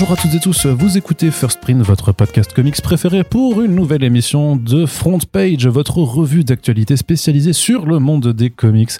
[0.00, 3.74] Bonjour à toutes et tous, vous écoutez First Print, votre podcast comics préféré pour une
[3.74, 8.92] nouvelle émission de Front Page, votre revue d'actualité spécialisée sur le monde des comics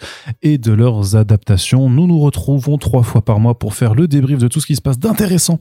[0.43, 1.89] et de leurs adaptations.
[1.89, 4.77] Nous nous retrouvons trois fois par mois pour faire le débrief de tout ce qui
[4.77, 5.59] se passe d'intéressant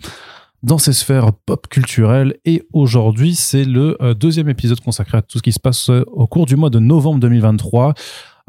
[0.62, 5.38] dans ces sphères pop culturelles et aujourd'hui c'est le euh, deuxième épisode consacré à tout
[5.38, 7.94] ce qui se passe euh, au cours du mois de novembre 2023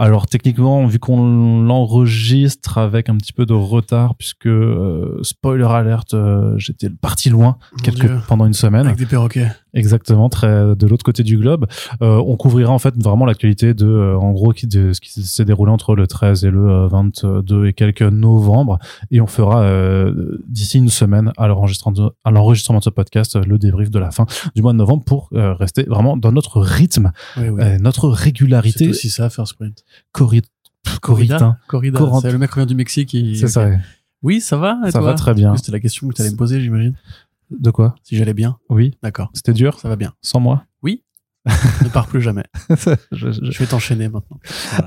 [0.00, 6.14] alors techniquement, vu qu'on l'enregistre avec un petit peu de retard, puisque euh, spoiler alerte,
[6.14, 7.58] euh, j'étais parti loin
[8.26, 8.86] pendant une semaine.
[8.86, 9.48] Avec des perroquets.
[9.74, 11.66] Exactement, très de l'autre côté du globe.
[12.02, 15.10] Euh, on couvrira en fait vraiment l'actualité de, euh, en gros, qui, de, ce qui
[15.10, 18.78] s'est déroulé entre le 13 et le 22 et quelques novembre,
[19.10, 19.64] et on fera
[20.46, 24.10] d'ici une semaine à l'enregistrement de, à l'enregistrement de ce podcast le débrief de la
[24.10, 27.12] fin du mois de novembre pour rester vraiment dans notre rythme,
[27.80, 28.84] notre régularité.
[28.84, 29.84] C'est aussi ça, First Sprint.
[30.12, 30.44] Corrid
[31.00, 31.58] Corrida.
[31.66, 32.00] Corrida.
[32.20, 33.16] C'est le mec revient du Mexique.
[33.34, 33.70] C'est ça.
[34.22, 34.78] Oui, ça va.
[34.90, 35.56] ça va très bien.
[35.56, 36.94] C'était la question que tu allais me poser, j'imagine.
[37.50, 38.58] De quoi Si j'allais bien.
[38.68, 38.96] Oui.
[39.02, 39.30] D'accord.
[39.34, 39.78] C'était dur.
[39.80, 40.14] Ça va bien.
[40.22, 40.64] Sans moi.
[40.82, 41.04] Oui.
[41.46, 42.44] ne pars plus jamais.
[43.12, 44.38] je, vais t'enchaîner maintenant.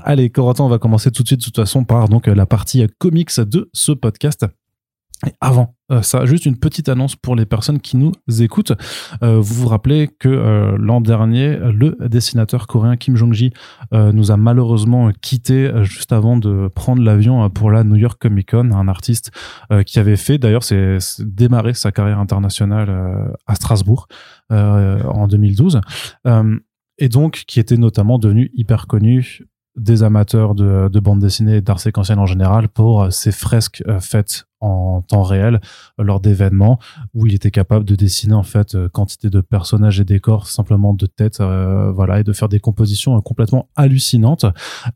[0.04, 2.86] Allez, Corentin, on va commencer tout de suite, de toute façon, par donc la partie
[2.98, 4.46] comics de ce podcast.
[5.26, 8.72] Et avant euh, ça, juste une petite annonce pour les personnes qui nous écoutent.
[9.22, 13.52] Euh, vous vous rappelez que euh, l'an dernier, le dessinateur coréen Kim Jong-ji
[13.92, 18.72] nous a malheureusement quitté juste avant de prendre l'avion pour la New York Comic Con,
[18.72, 19.30] un artiste
[19.86, 24.08] qui avait fait d'ailleurs c'est démarré sa carrière internationale à Strasbourg
[24.50, 25.80] en 2012
[26.98, 29.42] et donc qui était notamment devenu hyper connu
[29.76, 34.46] des amateurs de, de bande dessinée et d'art séquentiel en général pour ses fresques faites
[34.60, 35.60] en temps réel
[35.98, 36.78] lors d'événements
[37.12, 40.94] où il était capable de dessiner en fait euh, quantité de personnages et décors simplement
[40.94, 44.46] de tête euh, voilà et de faire des compositions euh, complètement hallucinantes.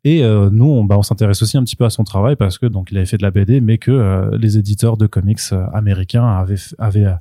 [0.04, 2.66] Et nous on, bah, on s'intéresse aussi un petit peu à son travail parce que
[2.66, 5.40] donc il avait fait de la BD mais que les éditeurs de comics
[5.72, 7.12] américains avaient avaient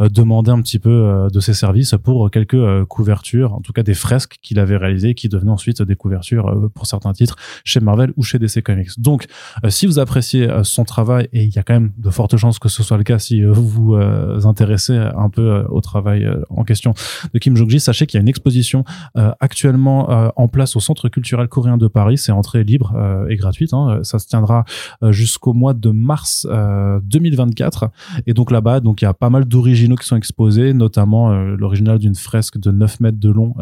[0.00, 4.36] demandé un petit peu de ses services pour quelques couvertures en tout cas des fresques
[4.42, 8.38] qu'il avait réalisées qui devenaient ensuite des couvertures pour certains titres chez Marvel ou chez
[8.38, 8.98] DC Comics.
[8.98, 9.26] Donc
[9.68, 12.68] si vous appréciez son travail et il y a quand même de fortes chances que
[12.68, 16.28] ce soit le cas si euh, vous vous euh, intéressez un peu euh, au travail
[16.50, 16.94] en question
[17.32, 17.80] de Kim Jong-ji.
[17.80, 18.84] Sachez qu'il y a une exposition
[19.14, 22.18] actuellement en place au Centre culturel coréen de Paris.
[22.18, 22.94] C'est entrée libre
[23.28, 23.72] et gratuite.
[23.72, 24.00] Hein.
[24.02, 24.64] Ça se tiendra
[25.10, 27.90] jusqu'au mois de mars 2024.
[28.26, 31.98] Et donc là-bas, donc il y a pas mal d'originaux qui sont exposés, notamment l'original
[31.98, 33.54] d'une fresque de 9 mètres de long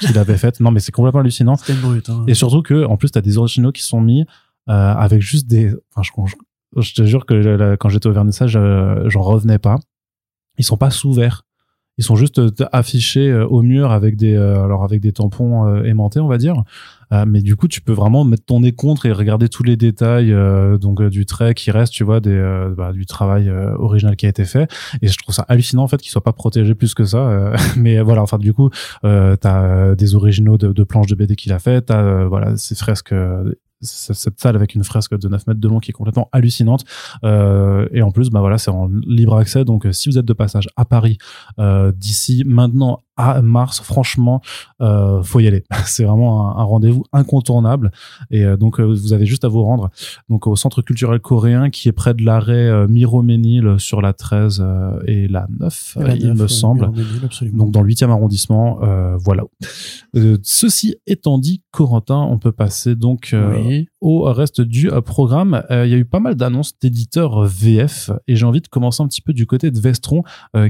[0.00, 0.60] qu'il avait faite.
[0.60, 1.56] Non, mais c'est complètement hallucinant.
[1.68, 2.24] Hein.
[2.26, 4.24] Et surtout que, en plus, tu as des originaux qui sont mis
[4.66, 6.34] avec juste des, enfin, je, je
[6.80, 9.76] te jure que quand j'étais au vernissage, euh, j'en revenais pas.
[10.58, 11.42] Ils sont pas sous verre.
[11.96, 16.20] Ils sont juste euh, affichés euh, au mur avec des, alors avec des tampons aimantés,
[16.20, 16.62] on va dire.
[17.26, 20.34] mais du coup, tu peux vraiment mettre ton nez contre et regarder tous les détails,
[20.80, 22.42] donc du trait qui reste, tu vois, des,
[22.76, 23.48] bah, du travail
[23.78, 24.68] original qui a été fait.
[25.00, 27.52] Et je trouve ça hallucinant en fait qu'ils soient pas protégés plus que ça.
[27.76, 28.70] mais voilà, enfin du coup,
[29.04, 32.74] euh, t'as des originaux de, de planches de BD qu'il a fait, t'as voilà ces
[32.74, 33.14] fresques
[33.84, 36.84] cette salle avec une fresque de 9 mètres de long qui est complètement hallucinante.
[37.24, 39.64] Euh, et en plus, bah voilà, c'est en libre accès.
[39.64, 41.18] Donc, euh, si vous êtes de passage à Paris
[41.58, 44.40] euh, d'ici maintenant à mars, franchement,
[44.80, 45.64] euh, faut y aller.
[45.86, 47.92] C'est vraiment un, rendez-vous incontournable.
[48.30, 49.90] Et euh, donc, euh, vous avez juste à vous rendre
[50.28, 54.64] donc au Centre culturel coréen qui est près de l'arrêt euh, Miroménil sur la 13
[55.06, 56.90] et la 9, il me semble.
[57.52, 58.80] Donc, dans le 8e arrondissement.
[59.18, 59.44] voilà.
[60.42, 63.34] ceci étant dit, Corentin, on peut passer donc
[64.04, 65.62] au reste du programme.
[65.70, 69.08] Il y a eu pas mal d'annonces d'éditeurs VF et j'ai envie de commencer un
[69.08, 70.22] petit peu du côté de Vestron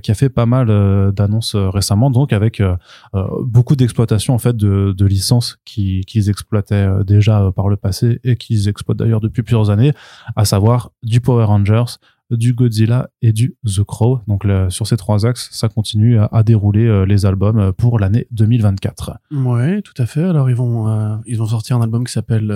[0.02, 0.68] qui a fait pas mal
[1.12, 2.10] d'annonces récemment.
[2.10, 2.76] Donc, avec euh,
[3.14, 8.36] euh, beaucoup d'exploitation en fait de, licences qu'ils exploitaient euh, déjà par le passé et
[8.36, 9.92] qu'ils exploitent d'ailleurs depuis plusieurs années,
[10.36, 11.98] à savoir du Power Rangers,
[12.36, 14.20] du Godzilla et du The Crow.
[14.26, 19.18] Donc sur ces trois axes, ça continue à, dérouler les albums pour l'année 2024.
[19.32, 20.24] Ouais, tout à fait.
[20.24, 22.48] Alors ils vont ils ont sorti un album qui s'appelle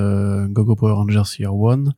[0.50, 1.92] Gogo Power Rangers Year One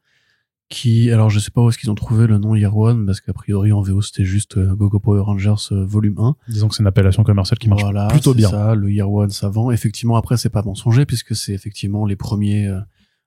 [0.70, 3.20] qui, alors je sais pas où est-ce qu'ils ont trouvé le nom Year One, parce
[3.20, 6.36] qu'a priori en VO c'était juste euh, Gogo Power Rangers euh, volume 1.
[6.48, 8.48] Disons que c'est une appellation commerciale qui marche plutôt bien.
[8.48, 9.72] ça, le Year One savant.
[9.72, 12.78] Effectivement, après c'est pas mensonger, puisque c'est effectivement les premiers, euh,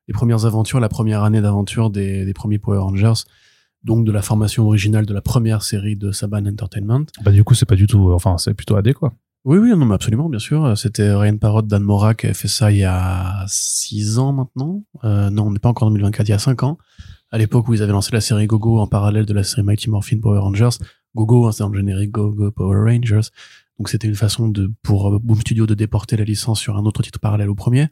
[0.07, 3.25] les premières aventures, la première année d'aventure des, des premiers Power Rangers.
[3.83, 7.05] Donc de la formation originale de la première série de Saban Entertainment.
[7.23, 9.13] Bah du coup c'est pas du tout, enfin c'est plutôt AD quoi.
[9.45, 10.77] Oui, oui, non, mais absolument, bien sûr.
[10.77, 14.83] C'était Ryan Parrott, Dan Mora qui a fait ça il y a 6 ans maintenant.
[15.03, 16.77] Euh, non, on n'est pas encore en 2024, il y a 5 ans
[17.33, 19.89] à l'époque où ils avaient lancé la série Gogo en parallèle de la série Mighty
[19.89, 20.77] Morphin Power Rangers.
[21.15, 23.27] Gogo, hein, c'est un générique Gogo Power Rangers.
[23.79, 26.85] Donc c'était une façon de pour euh, Boom Studio de déporter la licence sur un
[26.85, 27.87] autre titre parallèle au premier.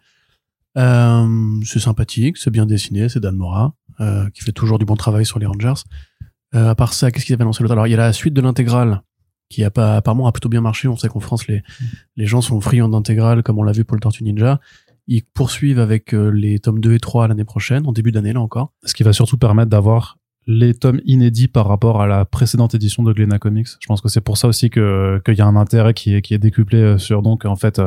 [0.78, 4.96] Euh, c'est sympathique, c'est bien dessiné, c'est Dan Mora euh, qui fait toujours du bon
[4.96, 5.82] travail sur les Rangers.
[6.56, 7.74] Euh, à part ça, qu'est-ce qu'ils avaient annoncé l'autre?
[7.74, 9.02] Alors, il y a la suite de l'intégrale
[9.50, 10.88] qui a pas, apparemment a plutôt bien marché.
[10.88, 11.62] On sait qu'en France, les,
[12.16, 14.60] les gens sont friands d'intégrale, comme on l'a vu pour le Tortue Ninja.
[15.08, 18.72] Ils poursuivent avec les tomes 2 et 3 l'année prochaine, en début d'année là encore.
[18.86, 23.04] Ce qui va surtout permettre d'avoir les tomes inédits par rapport à la précédente édition
[23.04, 23.68] de Glena Comics.
[23.80, 26.22] Je pense que c'est pour ça aussi que qu'il y a un intérêt qui est
[26.22, 27.82] qui est décuplé sur donc en fait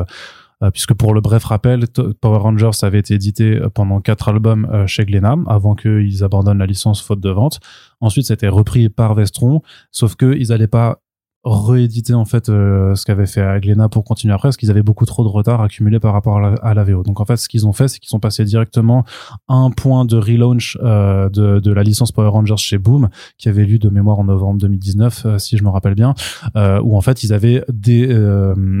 [0.73, 1.85] puisque pour le bref rappel,
[2.21, 7.01] Power Rangers avait été édité pendant quatre albums chez Glénat avant qu'ils abandonnent la licence
[7.01, 7.59] faute de vente.
[8.01, 9.61] Ensuite, c'était repris par Vestron,
[9.91, 11.01] sauf que ils n'allaient pas
[11.45, 15.05] rééditer en fait euh, ce qu'avait fait Aglena pour continuer après parce qu'ils avaient beaucoup
[15.05, 17.03] trop de retard accumulé par rapport à la, VO.
[17.03, 19.05] Donc en fait ce qu'ils ont fait c'est qu'ils sont passés directement
[19.47, 23.47] à un point de relaunch euh, de, de, la licence Power Rangers chez Boom qui
[23.47, 26.15] avait lu de mémoire en novembre 2019 euh, si je me rappelle bien
[26.55, 28.07] où en fait ils avaient dé,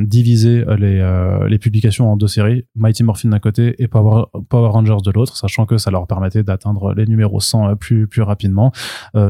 [0.05, 4.97] divisé les, les publications en deux séries Mighty Morphin d'un côté et Power, Power Rangers
[5.03, 8.71] de l'autre sachant que ça leur permettait d'atteindre les numéros 100 plus plus rapidement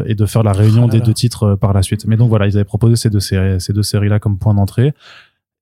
[0.05, 2.05] et de faire la réunion ah des deux titres par la suite.
[2.05, 4.93] Mais donc voilà ils avaient proposé ces deux ces deux séries-là comme point d'entrée.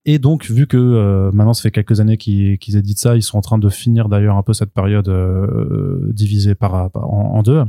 [0.05, 3.23] Et donc, vu que euh, maintenant ça fait quelques années qu'ils qu'ils éditent ça, ils
[3.23, 7.63] sont en train de finir d'ailleurs un peu cette période euh, divisée par, en, deux.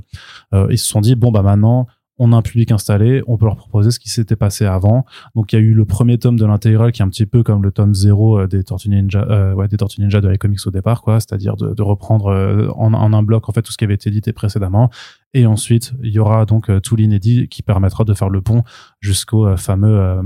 [0.53, 1.87] Euh, ils se sont dit bon bah maintenant
[2.17, 5.05] on a un public installé, on peut leur proposer ce qui s'était passé avant.
[5.35, 7.43] Donc il y a eu le premier tome de l'intégrale qui est un petit peu
[7.43, 11.03] comme le tome 0 euh, des Tortues Ninja, ouais, des de les comics au départ,
[11.03, 11.21] quoi.
[11.21, 14.33] C'est-à-dire de, reprendre en, en, un bloc en fait tout ce qui avait été édité
[14.33, 14.91] précédemment.
[15.35, 18.63] Et ensuite il y aura donc tout l'inédit qui permettra de faire le pont
[19.01, 20.21] jusqu'au fameux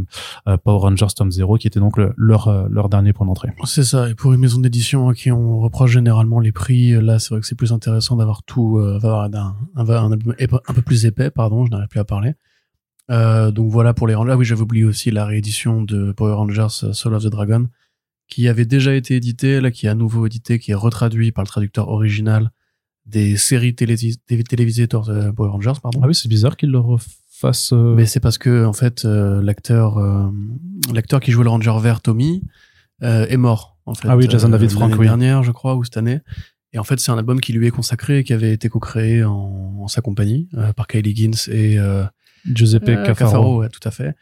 [0.45, 3.51] Power Rangers tome 0 qui était donc leur leur dernier point d'entrée.
[3.65, 4.11] C'est ça.
[4.11, 7.41] Et pour une maison d'édition à qui on reproche généralement les prix, là c'est vrai
[7.41, 11.65] que c'est plus intéressant d'avoir tout, d'avoir un, un, un, peu plus épais, pardon.
[11.65, 12.35] Je plus à parler.
[13.11, 14.33] Euh, donc voilà pour les Rangers.
[14.33, 17.67] Ah oui, j'avais oublié aussi la réédition de Power Rangers euh, Soul of the Dragon,
[18.29, 21.45] qui avait déjà été édité, là, qui est à nouveau édité, qui est retraduit par
[21.45, 22.51] le traducteur original
[23.09, 26.01] des séries télévisées de Power Rangers, pardon.
[26.03, 27.73] Ah oui, c'est bizarre qu'il le refasse.
[27.73, 27.95] Euh.
[27.95, 29.99] Mais c'est parce que, en fait, l'acteur,
[30.93, 32.45] l'acteur qui jouait le Ranger vert, Tommy,
[33.03, 34.09] est mort, en fait.
[34.09, 35.07] Ah oui, Jason David Frank, oui.
[35.07, 36.21] dernière, je crois, ou cette année.
[36.73, 39.87] Et en fait, c'est un album qui lui est consacré, qui avait été co-créé en,
[39.89, 42.05] sa compagnie euh, par Kylie Gins et euh,
[42.53, 43.67] Giuseppe euh, Cafaro.
[43.69, 44.15] tout à fait.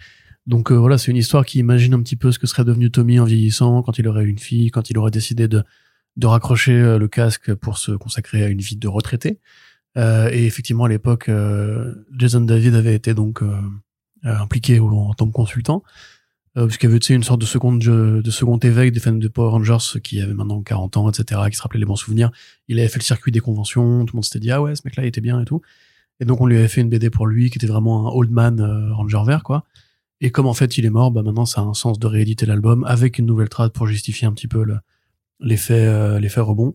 [0.47, 3.19] Donc voilà, c'est une histoire qui imagine un petit peu ce que serait devenu Tommy
[3.19, 5.65] en vieillissant, quand il aurait une fille, quand il aurait décidé de,
[6.17, 9.39] de raccrocher le casque pour se consacrer à une vie de retraité.
[9.97, 11.31] et effectivement, à l'époque,
[12.17, 13.43] Jason David avait été donc
[14.23, 15.83] impliqué en tant que consultant
[16.57, 19.51] euh, puisqu'il y avait une sorte de seconde de second éveil des fans de Power
[19.51, 22.31] Rangers qui avaient maintenant 40 ans, etc., qui se rappelaient les bons souvenirs.
[22.69, 24.83] Il avait fait le circuit des conventions, tout le monde s'était dit ah ouais ce
[24.87, 25.61] mec-là il était bien et tout.
[26.19, 28.31] Et donc on lui avait fait une BD pour lui qui était vraiment un old
[28.31, 29.65] man euh, Ranger vert quoi.
[30.23, 32.47] Et comme en fait il est mort, bah maintenant ça a un sens de rééditer
[32.47, 34.65] l'album avec une nouvelle trad pour justifier un petit peu
[35.41, 36.75] l'effet euh, l'effet rebond.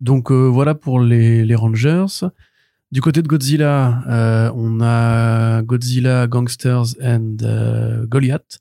[0.00, 2.06] Donc euh, voilà pour les, les Rangers.
[2.92, 7.36] Du côté de Godzilla, on a Godzilla Gangsters and
[8.08, 8.60] Goliath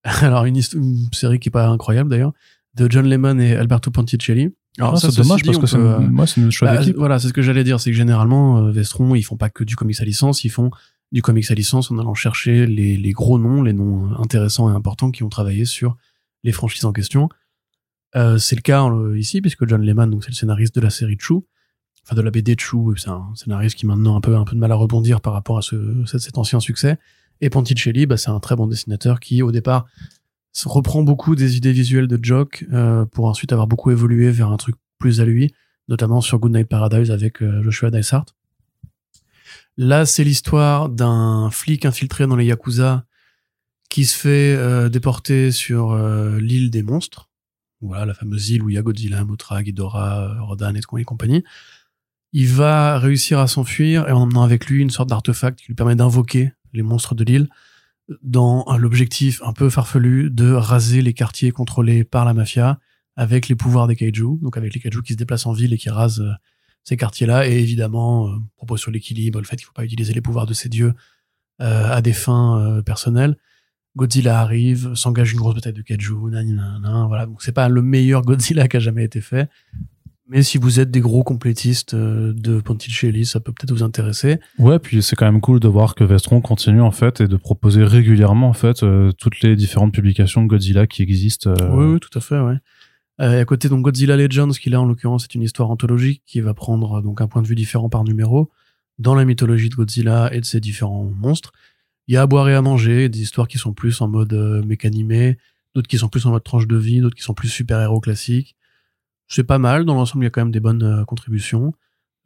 [0.22, 0.60] Alors, une,
[1.12, 2.32] série qui est pas incroyable d'ailleurs,
[2.74, 4.50] de John Lemon et Alberto Ponticelli.
[4.78, 7.32] Alors, ah, c'est dommage parce que c'est moi, c'est une choix bah, Voilà, c'est ce
[7.32, 10.04] que j'allais dire, c'est que généralement, euh, Vestron, ils font pas que du comics à
[10.04, 10.70] licence, ils font
[11.12, 14.74] du comics à licence en allant chercher les, les gros noms, les noms intéressants et
[14.74, 15.96] importants qui ont travaillé sur
[16.44, 17.28] les franchises en question.
[18.16, 21.16] Euh, c'est le cas ici, puisque John Lehman, donc c'est le scénariste de la série
[21.18, 21.46] Chou,
[22.04, 24.60] enfin de la BD Chou, c'est un scénariste qui maintenant un peu un peu de
[24.60, 26.98] mal à rebondir par rapport à ce, cet ancien succès.
[27.40, 29.86] Et Ponticelli, bah, c'est un très bon dessinateur qui, au départ,
[30.64, 34.56] reprend beaucoup des idées visuelles de Jock euh, pour ensuite avoir beaucoup évolué vers un
[34.56, 35.54] truc plus à lui,
[35.88, 38.26] notamment sur Goodnight Paradise avec euh, Joshua Dysart.
[39.76, 43.04] Là, c'est l'histoire d'un flic infiltré dans les Yakuza
[43.88, 45.96] qui se fait euh, déporter sur
[46.38, 47.29] l'île des monstres.
[47.80, 51.42] Voilà, la fameuse île où il y a Godzilla, Mothra, Ghidorah, Rodan et, compagnie.
[52.32, 55.74] Il va réussir à s'enfuir et en emmenant avec lui une sorte d'artefact qui lui
[55.74, 57.48] permet d'invoquer les monstres de l'île,
[58.22, 62.78] dans l'objectif un peu farfelu de raser les quartiers contrôlés par la mafia
[63.16, 65.78] avec les pouvoirs des kaiju, donc avec les kaiju qui se déplacent en ville et
[65.78, 66.32] qui rasent euh,
[66.84, 70.20] ces quartiers-là, et évidemment, euh, propos sur l'équilibre, le fait qu'il faut pas utiliser les
[70.20, 70.94] pouvoirs de ces dieux
[71.60, 73.36] euh, à des fins personnelles.
[73.96, 77.26] Godzilla arrive, s'engage une grosse bataille de kaiju, nan, voilà.
[77.26, 79.48] Donc c'est pas le meilleur Godzilla qui a jamais été fait,
[80.30, 84.38] mais si vous êtes des gros complétistes euh, de Ponticelli, ça peut peut-être vous intéresser.
[84.60, 87.36] Ouais, puis c'est quand même cool de voir que Vestron continue en fait et de
[87.36, 91.50] proposer régulièrement en fait euh, toutes les différentes publications de Godzilla qui existent.
[91.50, 91.70] Euh.
[91.72, 92.58] Oui, oui, tout à fait, ouais.
[93.18, 96.54] à côté donc Godzilla Legends, qui là en l'occurrence c'est une histoire anthologique qui va
[96.54, 98.52] prendre donc un point de vue différent par numéro
[99.00, 101.50] dans la mythologie de Godzilla et de ses différents monstres.
[102.08, 104.32] Il y a à boire et à manger, des histoires qui sont plus en mode
[104.66, 105.38] mécanimé,
[105.74, 108.56] d'autres qui sont plus en mode tranche de vie, d'autres qui sont plus super-héros classiques
[109.32, 109.84] c'est pas mal.
[109.84, 111.72] Dans l'ensemble, il y a quand même des bonnes euh, contributions.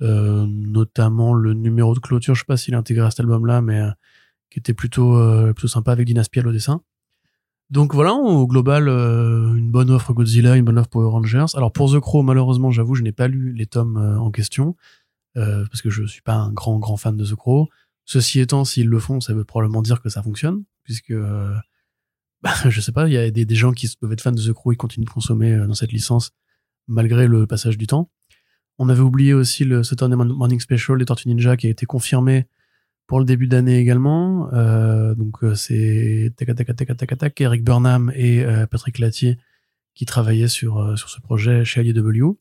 [0.03, 3.63] euh, notamment le numéro de clôture, je sais pas s'il est intégré à cet album-là,
[3.63, 3.91] mais euh,
[4.51, 6.83] qui était plutôt, euh, plutôt sympa avec Dina Spiel au dessin.
[7.71, 11.47] Donc voilà, au global, euh, une bonne offre Godzilla, une bonne offre Power Rangers.
[11.55, 14.77] Alors pour The Crow, malheureusement, j'avoue, je n'ai pas lu les tomes euh, en question,
[15.37, 17.69] euh, parce que je suis pas un grand, grand fan de The Crow.
[18.05, 21.55] Ceci étant, s'ils le font, ça veut probablement dire que ça fonctionne, puisque, euh,
[22.43, 24.53] bah, je sais pas, il y a des, gens qui peuvent être fans de The
[24.53, 26.33] Crow et continuent de consommer euh, dans cette licence,
[26.87, 28.11] malgré le passage du temps.
[28.79, 32.49] On avait oublié aussi le Saturday Morning Special des Tortues Ninja qui a été confirmé
[33.07, 34.53] pour le début d'année également.
[34.53, 39.39] Euh, donc euh, c'est tac tac tac tac Eric Burnham et Patrick Latier
[39.95, 42.37] qui travaillaient sur sur ce projet chez IDW.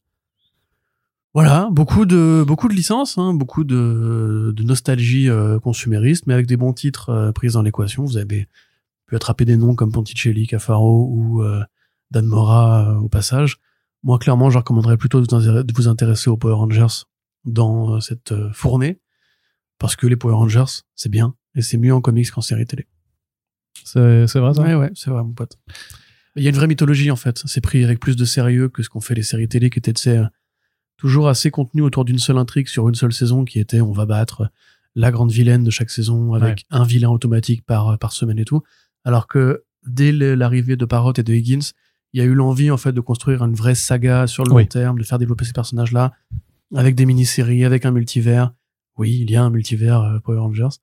[1.33, 6.45] Voilà, beaucoup de beaucoup de licences, hein, beaucoup de, de nostalgie euh, consumériste, mais avec
[6.45, 8.05] des bons titres euh, pris dans l'équation.
[8.05, 8.47] Vous avez
[9.07, 11.63] pu attraper des noms comme Ponticelli, Cafaro ou euh,
[12.11, 13.57] Dan Mora euh, au passage.
[14.03, 17.05] Moi, clairement, je recommanderais plutôt de vous intéresser- de aux Power Rangers
[17.45, 18.99] dans euh, cette euh, fournée,
[19.79, 22.87] parce que les Power Rangers, c'est bien, et c'est mieux en comics qu'en série télé.
[23.85, 23.99] C'est
[24.35, 24.61] vrai ça?
[24.61, 25.57] Ouais, ouais, c'est vrai, mon pote.
[26.35, 27.41] Il y a une vraie mythologie, en fait.
[27.45, 30.09] C'est pris avec plus de sérieux que ce qu'ont fait les séries télé, qui étaient,
[30.09, 30.25] euh,
[30.97, 34.05] toujours assez contenues autour d'une seule intrigue sur une seule saison, qui était on va
[34.05, 34.49] battre
[34.95, 38.61] la grande vilaine de chaque saison avec un vilain automatique par, par semaine et tout.
[39.03, 41.71] Alors que dès l'arrivée de Parrot et de Higgins,
[42.13, 44.63] il y a eu l'envie, en fait, de construire une vraie saga sur le Oui.
[44.63, 46.13] long terme, de faire développer ces personnages-là,
[46.75, 48.53] avec des mini-séries, avec un multivers.
[48.97, 50.77] Oui, il y a un multivers euh, Power Rangers.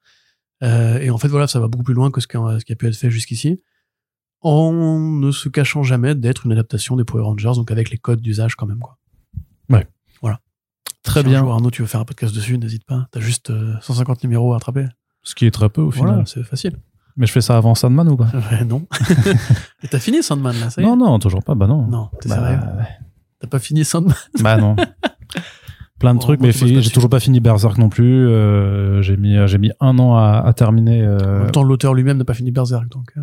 [0.64, 2.64] Euh, et en fait, voilà, ça va beaucoup plus loin que ce qui a, ce
[2.64, 3.62] qui a pu être fait jusqu'ici,
[4.40, 8.21] en ne se cachant jamais d'être une adaptation des Power Rangers, donc avec les codes
[8.21, 8.99] d'usage quand même, quoi.
[11.03, 11.39] Très Si un bien.
[11.41, 13.07] jour, Arnaud, tu veux faire un podcast dessus, n'hésite pas.
[13.11, 14.87] T'as juste euh, 150 numéros à attraper.
[15.23, 16.09] Ce qui est très peu au final.
[16.11, 16.77] Voilà, c'est facile.
[17.17, 18.87] Mais je fais ça avant Sandman ou pas Ouais, non.
[19.83, 21.55] Et t'as fini Sandman, là, ça y est Non, non, toujours pas.
[21.55, 21.87] Bah non.
[21.87, 22.59] Non, t'es Bah, sérieux
[23.41, 24.77] T'as pas fini Sandman bah non.
[25.99, 28.27] Plein de Bon, trucs, mais j'ai toujours pas fini Berserk non plus.
[28.29, 31.03] euh, j'ai mis, j'ai mis un an à, à terminer.
[31.07, 33.15] En euh, même temps, l'auteur lui-même n'a pas fini Berserk, donc...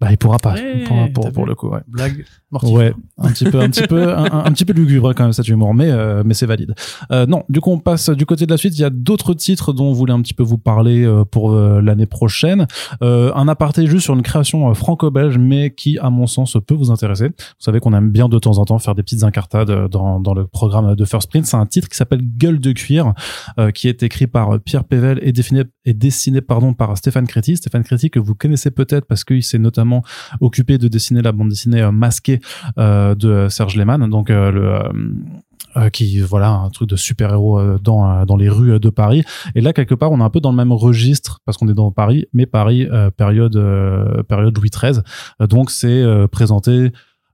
[0.00, 0.54] bah, il pourra pas.
[0.54, 1.80] Ouais, il pourra pour, le coup, ouais.
[1.88, 2.74] blague mortifère.
[2.76, 5.32] Ouais, un petit peu, un petit peu, un, un- un petit peu lugubre quand même
[5.32, 6.74] cet humour, mais euh, mais c'est valide.
[7.12, 8.76] Euh, non, du coup on passe du côté de la suite.
[8.78, 11.52] Il y a d'autres titres dont on voulait un petit peu vous parler euh, pour
[11.52, 12.66] euh, l'année prochaine.
[13.02, 16.74] Euh, un aparté juste sur une création euh, franco-belge, mais qui à mon sens peut
[16.74, 17.28] vous intéresser.
[17.28, 20.34] Vous savez qu'on aime bien de temps en temps faire des petites incartades dans dans
[20.34, 21.46] le programme de First Print.
[21.46, 23.12] C'est un titre qui s'appelle Gueule de cuir,
[23.58, 27.56] euh, qui est écrit par Pierre Pével et dessiné et dessiné pardon par Stéphane Créti.
[27.56, 29.79] Stéphane Créti que vous connaissez peut-être parce qu'il s'est notamment
[30.40, 32.40] occupé de dessiner la bande dessinée euh, masquée
[32.78, 38.24] euh, de Serge Lehmann, donc euh, le qui voilà un truc de super héros dans
[38.24, 39.22] dans les rues de Paris.
[39.54, 41.74] Et là quelque part on est un peu dans le même registre parce qu'on est
[41.74, 43.52] dans Paris mais Paris période
[44.26, 45.00] période Louis XIII
[45.48, 46.90] donc c'est présenté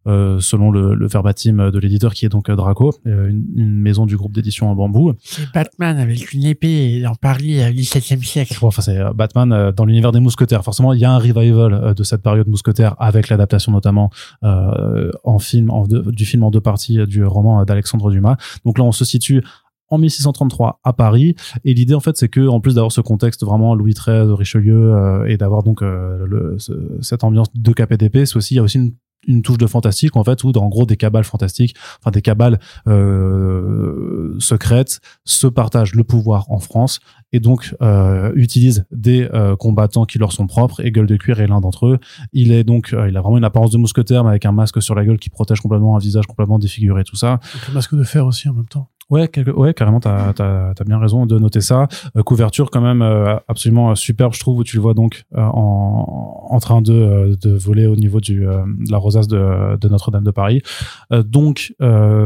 [0.06, 3.74] euh, selon le, le verbatim de l'éditeur qui est donc euh, Draco, euh, une, une
[3.76, 5.12] maison du groupe d'édition en bambou.
[5.22, 8.56] C'est Batman avec une épée dans Paris au XVIIe siècle.
[8.60, 10.62] Bon, enfin, c'est Batman dans l'univers des mousquetaires.
[10.64, 14.10] Forcément, il y a un revival de cette période mousquetaire avec l'adaptation notamment
[14.44, 18.36] euh, en film, en deux- du film en deux parties du roman d'Alexandre Dumas.
[18.64, 19.42] Donc là, on se situe
[19.88, 23.44] en 1633 à Paris et l'idée en fait c'est que en plus d'avoir ce contexte
[23.44, 26.72] vraiment Louis XIII Richelieu euh, et d'avoir donc euh, le, ce-
[27.02, 28.94] cette ambiance de d'épée c'est aussi il y a aussi une,
[29.26, 32.58] une touche de fantastique en fait où en gros des cabales fantastiques enfin des cabales
[32.86, 37.00] euh, secrètes se partagent le pouvoir en France
[37.32, 41.40] et donc euh, utilisent des euh, combattants qui leur sont propres et Gueule de Cuir
[41.40, 41.98] est l'un d'entre eux.
[42.32, 44.80] Il est donc euh, il a vraiment une apparence de mousquetaire mais avec un masque
[44.82, 47.40] sur la gueule qui protège complètement un visage complètement défiguré tout ça.
[47.68, 48.88] Le masque de fer aussi en même temps.
[49.08, 51.86] Ouais, ouais, carrément, t'as as, bien raison de noter ça.
[52.16, 55.24] Euh, couverture quand même euh, absolument euh, superbe, je trouve, où tu le vois donc
[55.36, 60.24] en, en train de, de voler au niveau du, de la rosace de, de Notre-Dame
[60.24, 60.62] de Paris.
[61.10, 61.74] Donc,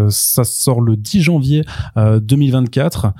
[0.08, 1.64] ça sort le 10 janvier
[1.96, 3.12] euh, 2024.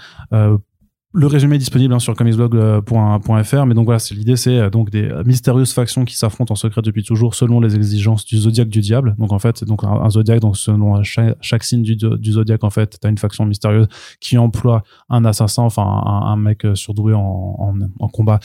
[1.13, 4.91] Le résumé est disponible hein, sur comicsblog.fr, mais donc voilà, c'est l'idée, c'est euh, donc
[4.91, 8.69] des euh, mystérieuses factions qui s'affrontent en secret depuis toujours selon les exigences du zodiaque
[8.69, 9.17] du diable.
[9.19, 12.71] Donc en fait, donc un, un zodiaque, donc selon chaque, signe du, du zodiaque, en
[12.71, 13.89] fait, t'as une faction mystérieuse
[14.21, 17.57] qui emploie un assassin, enfin un, mec euh, surdoué en,
[17.99, 18.39] en, combat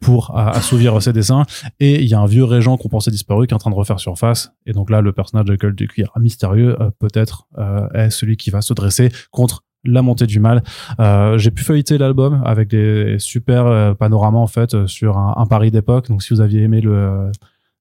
[0.00, 1.44] pour assouvir ses desseins.
[1.80, 3.76] Et il y a un vieux régent qu'on pensait disparu qui est en train de
[3.76, 4.52] refaire surface.
[4.64, 7.46] Et donc là, le personnage de Gueule du Cuir mystérieux peut-être
[7.94, 10.62] est celui qui va se dresser contre la montée du mal.
[11.00, 15.34] Euh, j'ai pu feuilleter l'album avec des super euh, panoramas en fait euh, sur un,
[15.36, 16.08] un Paris d'époque.
[16.08, 17.30] Donc si vous aviez aimé le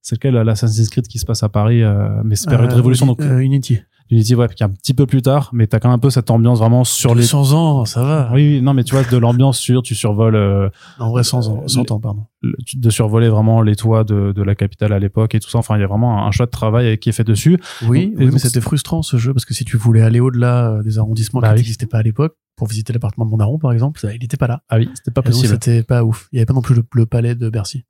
[0.02, 1.82] c'est lequel l'Assassin's Creed qui se passe à Paris,
[2.24, 3.80] mais c'est période Euh, révolution donc Unity.
[4.12, 6.12] Unity, ouais, qui est un petit peu plus tard, mais t'as quand même un peu
[6.12, 7.24] cette ambiance vraiment sur les.
[7.24, 8.30] 100 ans, ça va.
[8.34, 10.70] Oui, oui, non, mais tu vois, de l'ambiance sur, tu survoles, euh,
[11.00, 12.26] En vrai, 100 ans, 100 ans, pardon.
[12.42, 15.58] le- de survoler vraiment les toits de, de la capitale à l'époque et tout ça.
[15.58, 17.60] Enfin, il y a vraiment un choix de travail qui est fait dessus.
[17.82, 20.84] Oui, oui, mais c'était frustrant ce jeu parce que si tu voulais aller au-delà euh,
[20.84, 21.60] des arrondissements Bah qui oui.
[21.62, 24.38] n'existaient pas à l'époque, pour visiter l'appartement de mon daron par exemple, ça, il n'était
[24.38, 24.62] pas là.
[24.70, 25.48] Ah oui, c'était pas Et possible.
[25.54, 26.30] C'était pas ouf.
[26.32, 27.86] Il y avait pas non plus le, le palais de Bercy.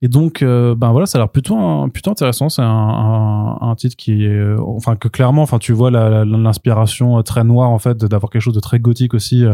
[0.00, 2.48] Et donc, euh, ben voilà, ça a l'air plutôt, intéressant.
[2.48, 7.70] C'est un, titre qui est, enfin, que clairement, enfin, tu vois l'inspiration euh, très noire
[7.70, 9.44] en fait d'avoir quelque chose de très gothique aussi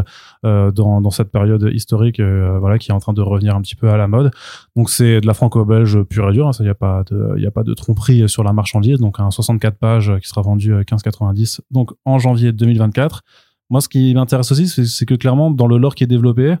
[0.45, 3.89] euh, dans, cette période historique, voilà, qui est en train de revenir un petit peu
[3.89, 4.31] à la mode.
[4.75, 6.47] Donc, c'est de la franco-belge pure et dure.
[6.47, 8.99] hein, ça, y a pas de, a pas de tromperie sur la marchandise.
[8.99, 11.61] Donc, un 64 pages qui sera vendu à 15,90.
[11.71, 13.23] Donc, en janvier 2024.
[13.69, 16.55] Moi, ce qui m'intéresse aussi, c'est que clairement, dans le lore qui est développé,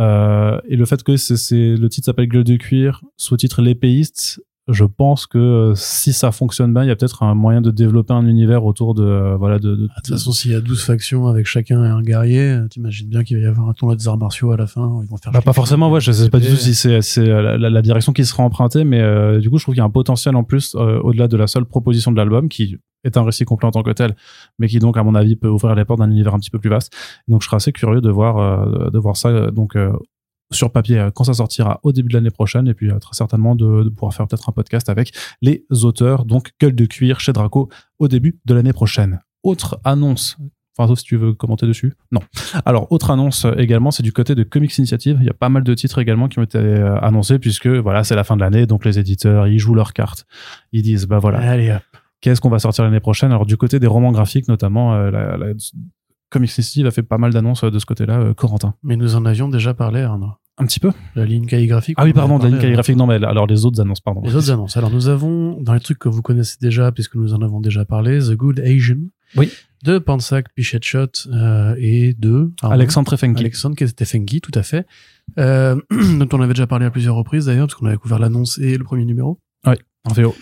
[0.00, 4.42] euh, et le fait que c'est le titre s'appelle Gueule de cuir, sous-titre L'épéiste,
[4.72, 7.70] je pense que euh, si ça fonctionne bien, il y a peut-être un moyen de
[7.70, 10.54] développer un univers autour de euh, voilà de, de- Ah, De toute façon, s'il y
[10.54, 13.72] a 12 factions avec chacun un guerrier, euh, t'imagines bien qu'il va y avoir un
[13.72, 15.00] tournoi des arts martiaux à la fin.
[15.02, 17.24] Ils vont faire Bah, pas forcément, ouais, je sais pas du tout si c'est c'est
[17.26, 19.82] la, la- la direction qui sera empruntée, mais euh, du coup, je trouve qu'il y
[19.82, 23.16] a un potentiel en plus euh, au-delà de la seule proposition de l'album, qui est
[23.16, 24.14] un récit complet en tant que tel,
[24.58, 26.58] mais qui donc, à mon avis, peut ouvrir les portes d'un univers un petit peu
[26.58, 26.92] plus vaste.
[27.28, 29.92] Donc, je serais assez curieux de voir euh, de voir ça donc euh,
[30.52, 33.14] sur papier euh, quand ça sortira au début de l'année prochaine, et puis euh, très
[33.14, 37.20] certainement de, de pouvoir faire peut-être un podcast avec les auteurs, donc Gueule de cuir
[37.20, 39.20] chez Draco au début de l'année prochaine.
[39.42, 40.36] Autre annonce.
[40.78, 41.94] Enfin, sauf si tu veux commenter dessus?
[42.12, 42.20] Non.
[42.64, 45.18] Alors, autre annonce euh, également, c'est du côté de Comics Initiative.
[45.20, 48.14] Il y a pas mal de titres également qui ont été annoncés puisque voilà, c'est
[48.14, 50.26] la fin de l'année, donc les éditeurs, ils jouent leurs cartes.
[50.72, 51.76] Ils disent, bah voilà, Allez,
[52.20, 53.30] qu'est-ce qu'on va sortir l'année prochaine?
[53.30, 55.52] Alors, du côté des romans graphiques, notamment, euh, la, la-
[56.30, 58.74] Comics Initiative a fait pas mal d'annonces euh, de ce côté-là, euh, Corentin.
[58.82, 60.32] Mais nous en avions déjà parlé, Arnaud.
[60.58, 61.96] Un petit peu La ligne calligraphique.
[61.98, 62.96] Ah oui, pardon, la ligne parlé, calligraphique.
[62.96, 64.20] Non, mais alors les autres annonces, pardon.
[64.22, 64.76] Les autres annonces.
[64.76, 67.84] Alors, nous avons, dans les trucs que vous connaissez déjà, puisque nous en avons déjà
[67.84, 68.98] parlé, The Good Asian.
[69.36, 69.50] Oui.
[69.84, 72.74] De Pansak, Pichetshot euh, et de Arnaud.
[72.74, 73.40] Alexandre Trefenki.
[73.40, 74.86] Alexandre Tefengi, tout à fait.
[75.38, 78.58] Euh, dont on avait déjà parlé à plusieurs reprises d'ailleurs, parce qu'on avait couvert l'annonce
[78.58, 79.40] et le premier numéro.
[79.64, 80.34] En VO.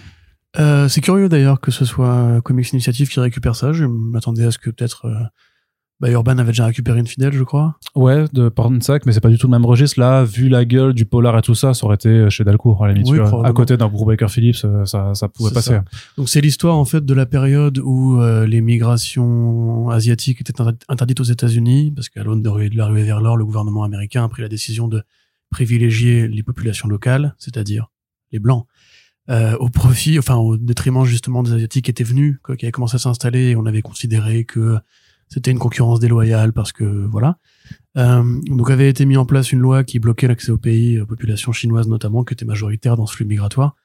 [0.59, 3.73] Euh, c'est curieux d'ailleurs que ce soit Comics Initiative qui récupère ça.
[3.73, 5.07] Je m'attendais à ce que peut-être
[6.01, 7.77] bah, Urban avait déjà récupéré une fidèle, je crois.
[7.97, 9.99] Ouais, de Pornsack, mais c'est pas du tout le même registre.
[9.99, 12.89] Là, vu la gueule du polar et tout ça, ça aurait été chez Delcourt, à
[12.89, 13.11] la limite.
[13.11, 15.71] Oui, à côté d'un groupe Baker Phillips, euh, ça, ça pouvait passer.
[15.71, 15.85] ça.
[16.17, 20.79] Donc c'est l'histoire en fait de la période où euh, les migrations asiatiques étaient inter-
[20.89, 24.29] interdites aux États-Unis parce qu'à l'aune de, la ruée vers l'or, le gouvernement américain a
[24.29, 25.03] pris la décision de
[25.51, 27.91] privilégier les populations locales, c'est-à-dire
[28.31, 28.67] les blancs,
[29.31, 32.73] euh, au profit, enfin au détriment justement des asiatiques qui étaient venus, quoi, qui avaient
[32.73, 34.79] commencé à s'installer et on avait considéré que
[35.29, 37.39] c'était une concurrence déloyale parce que voilà.
[37.97, 41.07] Euh, donc avait été mis en place une loi qui bloquait l'accès au pays, aux
[41.07, 43.77] populations chinoises notamment, qui étaient majoritaires dans ce flux migratoire.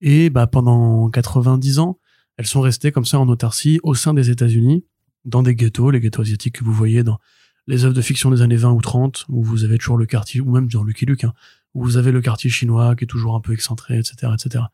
[0.00, 1.98] Et bah, pendant 90 ans,
[2.36, 4.84] elles sont restées comme ça en autarcie au sein des États-Unis,
[5.24, 7.18] dans des ghettos, les ghettos asiatiques que vous voyez dans
[7.66, 10.40] les œuvres de fiction des années 20 ou 30, où vous avez toujours le quartier,
[10.40, 11.32] ou même dans Lucky Luke, hein,
[11.72, 14.64] où vous avez le quartier chinois qui est toujours un peu excentré, etc., etc.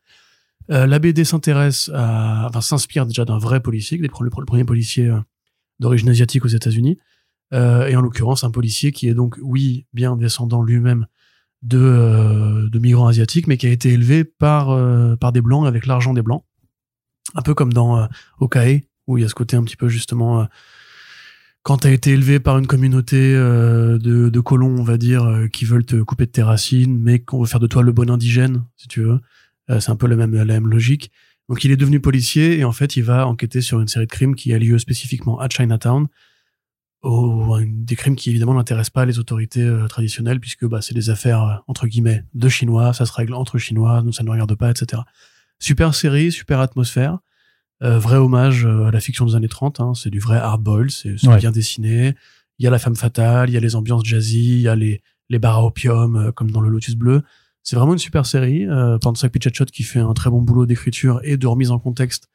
[0.69, 5.19] Euh, la BD s'intéresse à, enfin, s'inspire déjà d'un vrai policier, le premier policier euh,
[5.81, 6.97] d'origine asiatique aux États-Unis,
[7.53, 11.07] euh, et en l'occurrence un policier qui est donc, oui, bien descendant lui-même
[11.63, 15.85] de, euh, migrants asiatiques, mais qui a été élevé par, euh, par des blancs avec
[15.85, 16.43] l'argent des blancs.
[17.35, 18.07] Un peu comme dans
[18.39, 20.47] Okae, où il y a ce côté un petit peu justement,
[21.63, 25.85] quand tu as été élevé par une communauté de, colons, on va dire, qui veulent
[25.85, 28.87] te couper de tes racines, mais qu'on veut faire de toi le bon indigène, si
[28.87, 29.19] tu veux.
[29.79, 31.11] C'est un peu la la même logique.
[31.51, 34.11] Donc il est devenu policier et en fait il va enquêter sur une série de
[34.11, 36.07] crimes qui a lieu spécifiquement à Chinatown.
[37.03, 41.43] Des crimes qui évidemment n'intéressent pas les autorités euh, traditionnelles puisque bah, c'est des affaires
[41.43, 44.71] euh, entre guillemets de chinois, ça se règle entre chinois, ça ne nous regarde pas,
[44.71, 45.01] etc.
[45.59, 47.19] Super série, super atmosphère,
[47.83, 50.89] euh, vrai hommage à la fiction des années 30, hein, c'est du vrai hard boil,
[50.89, 51.35] c'est Ouais.
[51.37, 52.15] bien dessiné,
[52.59, 54.75] il y a la femme fatale, il y a les ambiances jazzy, il y a
[54.77, 57.23] les, les bars à opium comme dans le Lotus Bleu.
[57.63, 58.67] C'est vraiment une super série.
[58.67, 62.29] Euh, Pansak Pichatshot qui fait un très bon boulot d'écriture et de remise en contexte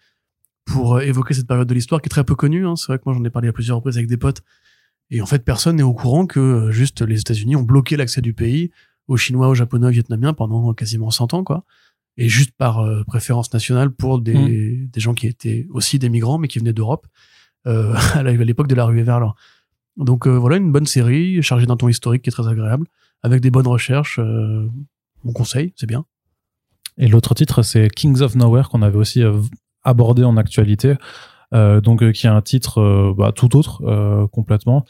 [0.65, 2.67] pour euh, évoquer cette période de l'histoire qui est très peu connue.
[2.67, 2.77] Hein.
[2.77, 4.43] C'est vrai que moi j'en ai parlé à plusieurs reprises avec des potes.
[5.11, 8.21] Et en fait, personne n'est au courant que euh, juste les États-Unis ont bloqué l'accès
[8.21, 8.71] du pays
[9.09, 11.65] aux Chinois, aux Japonais, aux Vietnamiens pendant quasiment 100 ans, quoi.
[12.17, 16.39] Et juste par euh, préférence nationale pour des, des gens qui étaient aussi des migrants,
[16.39, 17.07] mais qui venaient d'Europe
[17.67, 19.37] euh, à l'époque de la ruée vers l'or.
[19.97, 22.87] Donc euh, voilà, une bonne série chargée d'un ton historique qui est très agréable,
[23.23, 24.21] avec des bonnes recherches.
[25.27, 26.05] Euh, on conseille, c'est bien.
[26.99, 29.41] Et l'autre titre, c'est Kings of Nowhere, qu'on avait aussi euh,
[29.85, 30.95] abordé en actualité.
[31.55, 33.81] Euh, donc euh, qui est un titre bah, tout autre
[34.33, 34.85] complètement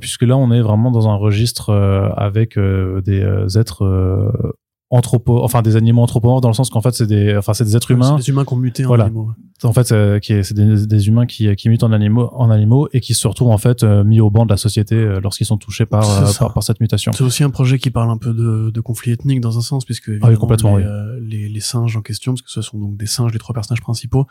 [0.00, 1.72] puisque là on est vraiment dans un registre
[2.16, 3.22] avec des
[3.56, 4.52] êtres
[4.92, 7.76] anthropo, enfin des animaux anthropomorphes dans le sens qu'en fait c'est des, enfin c'est des
[7.76, 8.16] êtres humains.
[8.16, 9.04] Des humains qui ont muté en Voilà.
[9.04, 9.30] animaux.
[9.62, 13.00] En fait, euh, c'est des, des humains qui, qui mutent en animaux, en animaux et
[13.00, 15.58] qui se retrouvent en fait euh, mis au banc de la société euh, lorsqu'ils sont
[15.58, 16.00] touchés par,
[16.38, 17.12] par, par cette mutation.
[17.12, 19.84] C'est aussi un projet qui parle un peu de, de conflit ethnique dans un sens,
[19.84, 20.90] puisque Ah complètement, les, oui.
[20.90, 23.54] euh, les, les singes en question, parce que ce sont donc des singes, les trois
[23.54, 24.26] personnages principaux,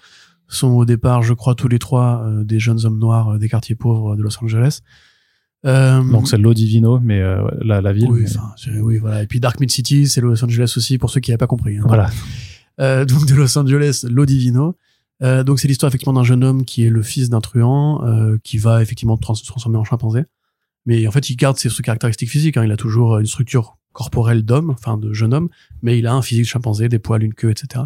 [0.48, 3.76] sont au départ, je crois, tous les trois euh, des jeunes hommes noirs des quartiers
[3.76, 4.80] pauvres de Los Angeles.
[5.66, 8.08] Euh, Donc c'est Lo Divino, mais euh, la, la ville.
[8.10, 8.26] oui,
[8.68, 9.24] mais- oui, voilà.
[9.24, 11.78] Et puis Dark Mid City, c'est Los Angeles aussi, pour ceux qui n'avaient pas compris.
[11.78, 11.84] hein.
[11.86, 12.10] voilà.
[12.80, 14.76] Euh, donc de Los Angeles, Lo Divino.
[15.22, 18.38] Euh, donc c'est l'histoire effectivement d'un jeune homme qui est le fils d'un truand, euh,
[18.44, 20.24] qui va effectivement trans- se transformer en chimpanzé.
[20.86, 22.56] Mais en fait, il garde ses, ses caractéristiques physiques.
[22.56, 22.64] Hein.
[22.64, 25.50] Il a toujours une structure corporelle d'homme, enfin de jeune homme,
[25.82, 27.84] mais il a un physique de chimpanzé, des poils, une queue, etc.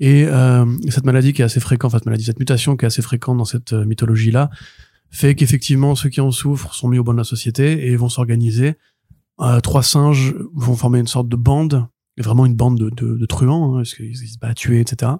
[0.00, 2.88] Et euh, cette maladie qui est assez fréquente, enfin cette maladie, cette mutation qui est
[2.88, 4.50] assez fréquente dans cette mythologie-là,
[5.16, 8.08] fait qu'effectivement ceux qui en souffrent sont mis au banc de la société et vont
[8.08, 8.74] s'organiser.
[9.40, 11.86] Euh, trois singes vont former une sorte de bande,
[12.18, 15.12] vraiment une bande de, de, truands, hein, parce qu'ils ils se battent, tuer, etc.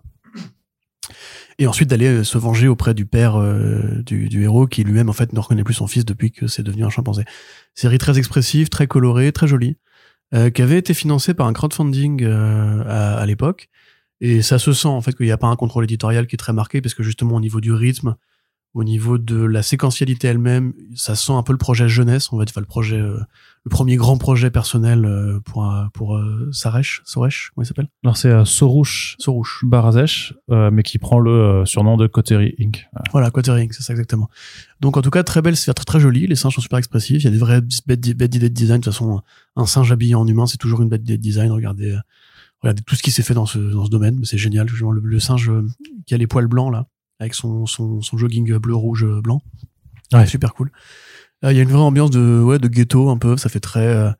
[1.59, 5.15] Et ensuite d'aller euh, se venger auprès du père euh, du, héros qui lui-même en
[5.15, 7.25] fait ne reconnaît plus son fils depuis que c'est devenu un chimpanzé.
[7.75, 9.77] Série très expressive, très colorée, très jolie,
[10.55, 13.71] qui avait été financée par un crowdfunding à, à l'époque.
[14.21, 16.39] Et ça se sent en fait qu'il n'y a pas un contrôle éditorial qui est
[16.39, 18.17] très marqué parce que justement au niveau du rythme,
[18.77, 22.45] au niveau de la séquentialité elle-même, ça sent un peu le projet jeunesse, on va
[22.45, 23.19] dire, enfin, le projet, euh,
[23.65, 27.89] le premier grand projet personnel euh, pour euh, pour euh, Saresh, Soresh, comment il s'appelle?
[28.05, 29.65] Alors c'est euh, Sorouche Sorouche.
[29.65, 32.87] Barazesh, euh, mais qui prend le euh, surnom de Coterie Inc.
[33.12, 34.29] Voilà, Quartering, c'est ça exactement.
[34.83, 36.27] Donc en tout cas, très belle, c'est très, très joli.
[36.27, 37.23] Les singes sont super expressifs.
[37.23, 38.81] Il y a des vraies bêtes, bêtes d'idées de design.
[38.81, 39.23] De toute façon,
[39.57, 41.51] un singe habillé en humain, c'est toujours une bête d'idée de design.
[41.51, 41.97] Regardez,
[42.61, 44.23] regardez tout ce qui s'est fait dans ce, dans ce domaine.
[44.25, 44.67] C'est génial.
[44.69, 45.51] Le, le singe
[46.05, 49.42] qui a les poils blancs là, avec son, son, son jogging bleu, rouge, euh, blanc.
[50.12, 50.26] Ouais.
[50.26, 50.70] Super cool.
[51.44, 53.37] Euh, Il y a une vraie ambiance de, ouais, de ghetto un peu.
[53.37, 54.11] Ça fait très, euh,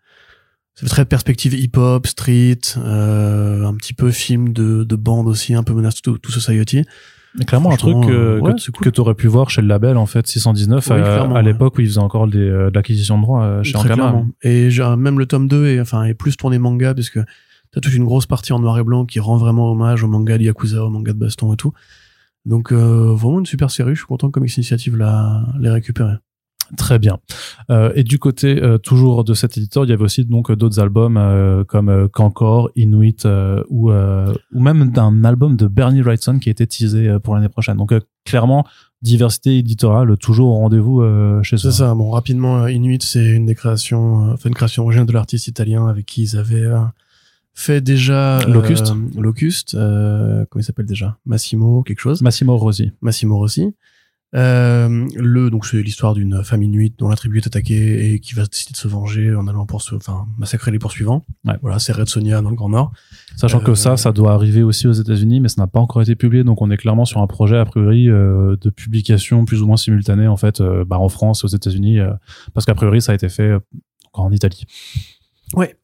[0.75, 5.55] ça fait très perspective hip-hop, street, euh, un petit peu film de, de bande aussi,
[5.55, 6.85] un peu menace to, to society.
[7.39, 8.85] Et clairement un truc euh, ouais, que, cool.
[8.87, 11.39] que tu aurais pu voir chez le label en fait 619 Oui, euh, clairement, à
[11.41, 11.45] ouais.
[11.45, 13.95] l'époque où ils faisaient encore des, euh, de l'acquisition de droits chez Très Ankama.
[14.11, 14.27] clairement.
[14.43, 17.21] Et même le tome 2 est, enfin, est plus tourné manga parce que
[17.73, 20.39] t'as toute une grosse partie en noir et blanc qui rend vraiment hommage au manga
[20.39, 21.73] de Yakuza, au manga de baston et tout.
[22.47, 23.95] Donc, euh, vraiment une super série.
[23.95, 26.15] Je suis content que Comics Initiative l'a, l'ait récupéré.
[26.77, 27.19] Très bien.
[27.71, 30.81] Euh, et du côté euh, toujours de cet éditeur, il y avait aussi donc d'autres
[30.81, 33.27] albums euh, comme Kankor, Inuit
[33.69, 37.77] ou ou même d'un album de Bernie Wrightson qui a été teasé pour l'année prochaine.
[37.77, 38.67] Donc clairement
[39.03, 41.03] diversité éditoriale toujours au rendez-vous
[41.43, 41.59] chez eux.
[41.59, 41.95] C'est ça.
[41.95, 46.07] Bon, rapidement, Inuit, c'est une des créations, enfin, une création originale de l'artiste italien avec
[46.07, 46.67] qui ils avaient
[47.57, 48.93] fait déjà euh, Locuste.
[49.19, 49.75] Locuste.
[49.75, 51.19] euh, comment il s'appelle déjà?
[51.27, 52.23] Massimo, quelque chose.
[52.23, 52.93] Massimo Rossi.
[53.01, 53.75] Massimo Rossi.
[54.35, 58.35] Euh, le donc c'est l'histoire d'une famille nuit dont la tribu est attaquée et qui
[58.35, 61.25] va décider de se venger en allant pour enfin massacrer les poursuivants.
[61.47, 61.55] Ouais.
[61.63, 62.93] Voilà, c'est Red Sonia dans le Grand Nord.
[63.37, 66.03] Sachant que Euh, ça, ça doit arriver aussi aux États-Unis, mais ça n'a pas encore
[66.03, 69.63] été publié, donc on est clairement sur un projet a priori euh, de publication plus
[69.63, 72.11] ou moins simultanée en fait, euh, bah, en France et aux États-Unis, euh,
[72.53, 73.61] parce qu'a priori ça a été fait euh,
[74.13, 74.65] encore en Italie.
[75.55, 75.77] Ouais.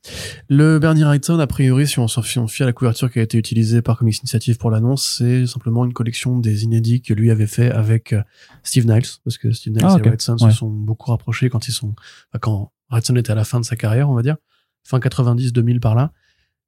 [0.49, 3.39] Le Bernie Wrightson, a priori, si on s'en fie, à la couverture qui a été
[3.39, 7.47] utilisée par Comics Initiative pour l'annonce, c'est simplement une collection des inédits que lui avait
[7.47, 8.23] fait avec euh,
[8.65, 10.09] Steve Niles, parce que Steve Niles Ah, et.
[10.09, 10.51] Wrightson Ouais.
[10.51, 11.95] se sont beaucoup rapprochés quand ils sont,
[12.31, 14.37] enfin, quand Wrightson était à la fin de sa carrière, on va dire,
[14.83, 16.13] fin 90, 2000 par là.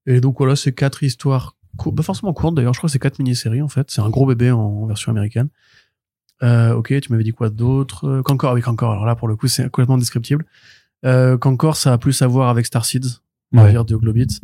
[0.07, 1.57] Et donc voilà, c'est quatre histoires,
[1.97, 3.91] pas forcément courtes d'ailleurs, je crois que c'est quatre mini-séries en fait.
[3.91, 5.49] C'est un gros bébé en, version américaine.
[6.43, 8.21] Euh, ok, tu m'avais dit quoi d'autre?
[8.25, 8.93] Qu'encore Ah oui, qu'encore.
[8.93, 10.45] Alors là, pour le coup, c'est complètement descriptible.
[11.05, 13.21] Euh, qu'encore, ça a plus à voir avec Starseeds,
[13.53, 13.71] on va Ouais.
[13.73, 14.41] dire de Globits,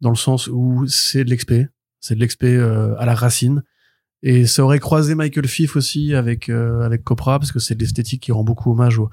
[0.00, 1.52] dans le sens où c'est de l'XP,
[2.00, 3.62] c'est de l'XP euh, à la racine.
[4.22, 7.80] Et ça aurait croisé Michael Fiff aussi avec euh, avec Copra parce que c'est de
[7.80, 9.10] l'esthétique qui rend beaucoup hommage aux,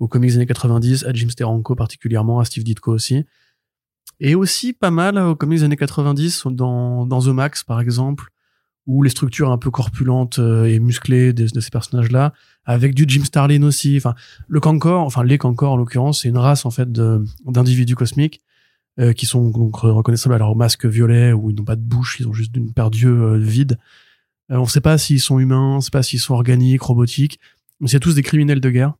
[0.00, 3.24] aux comics des années 90, à Jim Steranko particulièrement, à Steve Ditko aussi.
[4.18, 8.24] Et aussi pas mal aux comics des années 90 dans, dans The Max par exemple,
[8.86, 12.32] où les structures un peu corpulentes euh, et musclées de, ces personnages-là,
[12.64, 13.96] avec du Jim Starlin aussi.
[13.96, 14.14] Enfin,
[14.48, 18.42] le Kankor, enfin les Kankor en l'occurrence, c'est une race en fait d'individus cosmiques
[18.98, 22.18] euh, qui sont donc reconnaissables à leur masque violet où ils n'ont pas de bouche,
[22.20, 23.78] ils ont juste une paire d'yeux euh, vides.
[24.50, 26.82] Euh, on ne sait pas s'ils sont humains, on ne sait pas s'ils sont organiques,
[26.82, 27.38] robotiques,
[27.78, 28.94] mais c'est tous des criminels de guerre.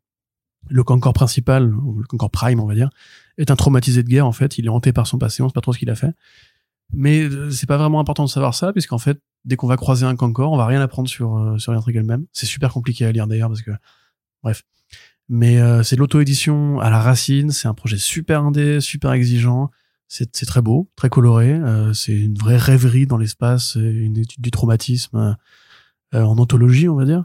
[0.69, 2.89] Le Kankor principal, ou le Kankor Prime, on va dire,
[3.37, 4.59] est un traumatisé de guerre en fait.
[4.59, 6.15] Il est hanté par son passé, on sait pas trop ce qu'il a fait.
[6.93, 10.07] Mais euh, c'est pas vraiment important de savoir ça, puisqu'en fait, dès qu'on va croiser
[10.07, 12.27] un Kankor, on va rien apprendre sur euh, sur l'intrigue elle-même.
[12.33, 13.71] C'est super compliqué à lire d'ailleurs parce que,
[14.43, 14.63] bref.
[15.29, 17.51] Mais euh, c'est de l'auto-édition à la racine.
[17.51, 19.71] C'est un projet super indé, super exigeant.
[20.09, 21.53] C'est très beau, très coloré.
[21.53, 25.37] euh, c'est une vraie rêverie dans l'espace, une étude du traumatisme
[26.13, 27.25] en anthologie, on va dire.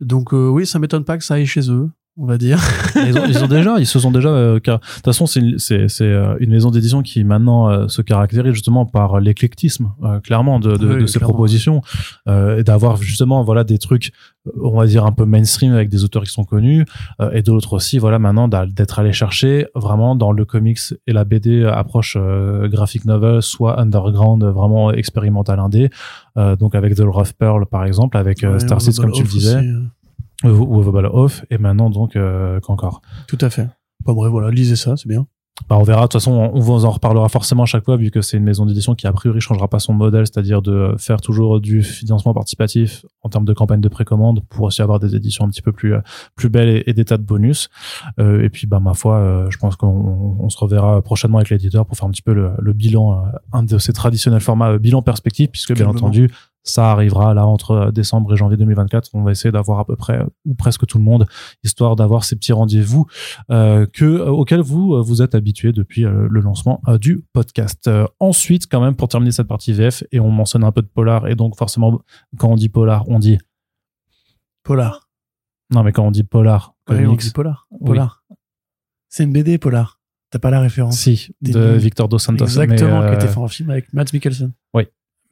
[0.00, 1.88] Donc oui, ça m'étonne pas que ça aille chez eux.
[2.16, 2.58] On va dire.
[2.96, 4.28] ils, ont, ils ont déjà, ils se sont déjà.
[4.28, 7.68] euh, car- De toute façon, c'est une, c'est, c'est, euh, une maison d'édition qui maintenant
[7.70, 11.32] euh, se caractérise justement par l'éclectisme, euh, clairement, de, de, Oui, de ses clairement.
[11.34, 11.80] propositions,
[12.28, 14.12] euh, et d'avoir justement voilà des trucs,
[14.46, 16.84] euh, on va dire un peu mainstream avec des auteurs qui sont connus,
[17.20, 21.24] euh, et d'autres aussi, voilà maintenant d'être allé chercher vraiment dans le comics et la
[21.24, 25.90] BD euh, approche euh, graphic novel, soit underground, euh, vraiment expérimental indé,
[26.36, 29.22] euh, donc avec The Rough Pearl par exemple, avec euh, Ouais, Star Seeds comme tu
[29.22, 29.80] le aussi, disais, euh,
[30.44, 33.02] ou Ovable Off, et maintenant donc euh, qu'encore.
[33.26, 33.68] Tout à fait.
[34.04, 35.26] Bon, bref, voilà, lisez ça, c'est bien.
[35.68, 36.02] Bah, on verra.
[36.02, 38.44] De toute façon, on, vous en reparlera forcément à chaque fois, vu que c'est une
[38.44, 42.32] maison d'édition qui a priori changera pas son modèle, c'est-à-dire de faire toujours du financement
[42.32, 45.72] participatif en termes de campagne de précommande pour aussi avoir des éditions un petit peu
[45.72, 46.00] plus euh,
[46.34, 47.68] plus belles et, et des tas de bonus.
[48.18, 51.50] Euh, et puis, bah ma foi, euh, je pense qu'on on se reverra prochainement avec
[51.50, 54.70] l'éditeur pour faire un petit peu le, le bilan, euh, un de ces traditionnels formats
[54.70, 56.30] euh, bilan perspective, puisque bien entendu.
[56.62, 59.10] Ça arrivera là entre euh, décembre et janvier 2024.
[59.14, 61.26] On va essayer d'avoir à peu près euh, ou presque tout le monde,
[61.64, 63.06] histoire d'avoir ces petits rendez-vous
[63.50, 67.88] euh, que auquel vous vous êtes habitué depuis le lancement du podcast.
[67.88, 70.86] Euh, ensuite, quand même, pour terminer cette partie VF, et on mentionne un peu de
[70.86, 72.00] polar, et donc forcément,
[72.38, 73.38] quand on dit polar, on dit
[74.62, 75.08] Polar.
[75.72, 77.66] non, mais quand on dit polar, Ouais, on comics, dit Polar.
[77.70, 77.86] Oui.
[77.86, 78.24] Polar.
[79.08, 80.00] C'est une BD, Polar.
[80.30, 80.98] T'as pas la référence.
[80.98, 81.76] si, de.
[81.76, 82.44] Victor Dos Santos.
[82.44, 84.52] Exactement, mais, qui euh, était fait en film avec Matt Mikkelsen.
[84.74, 84.84] Oui.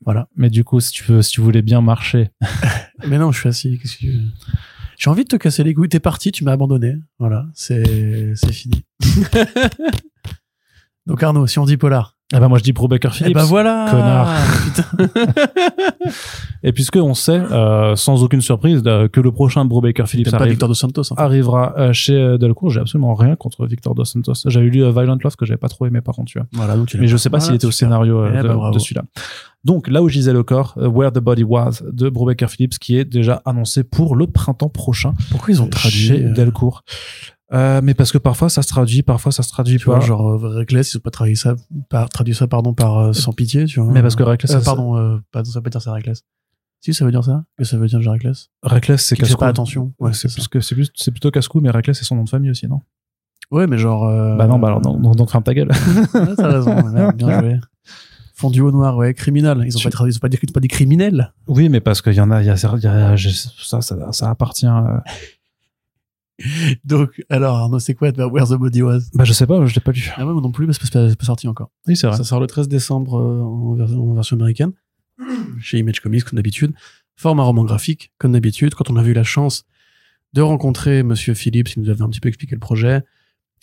[0.05, 0.29] Voilà.
[0.37, 2.31] mais du coup, si tu veux, si tu voulais bien marcher,
[3.07, 3.79] Mais non, je suis assis.
[3.79, 4.25] Qu'est-ce que tu veux?
[4.99, 5.89] J'ai envie de te casser les couilles.
[5.89, 6.97] T'es parti, tu m'as abandonné.
[7.19, 8.85] Voilà, c'est c'est fini.
[11.07, 12.18] Donc Arnaud, si on dit Polar.
[12.35, 13.35] Eh ben moi je dis Pro Baker Eh Phillips.
[13.35, 14.29] ben voilà connard.
[14.65, 14.85] Putain,
[16.63, 20.31] Et puisque on sait, euh, sans aucune surprise, euh, que le prochain Bro Baker Phillips
[20.31, 21.03] pas arrive, Victor Dos Santos.
[21.13, 21.23] En fait.
[21.23, 24.33] arrivera euh, chez euh, Delcourt, j'ai absolument rien contre Victor Dos Santos.
[24.47, 26.49] J'avais lu euh, Violent Love que j'avais pas trop aimé par contre, tu vois.
[26.53, 28.75] Voilà, donc Mais je sais pas Voilà, s'il était au scénario Eh de, bravo.
[28.75, 29.05] de celui-là.
[29.65, 33.05] Donc là où gisait le corps, Where the Body Was de Brubaker Phillips, qui est
[33.05, 36.83] déjà annoncé pour le printemps prochain Pourquoi ils ont traduit chez Delcourt.
[37.55, 40.05] Euh, mais parce que parfois ça se traduit, parfois ça se traduit Tu vois, pas.
[40.05, 41.55] genre euh, Reckless, ils ont pas traduit ça,
[41.89, 43.91] par, traduit ça pardon par euh, sans pitié, tu vois.
[43.93, 46.23] mais parce que Reckless, Euh, ça- pardon, euh, pardon, ça veut pas dire ça Reckless.
[46.81, 49.39] Si, ça veut dire ça Que ça veut dire genre Reckless Reckless c'est casse-cou.
[49.39, 49.93] pas attention.
[49.99, 52.25] Ouais, c'est c'est plus que c'est plus c'est plutôt casse-cou, mais Reckless c'est son nom
[52.25, 52.83] de famille aussi, non?
[53.51, 54.03] Ouais, mais genre.
[54.37, 55.71] Bah non, bah alors donc, donc ferme ta gueule.
[56.15, 57.61] Ouais, t'as raison, merde, bien joué.
[58.35, 59.65] Fondu au noir, ouais, criminel.
[59.67, 61.33] Ils ont Tu- pas traduit, ils ont pas dit, pas dit criminel.
[61.49, 64.31] oui, mais parce qu'il y en a, il y a, y a- ça, ça, ça
[64.31, 64.67] appartient.
[66.85, 69.11] Donc, alors, Arnaud, c'est quoi Where the Body Was?
[69.15, 70.11] Bah je sais pas, je l'ai pas lu.
[70.17, 71.71] Ah ouais, moi non plus, parce que c'est pas, sorti encore.
[71.87, 72.17] Oui, c'est vrai.
[72.17, 74.73] Ça sort le 13 décembre euh, en, version, en version américaine,
[75.61, 76.73] chez Image Comics, comme d'habitude.
[77.17, 78.75] Format roman graphique, comme d'habitude.
[78.75, 79.65] Quand on a eu la chance
[80.33, 83.03] de rencontrer Monsieur Phillips, qui nous avait un petit peu expliqué le projet,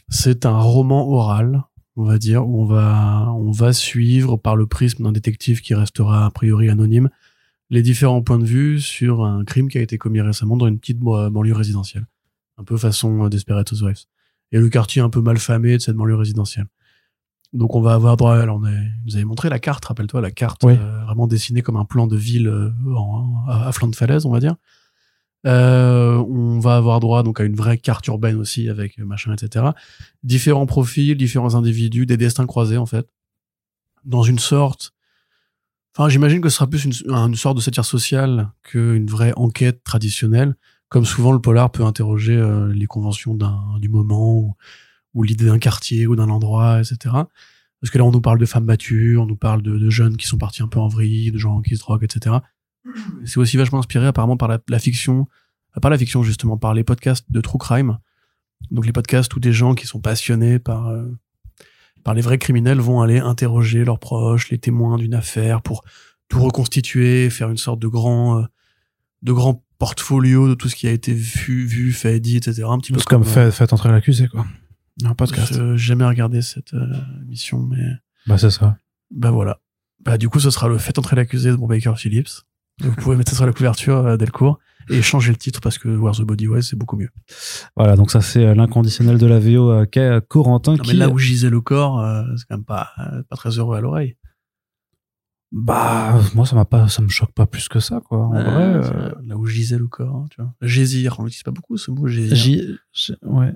[0.10, 1.64] c'est un roman oral,
[1.96, 5.74] on va dire, où on va, on va suivre par le prisme d'un détective qui
[5.74, 7.10] restera a priori anonyme
[7.70, 10.80] les différents points de vue sur un crime qui a été commis récemment dans une
[10.80, 12.06] petite banlieue résidentielle.
[12.58, 14.06] Un peu façon euh, Desperate Housewives.
[14.52, 16.68] Et le quartier un peu mal famé de cette banlieue résidentielle.
[17.54, 20.32] Donc on va avoir droit, alors on est, vous avez montré la carte, rappelle-toi, la
[20.32, 20.74] carte Oui.
[20.80, 24.26] euh, vraiment dessinée comme un plan de ville euh, en- à, à flanc de falaise,
[24.26, 24.56] on va dire.
[25.46, 29.66] Euh, on va avoir droit donc à une vraie carte urbaine aussi avec machin, etc.
[30.24, 33.08] Différents profils, différents individus, des destins croisés en fait,
[34.06, 34.92] dans une sorte.
[35.96, 39.84] Enfin, j'imagine que ce sera plus une, une sorte de satire sociale qu'une vraie enquête
[39.84, 40.56] traditionnelle.
[40.96, 43.38] Comme souvent, le polar peut interroger euh, les conventions
[43.82, 44.56] du moment
[45.14, 47.14] ou, l'idée d'un quartier ou d'un endroit, etc.
[47.82, 50.26] Parce que là, on nous parle de femmes battues, on nous parle de, jeunes qui
[50.26, 52.38] sont partis un peu en vrille, de gens qui se droguent, etc.
[53.26, 55.28] C'est aussi vachement inspiré apparemment par la, la fiction,
[55.76, 57.98] euh, pas la fiction justement, par les podcasts de true crime.
[58.72, 61.12] Donc les podcasts où des gens qui sont passionnés par euh,
[62.06, 65.84] par les vrais criminels vont aller interroger leurs proches, les témoins d'une affaire pour
[66.30, 68.46] tout reconstituer, faire une sorte de grand
[69.24, 72.64] de grand portfolio de tout ce qui a été vu, vu fait, dit, etc.
[72.68, 74.46] Un petit peu C'est comme euh, fait, fait entrer l'accusé, quoi.
[75.04, 75.54] Un podcast.
[75.54, 76.88] J'ai jamais regardé cette euh,
[77.24, 77.84] émission, mais
[78.26, 78.78] Bah, c'est ça.
[79.12, 79.60] bah voilà.
[80.04, 82.30] Bah du coup, ce sera le fait entrer l'accusé de Bon Baker Phillips.
[82.82, 84.58] Vous pouvez mettre ça sur la couverture euh, Delcourt
[84.90, 87.10] et changer le titre parce que Where the Body Was, c'est beaucoup mieux.
[87.76, 90.98] Voilà, donc ça, c'est l'inconditionnel de la VO euh, Corentin Non, mais qui.
[90.98, 92.04] là où gisait le corps,
[92.38, 92.90] c'est quand même pas,
[93.30, 94.16] pas très heureux à l'oreille.
[95.52, 98.26] Bah, moi, ça m'a pas, ça me choque pas plus que ça, quoi.
[98.26, 100.54] En Ouais, vrai, euh, Là où gisait le corps, hein, tu vois.
[100.62, 102.36] Gésir, on l'utilise pas beaucoup ce mot, gésir.
[102.92, 103.54] j'ai- ouais.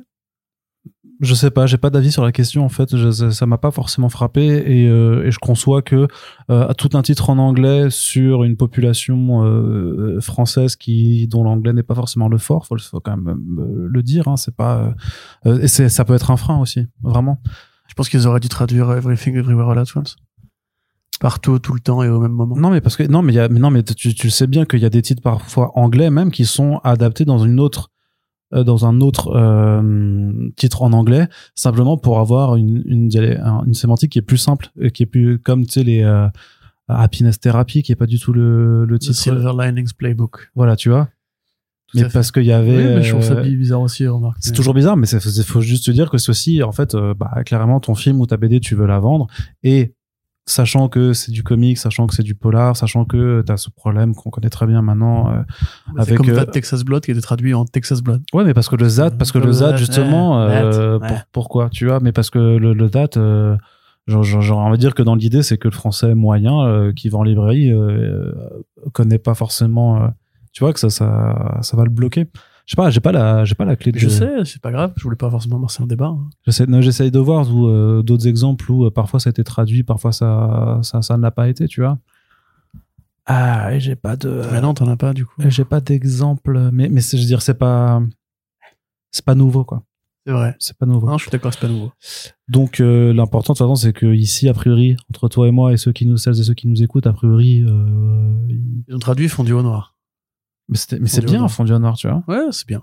[1.22, 2.96] Je sais pas, j'ai pas d'avis sur la question en fait.
[2.96, 6.08] Je- ça m'a pas forcément frappé et, euh, et je conçois que
[6.50, 11.74] euh, à tout un titre en anglais sur une population euh, française qui dont l'anglais
[11.74, 14.30] n'est pas forcément le fort, faut, faut quand même euh, le dire.
[14.30, 14.96] Hein, c'est pas
[15.46, 17.42] euh, et c'est ça peut être un frein aussi, vraiment.
[17.88, 20.16] Je pense qu'ils auraient dû traduire Everything Everywhere All At Once.
[21.20, 22.56] Partout, tout le temps et au même moment.
[22.56, 24.66] Non mais parce que non mais y a mais non mais tu, tu sais bien
[24.66, 27.92] qu'il y a des titres parfois anglais même qui sont adaptés dans une autre
[28.54, 33.10] euh, dans un autre euh, titre en anglais, simplement pour avoir une, une,
[33.68, 36.28] une sémantique qui est plus simple, et qui est plus comme tu sais les euh,
[36.90, 39.16] Happiness Therapy, qui est pas du tout le, le The titre.
[39.16, 40.50] Silver Linings Playbook.
[40.56, 41.10] Voilà, tu vois.
[41.88, 42.78] Tout mais parce qu'il y avait.
[42.78, 44.38] Oui, mais je trouve ça euh, bizarre aussi, remarque.
[44.40, 47.32] c'est toujours bizarre, mais il faut juste te dire que ceci, en fait, euh, bah,
[47.46, 49.28] clairement, ton film ou ta BD, tu veux la vendre.
[49.64, 49.96] Et
[50.50, 53.70] sachant que c'est du comic, sachant que c'est du polar, sachant que tu as ce
[53.70, 55.30] problème qu'on connaît très bien maintenant.
[55.32, 55.42] euh,
[55.96, 58.22] C'est avec, comme euh, That Texas Blood qui était traduit en Texas Blood.
[58.34, 61.10] Ouais, mais parce que le ZAD, parce que le Le ZAD, justement, ouais, euh, pour-
[61.12, 61.18] ouais.
[61.32, 63.58] pourquoi, tu vois, mais parce que le, le ZAD, euh,
[64.08, 66.92] genre, genre, genre, on va dire que dans l'idée, c'est que le français moyen euh,
[66.94, 68.34] qui va en librairie euh, euh,
[68.94, 70.08] connaît pas forcément, euh,
[70.52, 72.26] tu vois, que ça, ça, ça va le bloquer.
[72.70, 73.98] Je sais pas, j'ai pas la, j'ai pas la clé de.
[73.98, 76.06] Je sais, c'est pas grave, je voulais pas forcément amorcer un débat.
[76.10, 76.30] hein.
[76.46, 80.12] J'essaie, j'essaye de voir euh, d'autres exemples où euh, parfois ça a été traduit, parfois
[80.12, 81.98] ça, ça, ça ne l'a pas été, tu vois.
[83.26, 84.44] Ah, j'ai pas de.
[84.52, 85.34] Mais non, t'en as pas du coup.
[85.48, 88.04] J'ai pas d'exemple, mais, mais je veux dire, c'est pas,
[89.10, 89.82] c'est pas nouveau, quoi.
[90.28, 90.56] C'est vrai.
[90.60, 91.08] C'est pas nouveau.
[91.08, 91.92] Non, je suis d'accord, c'est pas nouveau.
[92.50, 95.74] Donc, euh, l'important, de toute façon, c'est que ici, a priori, entre toi et moi
[95.74, 98.96] et ceux qui nous, celles et ceux qui nous écoutent, a priori, euh, il- Ils
[98.96, 99.96] ont traduit fondu au noir.
[100.70, 101.52] Mais, mais c'est bien, noir.
[101.52, 102.24] fondu au noir, tu vois.
[102.28, 102.82] Ouais, c'est bien.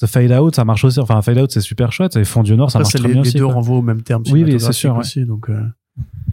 [0.00, 0.98] The Fade Out, ça marche aussi.
[1.00, 2.16] Enfin, Fade Out, c'est super chouette.
[2.16, 3.38] Et fondu au noir, ça marche très les, bien les aussi.
[3.38, 3.54] deux quoi.
[3.54, 4.22] renvoient au même terme.
[4.32, 5.00] Oui, c'est sûr, ouais.
[5.00, 5.62] Aussi, donc, euh...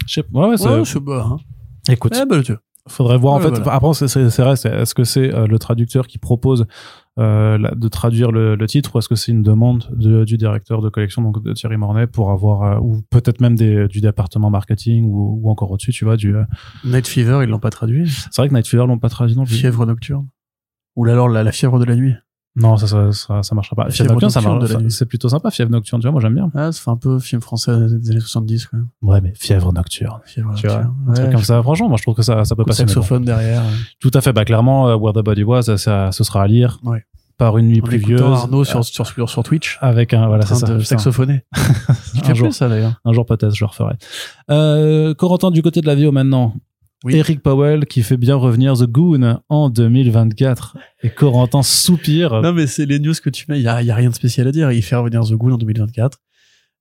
[0.07, 1.27] Je sais- Ouais, ouais, c'est- ouais, c'est bas.
[1.31, 1.37] Hein.
[1.89, 2.15] Écoute.
[2.19, 2.41] Eh ben.
[2.89, 3.49] Faudrait voir en fait.
[3.49, 3.73] voilà.
[3.73, 6.65] Après, c'est- c'est- Est-ce que c'est euh, le traducteur qui propose
[7.19, 10.37] euh, la- de traduire le, le titre ou est-ce que c'est une demande de- du
[10.37, 13.99] directeur de collection, donc de Thierry Mornay, pour avoir euh, ou peut-être même des, du
[13.99, 16.15] département marketing ou, ou encore au-dessus, tu vois.
[16.15, 16.33] Du.
[16.37, 16.43] euh,
[16.85, 18.07] Night Fever, ils l'ont pas traduit.
[18.31, 19.55] C'est vrai que Night Fever l'ont pas traduit non plus.
[19.55, 20.27] Fièvre nocturne.
[20.97, 22.13] Ou alors la, la fièvre de la nuit.
[22.59, 23.83] Non, ça, ça, ça, ça marchera pas.
[23.83, 24.93] La Fièvre fièvre nocturne, ça nocturne marche.
[24.95, 25.51] C'est plutôt sympa.
[25.51, 26.11] Fièvre nocturne, tu vois.
[26.11, 26.49] Moi, j'aime bien.
[26.55, 28.87] Ah, ça fait un peu film français des années 70, quand même.
[29.03, 30.19] Ouais, mais fièvre nocturne.
[30.25, 30.95] Fièvre Tu vois, nocturne.
[31.07, 31.61] un truc Ouais, comme ça.
[31.61, 32.81] Franchement, moi, je trouve que ça, ça peut passer.
[32.81, 32.93] mais bon.
[32.93, 33.61] saxophone derrière.
[33.61, 33.69] ouais.
[33.99, 34.33] Tout à fait.
[34.33, 37.03] Bah, clairement, euh, Where the Body Was, ça, ça- ce sera à lire Ouais.
[37.37, 38.21] par une nuit En pluvieuse.
[38.23, 39.77] Arnaud euh, sur, sur, sur, sur Twitch.
[39.81, 41.45] avec un voilà c'est ça de saxophoner.
[42.27, 42.99] Un jour ça d'ailleurs.
[43.05, 43.93] un jour peut-être je le referai
[44.49, 46.55] euh, Corentin du côté de la vie maintenant
[47.03, 47.15] Oui.
[47.15, 52.65] Eric Powell qui fait bien revenir The Goon en 2024 et Corentin soupire Non, mais
[52.65, 53.59] c'est les news que tu mets.
[53.59, 54.71] Il y a, y a rien de spécial à dire.
[54.71, 56.19] Il fait revenir The Goon en 2024.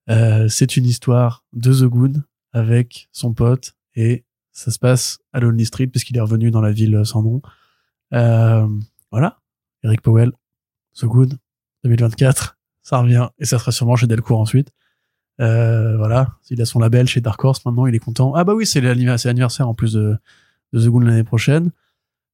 [0.08, 2.12] Euh, c'est une histoire de The Goon
[2.52, 6.72] avec son pote et ça se passe à Lonely Street puisqu'il est revenu dans la
[6.72, 7.42] ville sans nom.
[8.14, 8.66] Euh,
[9.10, 9.38] voilà.
[9.82, 10.32] Eric Powell,
[10.98, 11.28] The Goon
[11.84, 12.56] 2024.
[12.82, 14.70] Ça revient et ça sera sûrement chez Delcourt ensuite.
[15.40, 16.34] Euh, voilà.
[16.50, 17.86] Il a son label chez Dark Horse maintenant.
[17.86, 18.34] Il est content.
[18.34, 20.16] Ah bah oui, c'est l'anniversaire en plus de,
[20.72, 21.70] de The Goon l'année prochaine.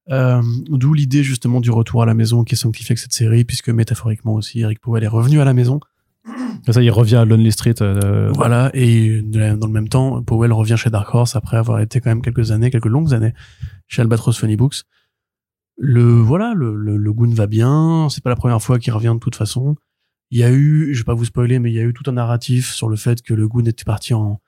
[0.09, 3.45] Euh, D'où l'idée justement du retour à la maison qui est sanctifié avec cette série,
[3.45, 5.79] puisque métaphoriquement aussi, Eric Powell est revenu à la maison.
[6.69, 10.75] ça il revient à Lonely Street euh, Voilà, et dans le même temps, Powell revient
[10.77, 13.33] chez Dark Horse après avoir été quand même quelques années, quelques longues années
[13.87, 14.83] chez Albatros Funny Books.
[15.77, 18.07] Le voilà, le, le, le Goon va bien.
[18.09, 19.75] C'est pas la première fois qu'il revient de toute façon.
[20.33, 22.09] Il y a eu, je vais pas vous spoiler, mais il y a eu tout
[22.09, 24.41] un narratif sur le fait que le Goon était parti en,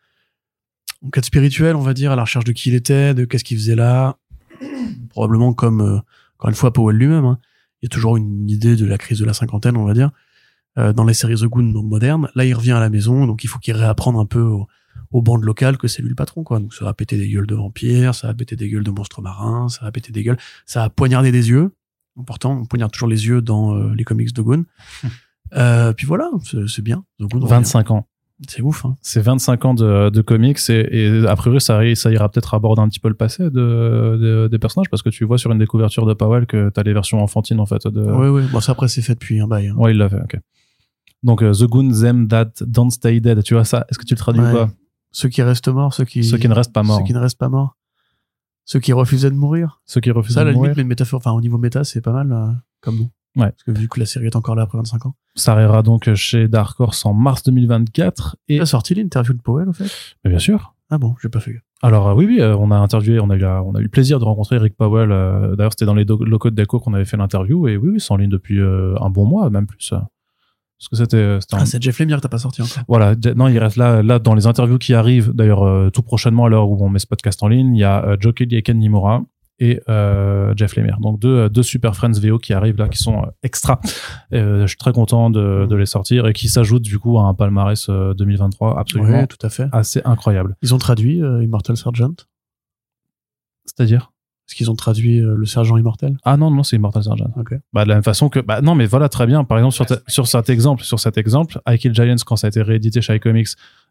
[1.04, 3.44] en quête spirituelle, on va dire, à la recherche de qui il était, de qu'est-ce
[3.44, 4.18] qu'il faisait là.
[5.10, 6.00] Probablement comme, euh,
[6.40, 7.26] encore une fois, Powell lui-même.
[7.26, 7.38] hein.
[7.82, 10.10] Il y a toujours une idée de la crise de la cinquantaine, on va dire,
[10.80, 12.30] euh, dans les séries The Goon modernes.
[12.34, 14.68] Là, il revient à la maison, donc il faut qu'il réapprenne un peu au,
[15.12, 16.60] aux bandes locales que c'est lui le patron, quoi.
[16.60, 19.22] Donc ça va péter des gueules de vampires, ça va péter des gueules de monstres
[19.22, 21.76] marins, ça va péter des gueules, ça va poignarder des yeux.
[22.18, 24.66] Important, on poignarde toujours les yeux dans euh, les comics de Goon.
[25.56, 26.30] Euh, puis voilà,
[26.68, 27.04] c'est bien.
[27.20, 27.46] Revient.
[27.48, 28.08] 25 ans
[28.50, 28.96] C'est ouf, hein.
[29.02, 32.82] c'est 25 ans de, de comics et, et a priori ça, ça ira peut-être aborder
[32.82, 35.58] un petit peu le passé de, de- des personnages parce que tu vois sur une
[35.60, 38.44] des couvertures de Powell que t'as les versions enfantines en fait de Ouais, ouais.
[38.52, 39.68] Bon, ça après, c'est fait depuis un bail.
[39.68, 39.76] hein.
[39.78, 40.38] Ouais, il l'a fait, ok.
[41.24, 44.14] Donc, euh, The Goon, Them That Don't Stay Dead, tu vois ça Est-ce que tu
[44.14, 44.52] le traduis Ouais.
[44.52, 44.70] ou pas?
[45.12, 46.98] Ceux qui restent morts, ceux qui, Ceux qui ne restent pas morts.
[47.00, 47.78] Ceux qui ne restent pas morts.
[48.66, 49.80] Ceux qui refusaient de mourir.
[49.86, 50.72] Ceux qui refusent Ça, à de la mourir.
[50.74, 52.48] limite, mais métaphore, enfin, au niveau méta, c'est pas mal, euh,
[52.82, 53.10] comme nous.
[53.36, 53.50] Ouais.
[53.52, 55.16] Parce que vu que la série est encore là après 25 ans.
[55.36, 58.38] Ça arrivera donc chez Dark Horse en mars 2024.
[58.48, 59.90] Et a sorti l'interview de Powell, au fait?
[60.24, 60.74] Mais bien sûr.
[60.90, 61.56] Ah bon, j'ai pas fait.
[61.82, 63.84] Alors euh, oui, oui, euh, on a interviewé, on a eu, la- on a eu
[63.84, 65.12] le plaisir de rencontrer Eric Powell.
[65.12, 67.68] euh, D'ailleurs, c'était dans les locaux de Deco qu'on avait fait l'interview.
[67.68, 69.90] Et oui, oui, c'est en ligne depuis un bon mois, même plus.
[69.90, 72.84] Parce que c'était, un- Ah, c'est Jeff Lemire que t'as pas sorti encore.
[72.88, 76.50] Voilà, non, il reste là, là dans les interviews qui arrivent, d'ailleurs tout prochainement à
[76.50, 78.78] l'heure où on met ce podcast en ligne, il y a Joe Kelly et Ken
[78.78, 79.24] Nimura
[79.60, 80.98] et euh, Jeff Lemire.
[81.00, 83.80] Donc deux, deux super friends VO qui arrivent là, qui sont euh, extra.
[84.34, 87.24] Euh, je suis très content de, de les sortir et qui s'ajoutent du coup à
[87.24, 89.68] un palmarès euh, 2023 absolument Ouais, tout à fait.
[89.72, 90.56] assez incroyable.
[90.62, 92.14] Ils ont traduit euh, Immortal Sergeant?
[93.66, 94.12] C'est-à-dire?
[94.48, 96.18] Est-ce qu'ils ont traduit euh, le Sergent Immortel?
[96.24, 97.32] Ah non, non, c'est Immortal Sergeant.
[97.74, 99.44] Bah, de la même façon que, bah, non, mais voilà, très bien.
[99.44, 102.48] Par exemple, sur, ta- sur cet exemple, sur cet exemple, I Kill Giants, quand ça
[102.48, 103.48] a été réédité chez iComics,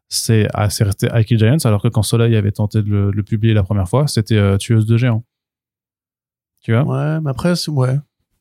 [0.08, 3.16] c'est, ah, resté I Kill Giants, alors que quand Soleil avait tenté de le, de
[3.16, 5.24] le publier la première fois, c'était euh, Tueuse de géants.
[6.64, 6.82] Tu vois?
[6.84, 7.98] Ouais, mais après, c'est- ouais.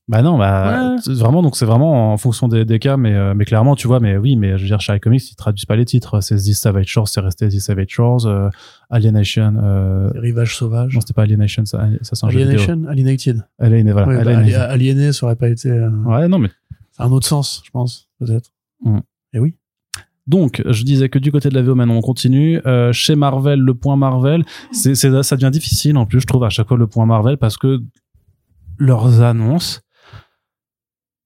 [0.09, 1.13] Bah non, bah Ouais.
[1.13, 4.01] vraiment donc c'est vraiment en fonction des, des cas, mais euh, mais clairement tu vois,
[4.01, 6.53] mais oui, mais je veux dire chez iComics ils traduisent pas les titres, c'est The
[6.53, 8.49] Savage Shores, c'est resté The Savage Shores, euh,
[8.89, 10.93] Alienation, euh, Rivage sauvage.
[10.93, 12.59] non c'était pas Alienation, ça, ça c'est un jeu vidéo.
[12.59, 13.43] Alienation, Alienated.
[13.59, 16.49] Alien, voilà, Ouais, bah, Alien- ali- aliéné, ça aurait pas été euh, Ouais, non mais
[16.99, 18.49] un autre sens, je pense, peut-être.
[18.83, 18.97] Mm.
[19.35, 19.55] Et oui.
[20.27, 22.59] Donc, je disais que du côté de la VO, maintenant on continue.
[22.65, 24.43] Euh, chez Marvel, le point Marvel,
[24.73, 27.37] c'est, c'est, ça devient difficile en plus, je trouve, à chaque fois le point Marvel,
[27.37, 27.81] parce que
[28.77, 29.81] leurs annonces,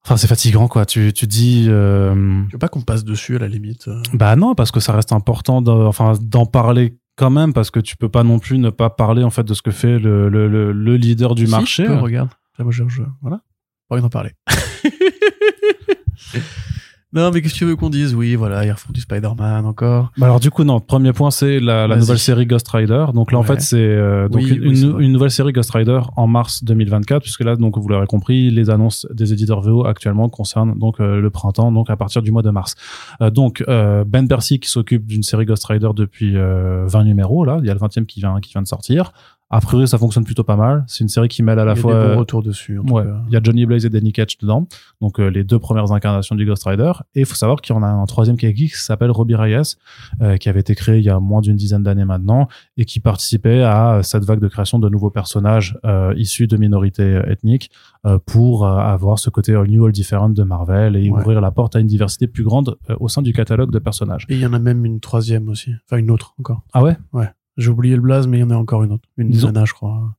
[0.06, 0.86] enfin, c'est fatigant, quoi.
[0.86, 4.36] Tu, tu dis, euh, Tu veux pas qu'on passe dessus à la limite euh, bah
[4.36, 6.14] non, parce que ça reste important, d'en- enfin,
[6.52, 9.44] parler quand même, parce que tu peux pas non plus ne pas parler en fait
[9.44, 11.84] de ce que fait le, le, le, le leader du si, marché.
[11.84, 12.30] tu peux, regarde.
[12.60, 13.42] Là, moi, je, je- voilà.
[13.90, 14.32] Pas envie d'en parler.
[17.22, 18.14] non, mais qu'est-ce que tu veux qu'on dise?
[18.16, 20.12] Oui, voilà, ils refont du Spider-Man encore.
[20.18, 23.06] Bah alors du coup non, premier point c'est la, la nouvelle série Ghost Rider.
[23.14, 26.00] Donc là en fait c'est euh, donc Oui, une, oui, une- nouvelle série Ghost Rider
[26.16, 30.30] en mars 2024 puisque là donc vous l'aurez compris les annonces des éditeurs VO actuellement
[30.30, 32.76] concernent donc euh, le printemps donc à partir du mois de mars.
[33.22, 37.46] Euh, donc euh, Ben Percy qui s'occupe d'une série Ghost Rider depuis euh, 20 numéros
[37.46, 39.12] là, il y a le 20e qui vient qui vient de sortir.
[39.50, 40.84] A priori ça fonctionne plutôt pas mal.
[40.88, 42.44] C'est une série qui mêle à la Il y a fois des euh, bons retours
[42.44, 42.80] dessus.
[42.80, 43.22] En tout Ouais, cas.
[43.28, 44.68] il y a Johnny Blaze et Danny Ketch dedans,
[45.00, 46.92] donc euh, les deux premières incarnations du Ghost Rider.
[47.16, 49.10] Et il faut savoir qu'il y en a un troisième qui est geek, qui s'appelle
[49.12, 49.76] Robbie Reyes,
[50.22, 53.00] euh, qui avait été créé il y a moins d'une dizaine d'années maintenant, et qui
[53.00, 57.72] participait à cette vague de création de nouveaux personnages euh, issus de minorités ethniques
[58.26, 61.20] pour avoir ce côté all new, all different de Marvel et Ouais.
[61.22, 64.26] ouvrir la porte à une diversité plus grande au sein du catalogue de personnages.
[64.30, 65.72] Et il y en a même une troisième aussi.
[65.86, 66.62] Enfin, une autre encore.
[66.74, 66.98] Ah ouais
[67.58, 69.08] J'ai oublié le blaze, mais il y en a encore une autre.
[69.18, 70.16] Une Nana, je crois.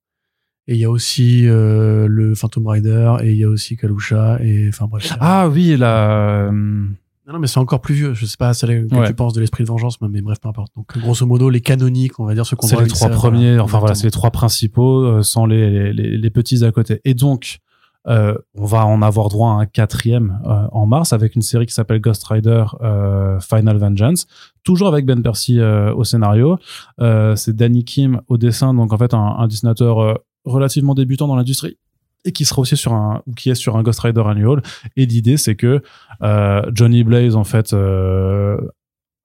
[0.66, 4.38] Et il y a aussi euh, le Phantom Rider, et il y a aussi Kalusha,
[4.42, 5.16] et enfin bref.
[5.20, 6.48] Ah oui, la...
[6.48, 8.12] euh, Non, non, mais c'est encore plus vieux.
[8.12, 9.06] Je sais pas celle que Ouais.
[9.06, 10.72] tu penses de l'esprit de vengeance, mais bref, peu importe.
[10.76, 13.78] Donc, grosso modo, les canoniques, on va dire, ceux qu'on c'est les trois premiers, enfin
[13.78, 17.00] voilà, c'est les trois principaux, euh, sans les, les, les petits à côté.
[17.06, 17.58] Et donc,
[18.08, 21.66] euh, on va en avoir droit à un quatrième euh, en mars avec une série
[21.66, 24.26] qui s'appelle Ghost Rider euh, Final Vengeance,
[24.64, 26.58] toujours avec Ben Percy euh, au scénario.
[27.00, 31.28] Euh, c'est Danny Kim au dessin, donc en fait un, un dessinateur euh, relativement débutant
[31.28, 31.76] dans l'industrie
[32.24, 34.60] et qui sera aussi sur un ou qui est sur un Ghost Rider annual
[34.96, 35.80] et l'idée c'est que
[36.74, 37.72] Johnny Blaze en fait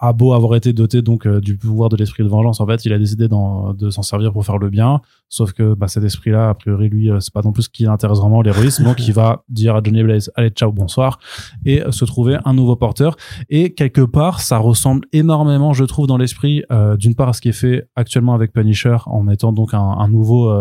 [0.03, 2.83] a beau avoir été doté donc euh, du pouvoir de l'esprit de vengeance, en fait,
[2.83, 4.99] il a décidé de s'en servir pour faire le bien.
[5.29, 7.83] Sauf que bah, cet esprit-là, a priori, lui, euh, c'est pas non plus ce qui
[7.83, 8.83] l'intéresse vraiment, l'héroïsme.
[8.83, 11.19] donc, il va dire à Johnny Blaze, allez, ciao, bonsoir,
[11.65, 13.15] et euh, se trouver un nouveau porteur.
[13.49, 16.63] Et quelque part, ça ressemble énormément, je trouve, dans l'esprit,
[16.99, 20.09] d'une part à ce qui est fait actuellement avec Punisher, en mettant donc un, un
[20.09, 20.53] nouveau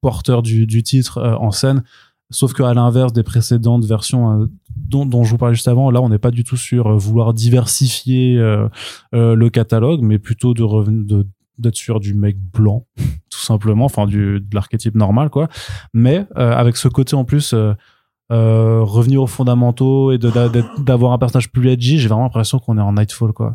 [0.00, 1.84] porteur du, du titre en scène.
[2.32, 6.00] Sauf qu'à l'inverse des précédentes versions euh, dont, dont je vous parlais juste avant, là,
[6.02, 8.68] on n'est pas du tout sur euh, vouloir diversifier euh,
[9.14, 11.26] euh, le catalogue, mais plutôt de revenir de
[11.58, 12.86] d'être sur du mec blanc,
[13.30, 15.48] tout simplement, enfin du de l'archétype normal, quoi.
[15.94, 17.52] Mais euh, avec ce côté en plus.
[17.54, 17.74] euh,
[18.30, 20.30] euh, revenir aux fondamentaux et de-
[20.82, 23.52] d'avoir un personnage plus edgy, j'ai vraiment l'impression qu'on est en Nightfall, quoi.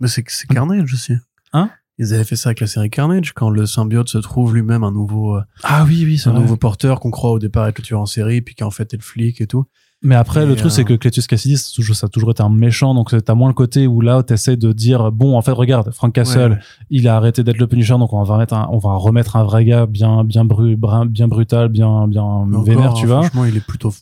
[0.00, 1.14] Mais c'est c'est Carnage aussi.
[1.54, 1.70] Hein?
[1.98, 4.92] Ils avaient fait ça avec la série Carnage, quand le symbiote se trouve lui-même un
[4.92, 8.00] nouveau, euh, Ah oui, oui, un nouveau porteur qu'on croit au départ être le tueur
[8.00, 9.64] en série, puis qu'en fait est le flic et tout.
[10.00, 12.50] Mais après, Et, le truc, euh, c'est que Cletus Cassidy, ça a toujours été un
[12.50, 15.90] méchant, donc t'as moins le côté où là, t'essaies de dire, bon, en fait, regarde,
[15.90, 16.58] Frank Castle, Ouais.
[16.90, 19.42] il a arrêté d'être le Punisher, donc on va remettre un, on va remettre un
[19.42, 20.76] vrai gars bien, bien bru,
[21.08, 23.22] bien brutal, bien, bien Mais vénère, encore, tu vois.
[23.22, 23.92] Franchement, il est plutôt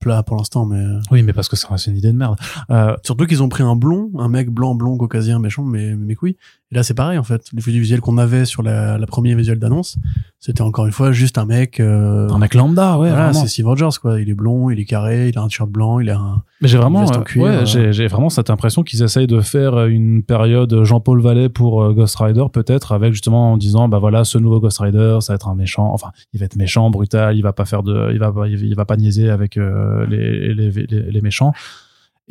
[0.00, 2.36] plat pour l'instant, mais euh, Oui, mais parce que ça, c'est une idée de merde.
[2.70, 6.16] Euh, surtout qu'ils ont pris un blond, un mec blanc, blond, caucasien, méchant, mais mais
[6.22, 6.36] oui.
[6.72, 7.44] Et là, c'est pareil en fait.
[7.52, 9.98] L'effet visuel qu'on avait sur la, la première visuel d'annonce,
[10.40, 11.78] c'était encore une fois juste un mec.
[11.80, 14.18] euh, un mec lambda, ouais, voilà, c'est Steve Rogers quoi.
[14.20, 16.42] Il est blond, il est carré, il a un t-shirt blanc, il a un.
[16.62, 17.92] Mais j'ai vraiment, euh, cuir, ouais, euh.
[17.92, 22.16] j'ai, vraiment cette impression qu'ils essayent de faire euh, une période Jean-Paul Vallée pour Ghost
[22.18, 25.48] Rider, peut-être, avec justement en disant, bah voilà, ce nouveau Ghost Rider, ça va être
[25.48, 28.32] un méchant, enfin, il va être méchant, brutal, il va pas faire de, il va,
[28.32, 31.52] pas- il va pas niaiser avec euh, les, les, les, les méchants.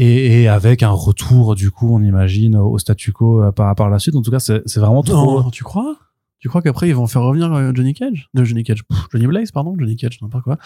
[0.03, 3.87] Et, et avec un retour, du coup, on imagine, au statu quo euh, par, par
[3.87, 4.15] la suite.
[4.15, 5.43] En tout cas, c'est, vraiment trop.
[5.43, 5.95] Non, tu crois?
[6.39, 8.27] Tu crois qu'après ils vont faire revenir euh, Johnny Cage?
[8.33, 10.57] De Johnny Cage, Pff, Johnny Blaze, pardon, Johnny Cage, n'importe quoi.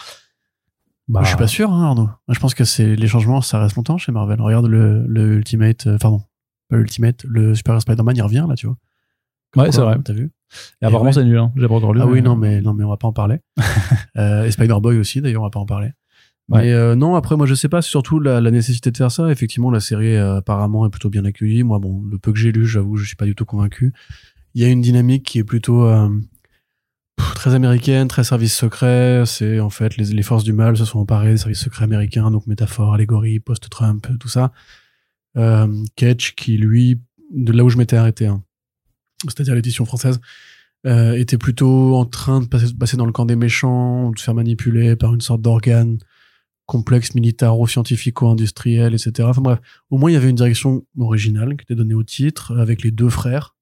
[1.09, 2.09] Bah, Je suis pas sûr, hein, Arnaud.
[2.29, 4.39] Je pense que c'est les changements, ça reste longtemps chez Marvel.
[4.39, 6.21] Regarde le, le Ultimate, euh, pardon,
[6.69, 8.77] pas l'Ultimate, le Super Spider-Man, il revient là, tu vois.
[9.57, 9.97] Ouais, c'est vrai.
[10.01, 10.31] T'as vu
[10.81, 11.13] Et apparemment, ouais.
[11.13, 11.51] c'est nul, hein.
[11.57, 11.99] J'ai pas encore lu.
[12.01, 13.41] Ah oui, non, mais non, mais on va pas en parler.
[14.17, 15.91] euh, et Spider-Boy aussi, d'ailleurs, on va pas en parler.
[16.49, 19.31] Mais euh, non, après, moi, je sais pas, surtout la, la nécessité de faire ça.
[19.31, 21.63] Effectivement, la série euh, apparemment est plutôt bien accueillie.
[21.63, 23.93] Moi, bon, le peu que j'ai lu, j'avoue, je suis pas du tout convaincu.
[24.53, 26.07] Il y a une dynamique qui est plutôt euh,
[27.17, 29.23] très américaine, très service secret.
[29.25, 32.29] C'est en fait les, les forces du mal se sont emparées des services secrets américains,
[32.29, 34.51] donc métaphore, allégorie, post-Trump, tout ça.
[35.37, 35.67] Euh,
[36.37, 37.01] qui lui,
[37.33, 38.43] de là où je m'étais arrêté, hein,
[39.23, 40.21] c'est-à-dire l'édition française,
[40.85, 44.23] euh, était plutôt en train de passer, passer dans le camp des méchants, de se
[44.23, 45.97] faire manipuler par une sorte d'organe
[46.65, 49.27] complexe militaro-scientifico-industriel, etc.
[49.29, 49.59] Enfin bref,
[49.89, 52.91] au moins il y avait une direction originale qui était donnée au titre avec les
[52.91, 53.55] deux frères.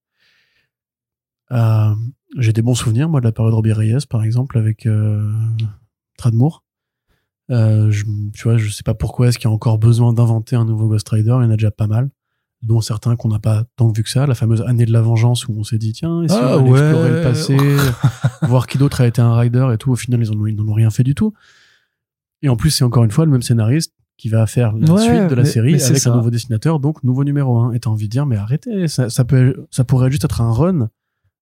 [1.52, 1.94] Euh,
[2.38, 5.30] j'ai des bons souvenirs, moi, de la période Robbie Reyes, par exemple, avec euh,
[6.18, 6.64] Tradmoor.
[7.52, 10.56] Euh, je, tu vois, je sais pas pourquoi est-ce qu'il y a encore besoin d'inventer
[10.56, 11.36] un nouveau Ghost Rider.
[11.42, 12.10] Il y en a déjà pas mal,
[12.64, 14.26] dont certains qu'on n'a pas tant vu que ça.
[14.26, 16.80] La fameuse année de la vengeance où on s'est dit tiens, si Ah ouais.
[16.80, 17.58] explorer le passé,
[18.48, 19.92] voir qui d'autre a été un rider et tout.
[19.92, 21.34] Au final, ils en ont, ils n'en ont rien fait du tout.
[22.44, 25.02] Et en plus, c'est encore une fois le même scénariste qui va faire la Ouais,
[25.02, 26.12] suite de la mais- série mais avec ça.
[26.14, 27.74] un nouveau dessinateur, donc nouveau numéro 1.
[27.74, 30.52] Et t'as envie de dire, mais arrêtez, ça, ça peut, ça pourrait juste être un
[30.52, 30.90] run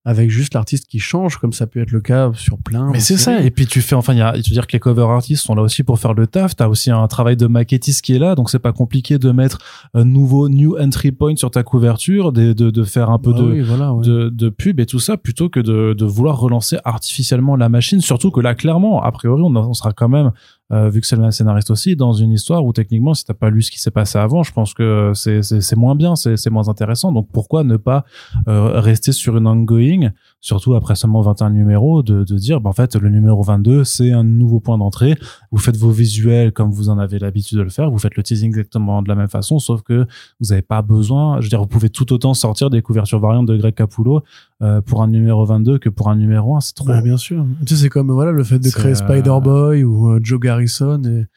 [0.03, 2.89] avec juste l'artiste qui change, comme ça peut être le cas sur plein.
[2.91, 3.39] Mais c'est ça.
[3.41, 5.53] Et puis tu fais, enfin, il y a, tu dire que les cover artists sont
[5.53, 6.55] là aussi pour faire le taf.
[6.55, 9.59] T'as aussi un travail de maquettiste qui est là, donc c'est pas compliqué de mettre
[9.93, 13.39] un nouveau new entry point sur ta couverture, de, de, de faire un peu Bah
[13.41, 14.03] de, oui, voilà, ouais.
[14.03, 18.01] de, de pub et tout ça, plutôt que de, de vouloir relancer artificiellement la machine.
[18.01, 20.31] Surtout que là, clairement, a priori, on, on sera quand même,
[20.71, 23.49] euh, vu que c'est le scénariste aussi, dans une histoire où techniquement, si t'as pas
[23.49, 26.69] lu ce qui s'est passé avant, je pense que c'est moins bien, c'est c'est moins
[26.69, 27.11] intéressant.
[27.11, 28.05] Donc pourquoi ne pas
[28.47, 30.11] euh, rester sur une ongoing,
[30.41, 34.11] surtout après seulement 21 numéros, de, de dire, bah, en fait, le numéro 22, c'est
[34.11, 35.15] un nouveau point d'entrée.
[35.51, 38.23] Vous faites vos visuels comme vous en avez l'habitude de le faire, vous faites le
[38.23, 40.07] teasing exactement de la même façon, sauf que
[40.39, 43.45] vous n'avez pas besoin, je veux dire, vous pouvez tout autant sortir des couvertures variantes
[43.47, 44.23] de Greg Capullo
[44.61, 46.89] euh, pour un numéro 22 que pour un numéro 1, c'est trop.
[46.89, 47.45] Ouais, bien sûr.
[47.65, 51.01] Tu sais, c'est comme voilà le fait de créer euh, Spider-Boy ou euh, Joe Garrison
[51.03, 51.27] et,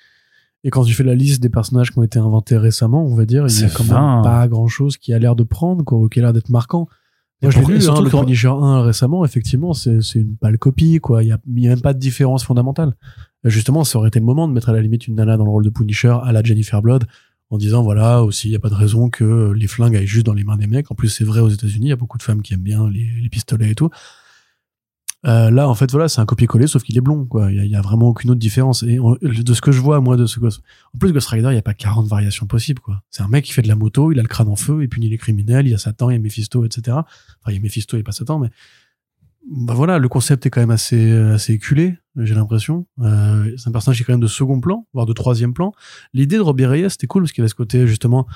[0.66, 3.26] et quand tu fais la liste des personnages qui ont été inventés récemment, on va
[3.26, 4.14] dire, il y a quand fin.
[4.14, 6.48] même pas grand chose qui a l'air de prendre, quoi, ou qui a l'air d'être
[6.48, 6.88] marquant.
[7.44, 11.22] Moi, je l'ai lu, hein, le Punisher 1 récemment, effectivement, c'est une pâle copie, quoi.
[11.22, 12.94] Il y a, y a même pas de différence fondamentale.
[13.46, 15.44] Euh, Justement, ça aurait été le moment de mettre à la limite une nana dans
[15.44, 17.04] le rôle de Punisher à la Jennifer Blood
[17.50, 20.24] en disant voilà aussi il y a pas de raison que les flingues aillent juste
[20.24, 22.16] dans les mains des mecs en plus c'est vrai aux États-Unis il y a beaucoup
[22.16, 23.90] de femmes qui aiment bien les, les pistolets et tout
[25.26, 27.50] Euh, là en fait voilà c'est un copier-coller sauf qu'il est blond quoi.
[27.50, 28.82] Il y a, il y a vraiment aucune autre différence.
[28.82, 30.60] Et de ce que je vois moi de ce Ghost
[30.94, 33.02] en plus Ghost Rider il y a pas 40 variations possibles quoi.
[33.10, 34.88] C'est un mec qui fait de la moto il a le crâne en feu il
[34.88, 37.58] punit les criminels il y a Satan il y a Mephisto etc enfin il y
[37.58, 38.50] a Mephisto et pas Satan mais
[39.50, 42.86] bah voilà le concept est quand même assez assez éculé j'ai l'impression.
[43.00, 45.72] Euh, c'est un personnage qui est quand même de second plan voire de troisième plan.
[46.12, 48.26] L'idée de Robbie Reyes c'était cool parce qu'il y avait ce côté justement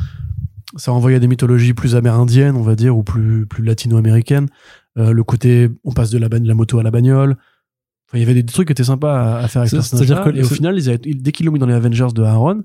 [0.76, 4.48] ça renvoyait à des mythologies plus amérindiennes on va dire ou plus plus latino-américaines
[4.96, 7.32] Euh, le côté on passe de la, ba- de la moto à la bagnole.
[8.08, 10.24] Enfin il y avait des trucs qui étaient sympas à, à faire avec c'est-à-dire personnage
[10.34, 12.62] que et au final ils avaient- dès qu'ils l'ont mis dans les Avengers de Aaron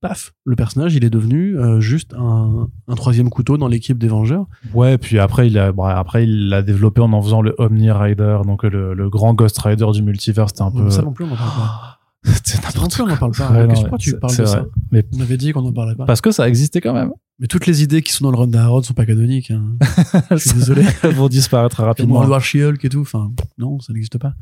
[0.00, 4.08] paf le personnage il est devenu euh, juste un, un troisième couteau dans l'équipe des
[4.08, 4.46] Vengeurs.
[4.74, 8.38] Ouais, puis après il a, après il l'a développé en en faisant le Omni Rider,
[8.44, 10.88] donc le, le grand Ghost Rider du multivers, c'était un peu.
[10.90, 11.98] ça non plus on en parle pas.
[12.44, 13.50] C'est non plus on en parle pas.
[13.52, 14.52] Ouais, non, pourquoi tu parles de vrai.
[14.52, 16.04] ça Mais on avait dit qu'on en parlait pas.
[16.04, 17.12] parce que ça existait quand même.
[17.38, 19.76] Mais toutes les idées qui sont dans le run d'Aaron sont pas canoniques hein.
[20.30, 22.22] je suis désolé Elles vont disparaître Comme rapidement.
[22.22, 24.32] Edward She-Hulk et tout enfin non ça n'existe pas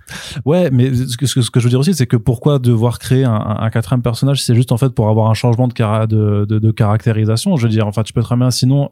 [0.44, 2.58] Ouais, mais ce que, ce que- ce que je veux dire aussi, c'est que pourquoi
[2.58, 5.72] devoir créer un, un quatrième personnage, c'est juste en fait pour avoir un changement de,
[5.72, 7.56] cara- de, de, de caractérisation.
[7.56, 8.90] Je veux dire, enfin, tu peux très bien, sinon,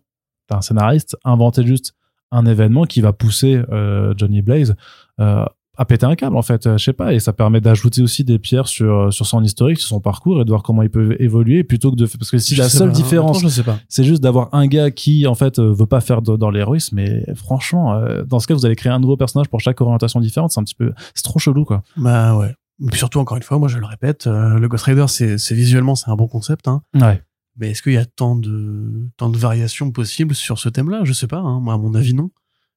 [0.49, 1.95] t'es un scénariste, inventer juste
[2.31, 4.75] un événement qui va pousser euh, Johnny Blaze
[5.21, 5.45] euh,
[5.79, 6.67] à péter un câble, en fait.
[6.67, 9.79] Euh, Je sais pas, et ça permet d'ajouter aussi des pierres sur, sur son historique,
[9.79, 12.07] sur son parcours et de voir comment il peut évoluer plutôt que de.
[12.07, 14.49] Parce que si Je la seule pas, différence honnêtement, je sais pas c'est juste d'avoir
[14.55, 18.23] un gars qui en fait euh, veut pas faire de- dans l'héroïsme mais franchement euh,
[18.25, 20.65] dans ce cas vous allez créer un nouveau personnage pour chaque orientation différente c'est un
[20.65, 22.55] petit peu c'est trop chelou quoi Bah ouais.
[22.89, 25.95] Puis surtout, encore une fois, moi je le répète, euh, le Ghost Rider, c'est visuellement,
[25.95, 26.83] c'est un bon concept, hein.
[27.01, 27.23] ouais
[27.59, 31.03] Mais est-ce qu'il y a tant de, tant de variations possibles sur ce thème-là?
[31.05, 31.61] Je sais pas, hein.
[31.61, 32.31] Moi, à mon avis, non.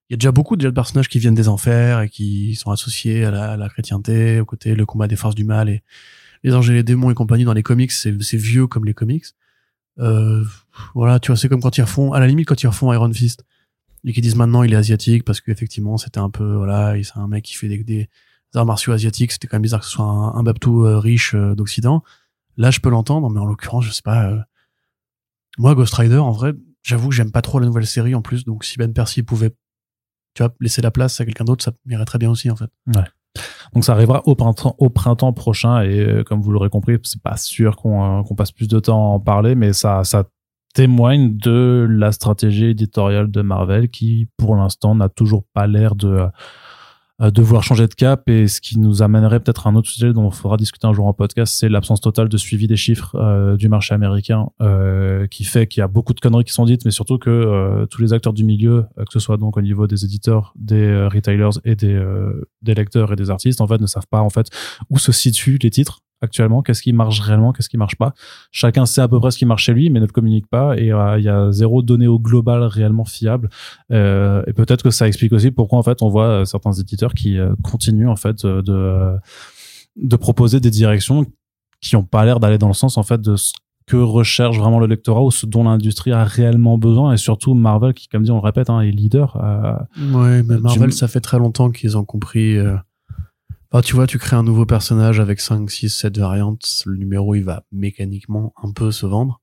[0.10, 2.72] Il y a déjà beaucoup déjà de personnages qui viennent des enfers et qui sont
[2.72, 5.84] associés à la, chrétienté, au côté le combat des forces du mal et
[6.44, 9.26] les anges et les démons et compagnie dans les comics, c'est vieux comme les comics.
[10.00, 10.44] Euh,
[10.94, 13.12] voilà, tu vois, c'est comme quand ils refont, à la limite, quand ils refont Iron
[13.12, 13.46] Fist
[14.06, 17.28] et qu'ils disent maintenant il est asiatique parce qu'effectivement c'était un peu, voilà, c'est un
[17.28, 18.10] mec qui fait des,
[18.54, 21.56] arts martiaux asiatiques, c'était quand même bizarre que ce soit un, un euh, riche euh,
[21.56, 22.04] d'Occident.
[22.56, 24.30] Là, je peux l'entendre, mais en l'occurrence, je sais pas.
[24.32, 24.40] euh,
[25.58, 28.46] Moi, Ghost Rider, en vrai, j'avoue que j'aime pas trop la nouvelle série en plus,
[28.46, 29.54] donc si Ben Percy pouvait,
[30.36, 32.70] tu vois, laisser la place à quelqu'un d'autre, ça m'irait très bien aussi, en fait.
[33.74, 37.76] donc ça arrivera au printemps prochain et euh, comme vous l'aurez compris c'est pas sûr
[37.76, 40.24] qu'on euh, qu'on passe plus de temps à en parler mais ça ça
[40.74, 46.08] témoigne de la stratégie éditoriale de Marvel qui pour l'instant n'a toujours pas l'air de
[46.08, 46.28] euh,
[47.20, 48.28] de vouloir changer de cap.
[48.30, 50.94] Et ce qui nous amènerait peut-être à un autre sujet dont il faudra discuter un
[50.94, 55.28] jour en podcast, c'est l'absence totale de suivi des chiffres euh, du marché américain euh,
[55.28, 57.86] qui fait qu'il y a beaucoup de conneries qui sont dites, mais surtout que euh,
[57.86, 60.88] tous les acteurs du milieu, euh, que ce soit donc au niveau des éditeurs, des
[60.88, 64.22] euh, retailers et des, euh, des lecteurs et des artistes, en fait, ne savent pas
[64.22, 64.48] en fait
[64.90, 68.14] où se situent les titres actuellement, qu'est-ce qui marche réellement, qu'est-ce qui marche pas.
[68.52, 70.78] Chacun sait à peu près ce qui marche chez lui, mais ne le communique pas
[70.78, 73.50] et euh, il y a zéro donnée au global réellement fiable.
[73.92, 77.14] Euh, et peut-être que ça explique aussi pourquoi en fait on voit euh, certains éditeurs
[77.14, 79.16] qui continuent en fait de
[79.96, 81.26] de proposer des directions
[81.80, 83.54] qui ont pas l'air d'aller dans le sens en fait de ce
[83.88, 87.94] que recherche vraiment le lectorat ou ce dont l'industrie a réellement besoin et surtout Marvel
[87.94, 89.76] qui comme dit on le répète hein, est leader euh,
[90.18, 92.58] Ouais, mais Marvel, ça fait très longtemps qu'ils ont compris.
[92.58, 92.76] euh,
[93.76, 97.36] Enfin, tu vois, tu crées un nouveau personnage avec 5, 6, 7 variantes, le numéro,
[97.36, 99.42] il va mécaniquement un peu se vendre.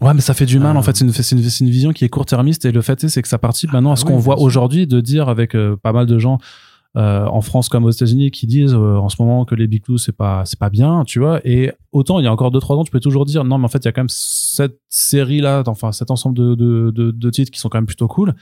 [0.00, 0.76] Ouais, mais ça fait du mal.
[0.76, 0.78] Euh.
[0.78, 3.02] En fait, c'est une, c'est une, c'est une vision qui est court-termiste et le fait
[3.02, 5.28] est, c'est que ça participe maintenant à ce Ah oui, qu'on voit aujourd'hui de dire
[5.28, 6.38] avec euh, pas mal de gens
[6.96, 9.82] euh, en France comme aux États-Unis qui disent euh, en ce moment que les big
[9.82, 11.40] two c'est pas c'est pas bien, tu vois.
[11.44, 13.66] Et autant il y a encore deux trois ans, tu peux toujours dire non, mais
[13.66, 16.90] en fait il y a quand même cette série là, enfin cet ensemble de, de,
[16.90, 18.34] de, de titres qui sont quand même plutôt cool.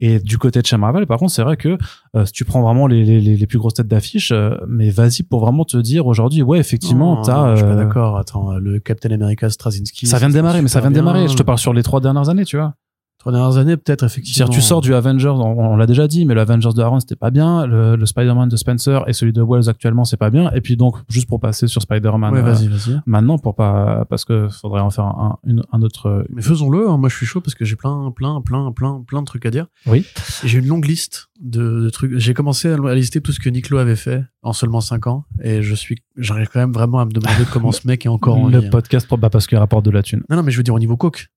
[0.00, 1.78] Et du côté de chez Marvel, par contre, c'est vrai que
[2.16, 5.22] euh, si tu prends vraiment les, les, les plus grosses têtes d'affiche, euh, mais vas-y
[5.22, 8.18] pour vraiment te dire aujourd'hui, ouais effectivement, Non, t'as Je suis pas euh, d'accord.
[8.18, 10.06] Attends, le Captain America Straczynski.
[10.06, 11.28] ça vient de démarrer, mais ça vient de démarrer.
[11.28, 12.74] Je te parle sur les trois dernières années, tu vois.
[13.22, 14.48] Trois dernières années, peut-être, effectivement.
[14.48, 17.14] Tu sors du Avengers, on, on l'a déjà dit, mais le Avengers de Aaron, c'était
[17.14, 17.66] pas bien.
[17.68, 20.50] Le, le Spider-Man de Spencer et celui de Wells actuellement, c'est pas bien.
[20.56, 22.98] Et puis donc, juste pour passer sur Spider-Man, Ouais, euh, vas-y, vas-y.
[23.06, 26.06] maintenant, pour pas, parce que faudrait en faire un, une- un autre.
[26.08, 26.90] euh, Mais faisons-le.
[26.90, 26.96] hein.
[26.98, 29.50] Moi, je suis chaud parce que j'ai plein, plein, plein, plein, plein de trucs à
[29.52, 29.66] dire.
[29.86, 30.04] Oui.
[30.44, 32.18] J'ai une longue liste de, de trucs.
[32.18, 35.26] J'ai commencé à, lister tout ce que Nick Lowe avait fait en seulement 5 ans.
[35.44, 38.36] Et je suis, j'arrive quand même vraiment à me demander comment ce mec est encore
[38.36, 38.66] en le vie.
[38.66, 38.70] hein.
[38.70, 40.24] podcast, bah, parce qu'il rapporte de la thune.
[40.28, 41.28] Non, non, mais je veux dire au niveau coke.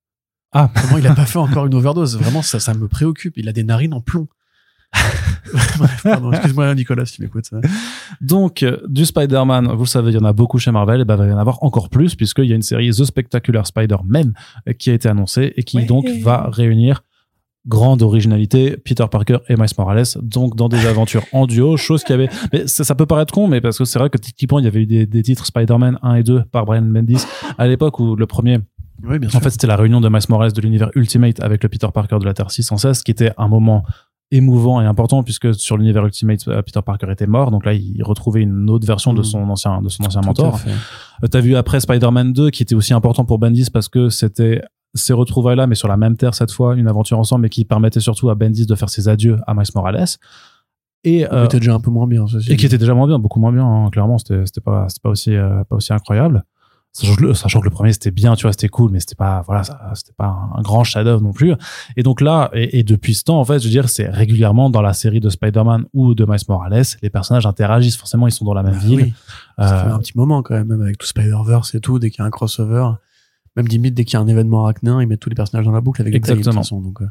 [0.55, 0.71] Ah.
[0.81, 2.17] Comment il a pas fait encore une overdose?
[2.17, 3.33] Vraiment, ça, ça me préoccupe.
[3.37, 4.27] Il a des narines en plomb.
[5.77, 7.49] Bref, pardon, excuse-moi Nicolas si tu m'écoutes.
[8.21, 11.05] Donc, euh, du Spider-Man, vous le savez, il y en a beaucoup chez Marvel, et
[11.05, 13.67] bah, il va y en avoir encore plus, puisqu'il y a une série The Spectacular
[13.67, 14.33] Spider-Man
[14.79, 15.85] qui a été annoncée et qui Ouais.
[15.85, 17.03] donc va réunir
[17.67, 22.13] grande originalité Peter Parker et Miles Morales donc dans des aventures en duo chose qui
[22.13, 24.65] avait mais ça, ça peut paraître con mais parce que c'est vrai que typiquement il
[24.65, 27.25] y avait eu des, des titres Spider-Man 1 et 2 par Brian Bendis
[27.57, 28.59] à l'époque où le premier
[29.03, 29.37] Oui, bien sûr.
[29.37, 32.17] en fait, c'était la réunion de Miles Morales de l'univers Ultimate avec le Peter Parker
[32.19, 33.83] de la Terre 616, qui était un moment
[34.31, 37.51] émouvant et important puisque sur l'univers Ultimate, euh, Peter Parker était mort.
[37.51, 39.23] Donc là, il retrouvait une autre version de Mhm.
[39.23, 40.59] son ancien, de son ancien Tout mentor.
[41.23, 44.61] Euh, T'as vu après Spider-Man 2, qui était aussi important pour Bendis parce que c'était
[44.95, 47.99] ces retrouvailles-là, mais sur la même Terre cette fois, une aventure ensemble, mais qui permettait
[47.99, 50.05] surtout à Bendis de faire ses adieux à Miles Morales.
[51.03, 52.51] Et, euh, Il était déjà un peu moins bien, ceci.
[52.51, 53.63] et qui était déjà moins bien, beaucoup moins bien.
[53.65, 53.89] hein.
[53.91, 56.43] Clairement, c'était pas aussi euh, pas aussi incroyable.
[56.97, 59.15] Sachant que, le, sachant que le premier c'était bien, tu vois, c'était cool, mais c'était
[59.15, 59.63] pas voilà,
[59.95, 61.53] c'était pas un, grand chef-d'œuvre non plus.
[61.97, 64.69] Et donc là, et, et depuis ce temps, en fait, je veux dire, c'est régulièrement
[64.69, 67.97] dans la série de Spider-Man ou de Miles Morales, les personnages interagissent.
[67.97, 69.01] Forcément, ils sont dans la même Bah ville.
[69.03, 69.13] oui.
[69.57, 72.09] Ça fait Euh, un petit moment quand même, même avec tout Spider-Verse et tout, dès
[72.11, 72.91] qu'il y a un crossover.
[73.57, 75.71] Même limite, dès qu'il y a un événement arachnéen, ils mettent tous les personnages dans
[75.73, 76.61] la boucle avec tailles, de Exactement.
[76.63, 76.79] façon.
[76.81, 77.07] Donc, euh,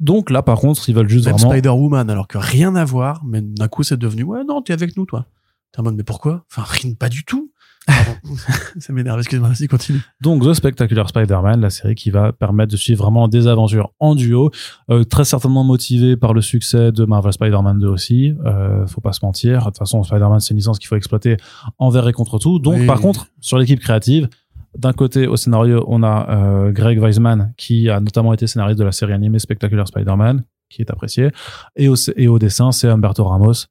[0.00, 1.50] donc là, par contre, ils veulent juste même vraiment.
[1.52, 4.96] Spider-Woman, alors que rien à voir, mais d'un coup, c'est devenu, ouais, non, t'es avec
[4.96, 5.26] nous, toi.
[5.72, 6.44] T'es en mode, mais pourquoi?
[6.50, 7.50] Enfin, rien, pas du tout.
[8.78, 10.00] Ça m'énerve, excuse-moi, vas-y, continue.
[10.20, 14.14] Donc The Spectacular Spider-Man, la série qui va permettre de suivre vraiment des aventures en
[14.14, 14.50] duo,
[14.90, 18.34] euh, très certainement motivée par le succès de Marvel Spider-Man 2 aussi.
[18.44, 19.60] Euh, faut pas se mentir.
[19.60, 21.36] De toute façon, Spider-Man c'est une licence qu'il faut exploiter
[21.78, 22.58] envers et contre tout.
[22.58, 22.86] Donc Oui.
[22.86, 24.28] par contre, sur l'équipe créative,
[24.76, 28.84] d'un côté au scénario, on a euh, Greg Weisman qui a notamment été scénariste de
[28.84, 31.30] la série animée Spectacular Spider-Man, qui est apprécié,
[31.76, 33.64] et au, et au dessin c'est Humberto Ramos.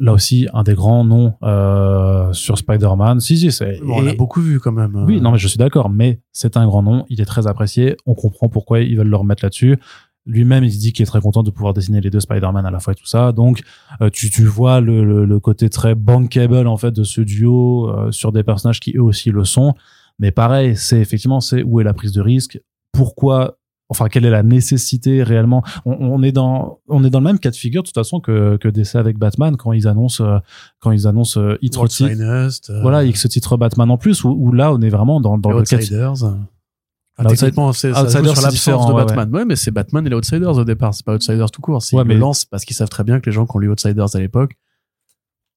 [0.00, 3.20] Là aussi, un des grands noms euh, sur Spider-Man.
[3.20, 3.80] Si, si, c'est.
[3.80, 4.94] Bon, on l'a beaucoup vu quand même.
[5.06, 7.96] oui, non, mais je suis d'accord, mais c'est un grand nom, il est très apprécié,
[8.04, 9.78] on comprend pourquoi ils veulent le remettre là-dessus.
[10.26, 12.70] Lui-même, il se dit qu'il est très content de pouvoir dessiner les deux Spider-Man à
[12.70, 13.32] la fois et tout ça.
[13.32, 13.62] Donc,
[14.02, 17.88] euh, tu, tu vois le, le, le côté très bankable en fait de ce duo
[17.88, 19.72] euh, sur des personnages qui eux aussi le sont.
[20.18, 22.60] Mais pareil, c'est effectivement c'est où est la prise de risque,
[22.92, 23.56] pourquoi,
[23.88, 25.62] enfin quelle est la nécessité réellement?
[25.84, 28.20] On, on est dans on est dans le même cas de figure de toute façon
[28.20, 30.38] que que DC avec Batman quand ils annoncent euh,
[30.80, 34.52] quand ils annoncent euh, Titre- Finest, euh, voilà, X titre Batman en plus, où, où
[34.52, 35.76] là, on est vraiment dans, dans le cas.
[35.76, 36.12] Outsiders.
[36.12, 36.38] Enfin,
[37.20, 39.28] L'Outside- techniquement, c'est l'absence de ouais, Batman.
[39.34, 39.44] Ouais.
[39.44, 40.94] mais c'est Batman et les Outsiders au départ.
[40.94, 41.82] C'est pas Outsiders tout court.
[41.82, 43.58] S'ils Ouais, le mais- lancent parce qu'ils savent très bien que les gens qui ont
[43.58, 44.52] lu Outsiders à l'époque,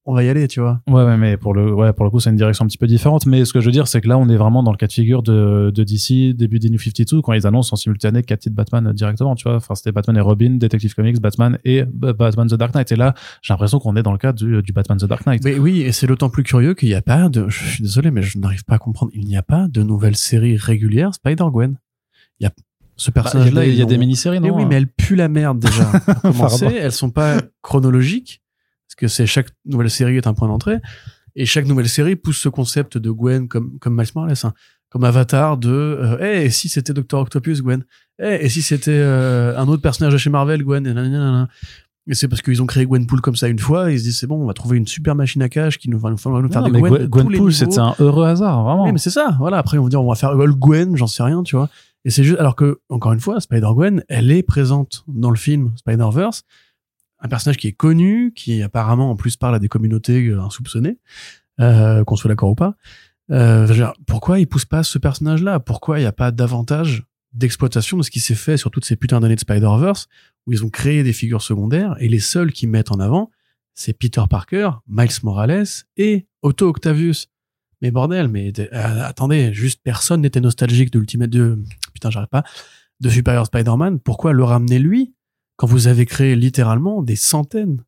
[0.05, 0.81] on va y aller, tu vois.
[0.87, 2.87] Ouais, ouais, mais pour le, ouais, pour le coup, c'est une direction un petit peu
[2.87, 3.27] différente.
[3.27, 4.87] Mais ce que je veux dire, c'est que là, on est vraiment dans le cas
[4.87, 8.39] de figure de, de DC, début des New 52, quand ils annoncent en simultané quatre
[8.39, 9.57] titres Batman directement, tu vois.
[9.57, 12.91] Enfin, c'était Batman et Robin, Detective Comics, Batman et euh, Batman The Dark Knight.
[12.91, 15.43] Et là, j'ai l'impression qu'on est dans le cas du, du Batman The Dark Knight.
[15.43, 18.09] Mais oui, et c'est d'autant plus curieux qu'il n'y a pas de, je suis désolé,
[18.09, 21.77] mais je n'arrive pas à comprendre, il n'y a pas de nouvelle série régulière Spider-Gwen.
[22.39, 22.51] Il y a
[22.97, 23.65] ce Bah, il y a personnage-là.
[23.65, 25.85] il y a des mini-séries, non Mais oui, mais elles puent la merde déjà.
[25.85, 28.41] Pour commencer, elles sont pas chronologiques,
[28.91, 30.79] parce que c'est chaque nouvelle série est un point d'entrée,
[31.35, 34.53] et chaque nouvelle série pousse ce concept de Gwen comme comme Miles Morales, hein,
[34.89, 37.85] comme Avatar de, euh, hey, et si c'était Doctor Octopus Gwen,
[38.19, 40.85] hey, et si c'était euh, un autre personnage de chez Marvel Gwen,
[42.07, 44.19] et c'est parce qu'ils ont créé Gwenpool comme ça une fois, et ils se disent
[44.19, 46.33] c'est bon, on va trouver une super machine à cash qui nous va nous faire,
[46.33, 48.83] nous faire Non, des Gwen, de Gwen, les Gwenpool, c'était un heureux hasard, vraiment.
[48.83, 49.37] Oui, mais c'est ça.
[49.39, 49.57] Voilà.
[49.59, 51.69] Après, on va dire, on va faire Gwen, j'en sais rien, tu vois.
[52.03, 55.71] Et c'est juste, alors que, encore une fois, Spider-Gwen, elle est présente dans le film
[55.77, 56.43] Spider-Verse.
[57.21, 60.97] Un personnage qui est connu, qui apparemment, en plus, parle à des communautés euh, insoupçonnées,
[61.59, 62.75] euh, qu'on soit d'accord ou pas.
[63.29, 65.59] Euh, pourquoi ils poussent pas ce personnage-là?
[65.59, 67.03] Pourquoi il n'y a pas davantage
[67.33, 70.07] d'exploitation de ce qui s'est fait sur toutes ces putains d'années de Spider-Verse
[70.45, 73.31] où ils ont créé des figures secondaires et les seuls qui mettent en avant,
[73.73, 75.65] c'est Peter Parker, Miles Morales
[75.95, 77.27] et Otto Octavius.
[77.81, 81.63] Mais bordel, mais attendez, juste personne n'était nostalgique de Ultimate de
[81.93, 82.43] putain, j'arrête pas
[82.99, 83.99] de Superior Spider-Man.
[83.99, 85.13] Pourquoi le ramener lui?
[85.61, 87.83] Quand vous avez créé littéralement des centaines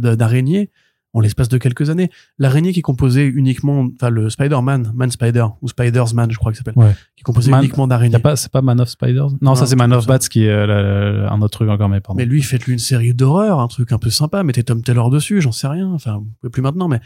[0.00, 0.70] d'araignées
[1.14, 5.44] en l'espace de quelques années L'araignée qui est composée uniquement, enfin le Spider-Man, Man Spider
[5.60, 6.94] ou Spider's Man, je crois qu'il s'appelle, Ouais.
[7.14, 8.16] qui est composé Man- uniquement d'araignées.
[8.34, 9.28] c'est pas Man of Spiders?
[9.30, 10.06] Non, Non, ça c'est Man of.
[10.06, 12.16] Bats qui est euh, un autre truc encore, mais pardon.
[12.18, 15.40] Mais lui, faites-lui une série d'horreur, un truc un peu sympa, mettez Tom Taylor dessus,
[15.40, 16.98] j'en sais rien, enfin, vous pouvez plus maintenant, mais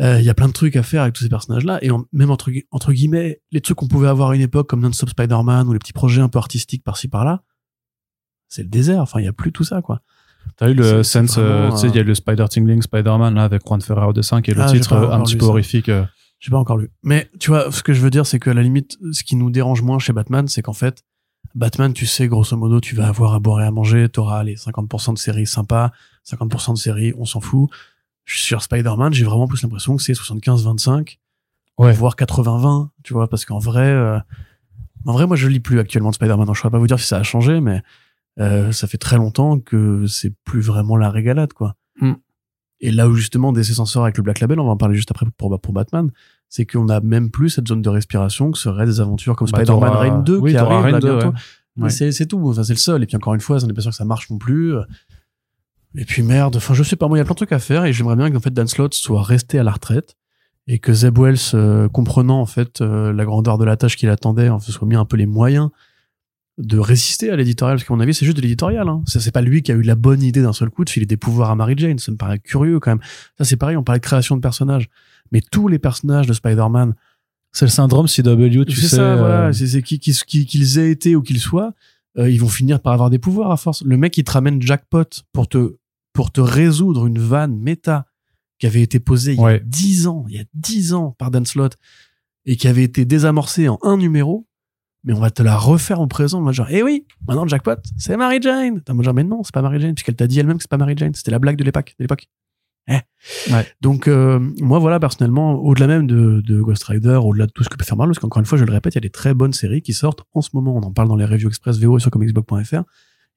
[0.00, 2.30] euh, il y a plein de trucs à faire avec tous ces personnages-là, et même
[2.30, 5.72] entre, entre guillemets, les trucs qu'on pouvait avoir à une époque, comme Non-Stop Spider-Man, ou
[5.74, 7.42] les petits projets un peu artistiques par-ci par-là,
[8.52, 10.00] c'est le désert, enfin, il y a plus tout ça, quoi.
[10.56, 13.44] T'as eu le sense, euh, tu sais, il y a le Spider Tingling Spider-Man là
[13.44, 15.88] avec Juan Ferrer au dessin qui est le Ah, titre euh, un petit peu horrifique.
[15.88, 16.04] euh.
[16.40, 16.90] J'ai pas encore lu.
[17.04, 19.36] Mais tu vois, ce que je veux dire, c'est que à la limite, ce qui
[19.36, 21.04] nous dérange moins chez Batman, c'est qu'en fait,
[21.54, 24.56] Batman, tu sais, grosso modo, tu vas avoir à boire et à manger, t'auras les
[24.56, 25.92] 50% de séries sympas,
[26.28, 27.70] 50% de séries, on s'en fout.
[28.26, 31.18] Sur Spider-Man, j'ai vraiment plus l'impression que c'est 75-25,
[31.78, 31.92] Ouais.
[31.92, 34.18] voire 80-20, tu vois, parce qu'en vrai, euh,
[35.06, 36.46] en vrai, moi, je lis plus actuellement de Spider-Man.
[36.46, 37.82] Donc, je pourrais pas vous dire si ça a changé, mais
[38.40, 41.76] euh, ça fait très longtemps que c'est plus vraiment la régalade, quoi.
[42.00, 42.14] Hmm.
[42.80, 44.96] Et là où justement DC s'en sort avec le Black Label, on va en parler
[44.96, 46.10] juste après pour, pour Batman,
[46.48, 49.58] c'est qu'on a même plus cette zone de respiration que seraient des aventures comme Bah,
[49.58, 51.28] Spider-Man Reign 2 oui, qui arrive là Reign 2, bientôt.
[51.76, 51.84] ouais.
[51.84, 51.90] Ouais.
[51.90, 53.02] c'est tout, enfin c'est le seul.
[53.02, 54.74] Et puis encore une fois, on n'est pas sûr que ça marche non plus.
[55.96, 57.58] Et puis merde, enfin je sais pas, moi il y a plein de trucs à
[57.58, 60.16] faire et j'aimerais bien que en fait Dan Slott soit resté à la retraite
[60.66, 64.08] et que Zeb Wells, euh, comprenant en fait euh, la grandeur de la tâche qu'il
[64.08, 65.70] attendait, en fait, soit mis un peu les moyens
[66.58, 69.02] de résister à l'éditorial parce qu'à mon avis c'est juste de l'éditorial hein.
[69.06, 71.16] C'est pas lui qui a eu la bonne idée d'un seul coup de filer des
[71.16, 73.00] pouvoirs à Mary Jane ça me paraît curieux quand même
[73.38, 74.88] ça c'est pareil on parlait de création de personnages
[75.30, 76.94] mais tous les personnages de Spider-Man
[77.54, 78.96] C'est le syndrome CW, tu c'est sais.
[78.96, 79.52] ça, euh, voilà.
[79.52, 81.74] C'est qui- qui- qui- qu'ils aient été ou qu'ils soient,
[82.18, 83.82] euh, ils vont finir par avoir des pouvoirs à force.
[83.84, 85.76] Le mec, il te ramène Jackpot pour te,
[86.14, 88.06] pour te résoudre une vanne méta
[88.58, 89.62] qui avait été posée il y a Ouais.
[89.66, 91.76] 10 ans, il y a 10 ans par Dan Slott
[92.46, 94.46] et qui avait été désamorcée en un numéro.
[95.04, 96.40] Mais on va te la refaire au présent.
[96.40, 98.80] Moi, genre, eh oui, maintenant Jackpot, c'est Mary Jane.
[98.82, 100.70] T'as moi, genre, mais non, c'est pas Mary Jane, puisqu'elle t'a dit elle-même que c'est
[100.70, 101.14] pas Mary Jane.
[101.14, 101.94] C'était la blague de l'époque.
[101.98, 102.28] De l'époque.
[102.88, 102.98] Eh.
[103.52, 103.66] Ouais.
[103.80, 107.68] Donc, euh, moi, voilà, personnellement, au-delà même de, de Ghost Rider, au-delà de tout ce
[107.68, 109.10] que peut faire Marvel, parce qu'encore une fois, je le répète, il y a des
[109.10, 110.76] très bonnes séries qui sortent en ce moment.
[110.76, 112.82] On en parle dans les reviews express VO et sur comicsblog.fr.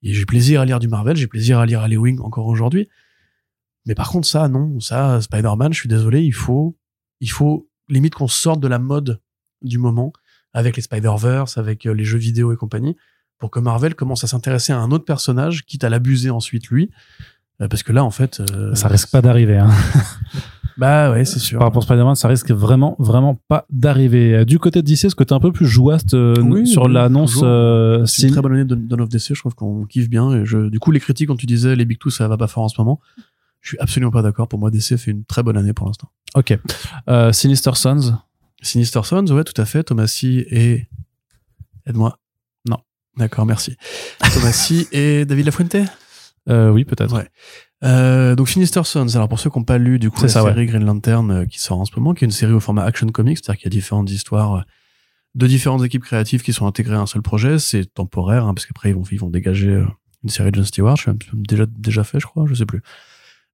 [0.03, 2.89] Et j'ai plaisir à lire du Marvel, j'ai plaisir à lire Alley Wing encore aujourd'hui.
[3.86, 6.78] Mais par contre, ça, non, ça, Spider-Man, je suis désolé, il faut,
[7.22, 9.22] il faut limite qu'on sorte de la mode
[9.61, 10.11] du moment
[10.56, 12.95] avec les Spider-Verse, avec euh, les jeux vidéo et compagnie,
[13.38, 16.89] pour que Marvel commence à s'intéresser à un autre personnage, quitte à l'abuser ensuite lui.
[17.62, 19.58] Euh, parce que là, en fait, euh, Ça risque pas d'arriver.
[19.58, 19.70] Hein.
[20.78, 21.58] Bah ouais, c'est sûr.
[21.58, 24.43] Par rapport à Spider-Man, ça risque vraiment, vraiment pas d'arriver.
[24.43, 27.39] Du côté de DC, est-ce que t'es un peu plus jouaste euh, Oui, sur l'annonce
[27.43, 30.34] euh, C'est une très bonne année de Dawn of DC, je trouve qu'on kiffe bien.
[30.34, 32.47] Et je, du coup, les critiques, quand tu disais les Big Two, ça va pas
[32.47, 32.99] fort en ce moment,
[33.62, 34.49] je suis absolument pas d'accord.
[34.49, 36.10] Pour moi, DC fait une très bonne année pour l'instant.
[36.36, 36.60] Ok.
[37.32, 38.18] Sinister Sons.
[38.66, 39.84] Sinister Sons, ouais, tout à fait.
[39.84, 40.88] Thomasy et.
[41.86, 42.18] Aide-moi.
[42.68, 42.78] Non.
[43.18, 43.78] D'accord, merci.
[44.34, 45.78] Thomasy et David Lafuente?
[46.49, 47.16] Euh, oui, peut-être.
[47.16, 47.30] Ouais.
[47.84, 50.41] Euh, donc Sinister Sons, alors pour ceux qui n'ont pas lu du coup la ça,
[50.41, 52.84] série Green Lantern euh, qui sort en ce moment, qui est une série au format
[52.84, 54.61] Action Comics, c'est-à-dire qu'il y a différentes histoires euh,
[55.36, 58.66] de différentes équipes créatives qui sont intégrées à un seul projet, c'est temporaire, hein, parce
[58.66, 59.86] qu'après ils vont, ils vont dégager euh,
[60.24, 62.82] une série de John Stewart, je déjà, déjà fait je crois, je sais plus.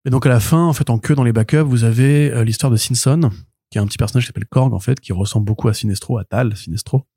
[0.06, 2.44] Et donc à la fin, en fait en queue dans les backups, vous avez euh,
[2.44, 3.32] l'histoire de Sinson,
[3.72, 6.18] qui est un petit personnage qui s'appelle Korg en fait, qui ressemble beaucoup à Sinestro,
[6.20, 7.08] à Tal, Sinestro.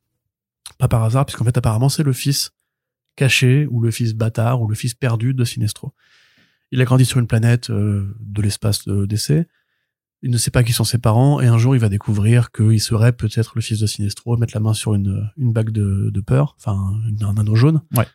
[0.78, 2.52] Pas par hasard, puisqu'en fait apparemment c'est le fils
[3.16, 5.92] caché, ou le fils bâtard, ou le fils perdu de Sinestro.
[6.72, 9.46] Il a grandi sur une planète euh, de l'espace de- d'essai.
[10.22, 12.80] Il ne sait pas qui sont ses parents et un jour il va découvrir qu'il
[12.80, 16.20] serait peut-être le fils de Sinestro, mettre la main sur une, une bague de, de
[16.22, 16.76] peur, enfin
[17.20, 18.06] un anneau jaune, Ouais.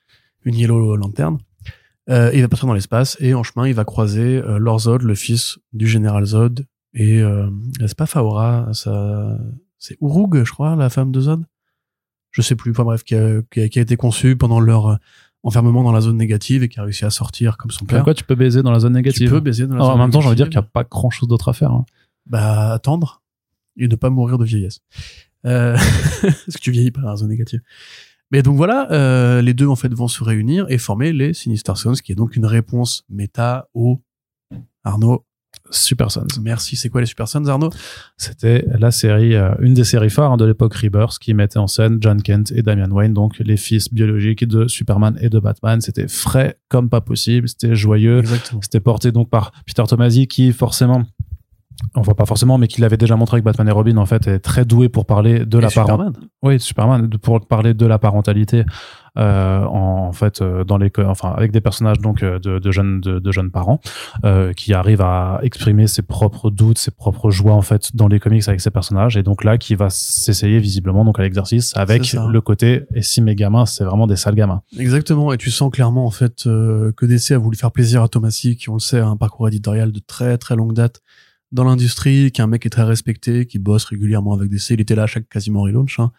[0.44, 1.38] une yellow lanterne.
[2.10, 5.04] Euh, il va partir dans l'espace et en chemin il va croiser euh, Lord Zod,
[5.04, 7.50] le fils du général Zod et euh,
[7.82, 9.38] c'est pas Faora, ça
[9.78, 11.46] c'est Urug, je crois, la femme de Zod.
[12.32, 14.88] Je sais plus, enfin bref, qui a, qui a- qui a été conçue pendant leur
[14.88, 14.96] euh,
[15.44, 18.04] enfermement dans la zone négative et qui a réussi à sortir comme son père.
[18.04, 19.28] Quoi, tu peux baiser dans la zone négative.
[19.28, 20.60] Tu peux baiser dans la Alors, zone en même temps, j'ai envie de dire qu'il
[20.60, 21.72] n'y a pas grand chose d'autre à faire.
[21.72, 21.86] hein.
[22.28, 23.22] Bah, attendre
[23.78, 24.82] et ne pas mourir de vieillesse.
[25.46, 25.76] Euh,
[26.22, 27.62] parce que tu vieillis pas dans la zone négative.
[28.32, 31.74] Mais donc voilà, euh, les deux en fait vont se réunir et former les Sinister
[31.76, 34.04] Sons, qui est donc une réponse méta au
[34.84, 35.26] Arnaud.
[35.70, 36.28] Super Sons.
[36.42, 36.76] Merci.
[36.76, 37.70] C'est quoi les Super Sons, Arnaud?
[38.18, 41.68] C'était la série, euh, une des séries phares hein, de l'époque Rebirth qui mettait en
[41.68, 45.82] scène John Kent et Damian Wayne, donc les fils biologiques de Superman et de Batman.
[45.82, 48.24] C'était frais comme pas possible, c'était joyeux.
[48.62, 51.04] C'était porté donc par Peter Tomasi qui forcément
[51.96, 54.28] on voit pas forcément, mais qu'il avait déjà montré que Batman et Robin en fait
[54.28, 56.20] est très doué pour parler de Et la parentalité.
[56.44, 58.66] Oui, Superman pour parler de la parentalité
[59.18, 62.72] euh, en, en fait euh, dans les enfin avec des personnages donc euh, de, de
[62.72, 63.80] jeunes de, de jeunes parents
[64.24, 68.20] euh, qui arrivent à exprimer ses propres doutes, ses propres joies en fait dans les
[68.20, 69.18] comics avec ces personnages.
[69.18, 73.22] Et donc là qui va s'essayer visiblement donc à l'exercice avec le côté et si
[73.22, 74.62] mes gamins c'est vraiment des sales gamins.
[74.78, 78.08] Exactement, et tu sens clairement en fait euh, que DC a voulu faire plaisir à
[78.08, 81.02] Thomasy, qui on le sait a un parcours éditorial de très très longue date
[81.52, 84.72] dans l'industrie, qui est un mec qui est très respecté, qui bosse régulièrement avec DC,
[84.72, 86.12] il était là à chaque quasiment relaunch, hein.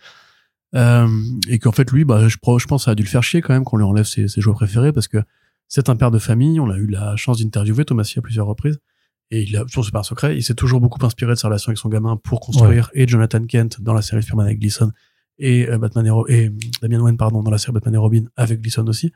[0.77, 1.09] Euh,
[1.49, 3.53] et qu'en fait lui, bah je, pense que ça a dû le faire chier quand
[3.53, 5.19] même qu'on lui enlève ses, ses joueurs préférés parce que
[5.67, 8.79] c'est un père de famille, on a eu la chance d'interviewer Thomasy à plusieurs reprises.
[9.33, 11.71] Et il a, c'est pas un secret, il s'est toujours beaucoup inspiré de sa relation
[11.71, 14.91] avec son gamin pour construire et Jonathan Kent dans la série Superman avec Gleason
[15.39, 16.51] et euh, Batman et, et euh,
[16.83, 19.13] Damian Wayne pardon dans la série Batman et Robin avec Gleason aussi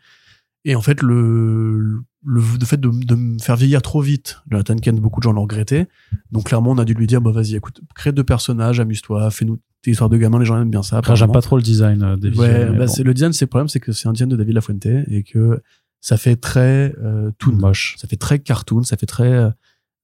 [0.65, 4.77] et en fait le le, le fait de, de me faire vieillir trop vite Jonathan
[4.77, 5.87] Kent beaucoup de gens l'ont regretté
[6.33, 9.59] donc clairement on a dû lui dire bah vas-y écoute crée deux personnages amuse-toi fais-nous
[9.83, 12.17] tes histoires de gamins les gens aiment bien ça j'aime pas trop le design euh,
[12.17, 14.31] des ouais bah, bon, c'est le design c'est le problème c'est que c'est un design
[14.31, 15.61] de David Lafuente et que
[16.01, 17.97] ça fait très euh, toon moche.
[17.99, 19.51] ça fait très cartoon ça fait très euh,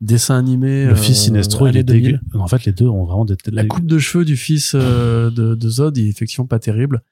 [0.00, 2.02] dessin animé Le euh, fils Sinestro il est 2000.
[2.02, 2.18] dégueu.
[2.34, 5.54] En fait les deux ont vraiment des La coupe de cheveux du fils euh, de,
[5.54, 7.02] de Zod est effectivement pas terrible.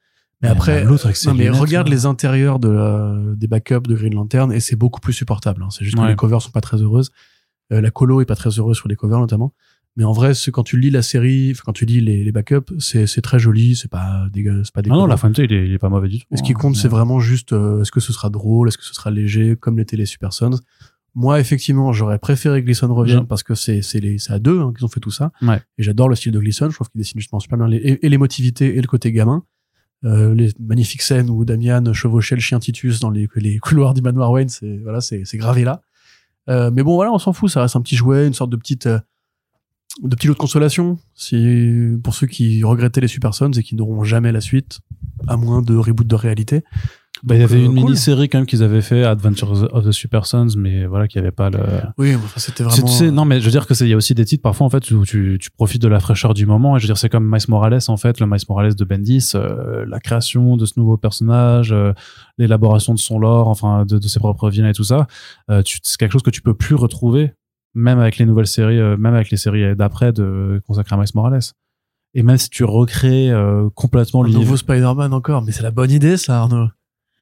[0.41, 3.87] Mais Mais après, l'autre avec ses non, mais regarde les intérieurs de la- des backups
[3.87, 5.61] de Green Lantern et c'est beaucoup plus supportable.
[5.63, 5.67] hein.
[5.69, 7.11] C'est juste que les covers sont pas très heureuses.
[7.71, 9.53] Euh, la colo est pas très heureuse sur les covers notamment.
[9.97, 13.05] Mais en vrai, quand tu lis la série, quand tu lis les, les backups, c'est
[13.05, 15.09] c'est très joli, c'est pas dégueu, c'est pas Non non dégueu.
[15.09, 16.25] la Fuente il est, il est pas mauvais du tout.
[16.31, 16.55] Et ce qui hein.
[16.55, 19.55] compte, c'est vraiment juste euh, est-ce que ce sera drôle, est-ce que ce sera léger,
[19.59, 20.57] comme l'étaient les Super Sons.
[21.15, 24.59] Moi, effectivement, j'aurais préféré que Gleason revienne parce que c'est c'est les c'est à deux
[24.61, 25.31] hein, qu'ils ont fait tout ça.
[25.41, 25.59] Ouais.
[25.77, 26.69] Et j'adore le style de Gleason.
[26.69, 29.43] Je trouve qu'il dessine justement super bien les, et, et l'émotivité et le côté gamin.
[30.05, 33.27] Euh, les magnifiques scènes où Damian chevauchait le chien Titus dans les,
[33.59, 35.81] couloirs du manoir Wayne, c'est voilà, c'est c'est gravé là.
[36.49, 37.49] Euh, mais bon, voilà, on s'en fout.
[37.49, 38.99] Ça reste un petit jouet, une sorte de petite euh,
[40.01, 40.97] de petit lot de consolation.
[41.15, 44.79] Si pour ceux qui regrettaient les Super Sons et qui n'auront jamais la suite,
[45.27, 46.63] à moins de reboot de réalité.
[47.23, 47.75] Bah, il y avait euh, une cool.
[47.75, 51.27] mini-série quand même qu'ils avaient fait, Adventures of the Super Sons, mais voilà, qu'il n'y
[51.27, 51.59] avait pas le.
[51.97, 52.87] Oui, enfin, c'était vraiment.
[52.87, 54.41] tu sais, non, mais je veux dire que c'est, il y a aussi des titres
[54.41, 56.75] parfois en fait où tu, tu profites de la fraîcheur du moment.
[56.75, 59.31] Et je veux dire, c'est comme Miles Morales en fait, le Miles Morales de Bendis,
[59.35, 61.93] euh, la création de ce nouveau personnage, euh,
[62.37, 65.07] l'élaboration de son lore, enfin de, de ses propres vilains et tout ça.
[65.49, 67.33] Euh, c'est quelque chose que tu peux plus retrouver,
[67.73, 71.07] même avec les nouvelles séries, euh, même avec les séries d'après de consacrées à Miles
[71.15, 71.39] Morales.
[72.15, 74.41] Et même si tu recrées euh, complètement l'univers.
[74.41, 76.69] nouveau Spider-Man encore, mais c'est la bonne idée, ça, Arnaud.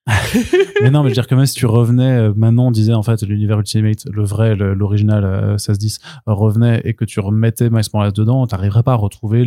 [0.81, 2.93] mais non, mais je veux dire que même si tu revenais, euh, maintenant on disait
[2.93, 7.69] en fait l'univers Ultimate, le vrai, l'original euh, 1610 euh, revenait et que tu remettais
[7.69, 9.45] Miles Morales dedans, t'arriverais pas à retrouver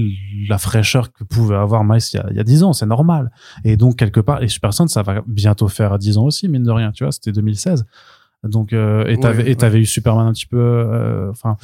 [0.48, 2.86] la fraîcheur que pouvait avoir Miles il y a, il y a 10 ans, c'est
[2.86, 3.30] normal.
[3.64, 6.64] Et donc quelque part, et Super Sons, ça va bientôt faire 10 ans aussi, mine
[6.64, 7.86] de rien, tu vois, c'était 2016.
[8.44, 11.56] Donc euh, et t'avais Ouais, et t'avais eu Superman un petit peu, euh, enfin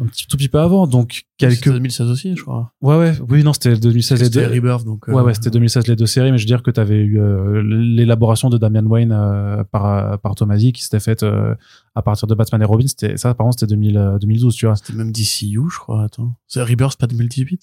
[0.00, 2.72] un petit tout petit peu avant, donc quelques C'était 2016 aussi, je crois.
[2.82, 5.08] ouais ouais oui non c'était 2016 les C'était deux Rebirth, donc.
[5.08, 6.98] euh, Ouais, ouais, c'était 2016 les deux séries, mais je veux dire que tu avais
[6.98, 11.54] eu euh, l'élaboration de Damian Wayne euh, par, par Tomasi qui s'était faite euh,
[11.96, 12.86] à partir de Batman et Robin.
[12.86, 14.76] C'était, ça, par contre, c'était 2000, euh, 2012, tu vois.
[14.76, 16.04] C'était même DCU, je crois.
[16.04, 16.32] Attends.
[16.46, 17.62] C'est Rebirth, pas 2018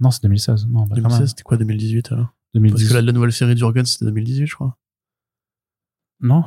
[0.00, 0.66] Non, c'est 2016.
[0.68, 1.02] Non, bah, quand même.
[1.04, 2.88] 2016, c'était quoi 2018 alors Parce 2010.
[2.88, 4.76] que la, la nouvelle série d'Urgen, c'était 2018, je crois.
[6.20, 6.44] Non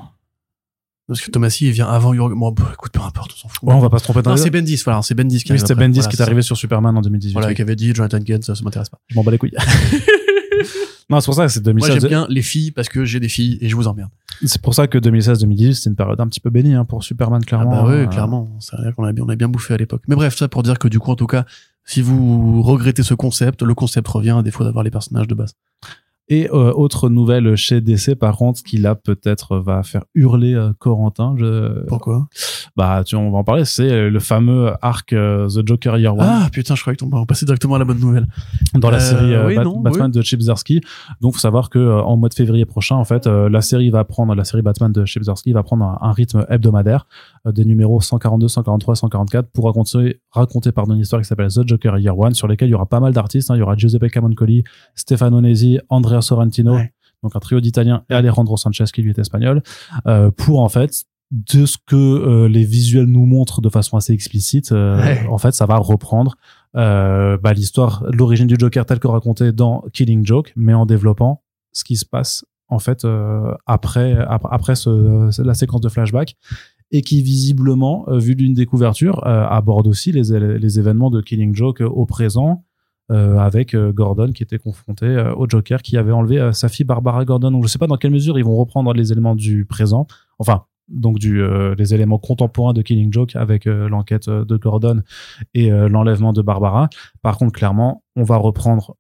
[1.08, 2.38] Parce que Thomasy, il vient avant Urgen.
[2.38, 3.62] Bon, écoute, peu importe, on s'en fout.
[3.64, 4.50] Ouais, on va pas se tromper dans Non, les c'est.
[4.50, 5.76] Bendis, voilà, c'est Bendis qui Oui, c'était.
[5.76, 7.34] Bendis qui est arrivé sur Superman en 2018.
[7.34, 9.00] Voilà, qui avait dit Jonathan Kent, ça, ça m'intéresse pas.
[9.08, 9.54] Je m'en bats les couilles.
[11.10, 11.94] non, c'est pour ça que c'est Moi, 2016.
[12.02, 14.10] j'aime bien les filles parce que j'ai des filles et je vous emmerde.
[14.46, 17.42] C'est pour ça que 2016-2018, c'est une période un petit peu bénie hein, pour Superman,
[17.44, 17.84] Ah clairement.
[17.84, 18.50] bah ouais, Euh, clairement.
[18.60, 20.02] C'est vrai qu'on a bien, on a bien bouffé à l'époque.
[20.08, 21.46] Mais bref, ça pour dire que du coup, en tout cas,
[21.86, 25.54] si vous regrettez ce concept, le concept revient à défaut d'avoir les personnages de base.
[26.28, 30.74] Et euh, autre nouvelle chez DC, par contre, qui là peut-être va faire hurler euh,
[30.80, 31.36] Corentin.
[31.38, 31.86] Je...
[31.86, 32.28] Pourquoi?
[32.76, 33.64] Bah, tu, on va en parler.
[33.64, 37.10] C'est euh, le fameux arc euh, The Joker Year One Ah putain, je croyais qu'on
[37.10, 38.28] va passer directement à la bonne nouvelle.
[38.74, 40.82] dans la euh, série euh, oui, Bat- non, Batman de Chip Zdarsky.
[41.22, 43.92] Donc, faut savoir que euh, en mois de février prochain, en fait, euh, la série
[43.92, 47.35] va prendre la série Batman de Chip Zdarsky va prendre un, un rythme hebdomadaire euh,
[47.52, 51.98] des numéros 142, 143, 144 pour raconter raconter pardon une histoire qui s'appelle The Joker
[52.00, 53.52] Year One sur lesquels il y aura pas mal d'artistes.
[53.52, 53.56] hein.
[53.56, 54.64] Il y aura Giuseppe Camoncoli,
[54.96, 56.76] Stefano Nesi, Andrea Sorrentino.
[56.76, 56.92] Ouais.
[57.24, 59.64] Donc un trio d'Italiens et Alejandro Sanchez qui lui est espagnol,
[60.08, 64.14] euh, pour en fait de ce que euh, les visuels nous montrent de façon assez
[64.14, 65.26] explicite, euh, Ouais.
[65.28, 66.36] en fait, ça va reprendre
[66.76, 71.42] euh, bah, l'histoire, l'origine du Joker telle que racontée dans Killing Joke, mais en développant
[71.72, 76.36] ce qui se passe en fait euh, après ap- après ce, la séquence de flashback
[76.92, 81.56] et qui visiblement, euh, vu d'une des couvertures, euh, aborde aussi les, événements de Killing
[81.56, 82.64] Joke euh, au présent.
[83.10, 85.06] avec Gordon qui était confronté
[85.38, 87.52] au Joker qui avait enlevé sa fille Barbara Gordon.
[87.52, 90.08] Donc je sais pas dans quelle mesure ils vont reprendre les éléments du présent.
[90.40, 95.04] Enfin, donc les éléments contemporains de Killing Joke avec l'enquête de Gordon
[95.54, 96.90] et l'enlèvement de Barbara.
[97.22, 98.96] Par contre, clairement, on va reprendre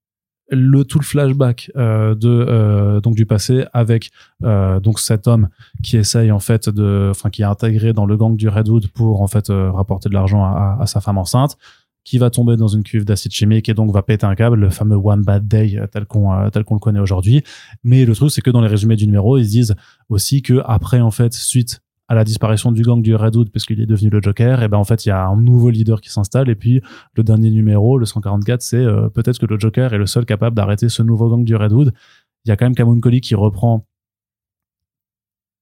[0.49, 4.11] le tout le flashback euh, de euh, donc du passé avec
[4.43, 5.49] euh, donc cet homme
[5.83, 9.21] qui essaye en fait de enfin qui est intégré dans le gang du Redwood pour
[9.21, 11.57] en fait euh, rapporter de l'argent à, à sa femme enceinte
[12.05, 14.69] qui va tomber dans une cuve d'acide chimique et donc va péter un câble le
[14.69, 17.43] fameux one bad day euh, tel qu'on euh, tel qu'on le connaît aujourd'hui.
[17.83, 19.75] Mais le truc c'est que dans les résumés du numéro ils disent
[20.07, 23.81] aussi que après en fait suite à la disparition du gang du Redwood parce qu'il
[23.81, 26.11] est devenu le Joker et ben en fait il y a un nouveau leader qui
[26.11, 26.81] s'installe et puis
[27.15, 30.55] le dernier numéro le 144 c'est euh, peut-être que le Joker est le seul capable
[30.55, 31.93] d'arrêter ce nouveau gang du Redwood
[32.45, 33.85] il y a quand même Camon Collie qui reprend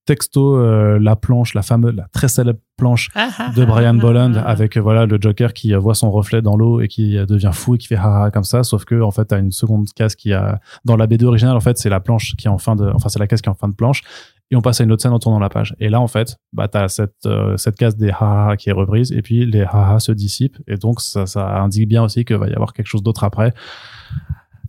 [0.06, 3.10] texto euh, la planche la fameuse la très célèbre planche
[3.56, 6.89] de Brian Bolland avec euh, voilà le Joker qui voit son reflet dans l'eau et
[6.89, 8.64] qui devient fou et qui fait haha comme ça.
[8.64, 11.62] Sauf que en fait t'as une seconde case qui a dans la BD originale en
[11.62, 13.52] fait c'est la planche qui est en fin de enfin c'est la case qui est
[13.52, 14.02] en fin de planche
[14.54, 16.38] et on passe à une autre scène en tournant la page et là en fait
[16.54, 19.99] bah t'as cette euh, cette case des haha qui est reprise et puis les haha
[19.99, 23.01] se dissipent et donc ça ça indique bien aussi qu'il va y avoir quelque chose
[23.04, 23.54] d'autre après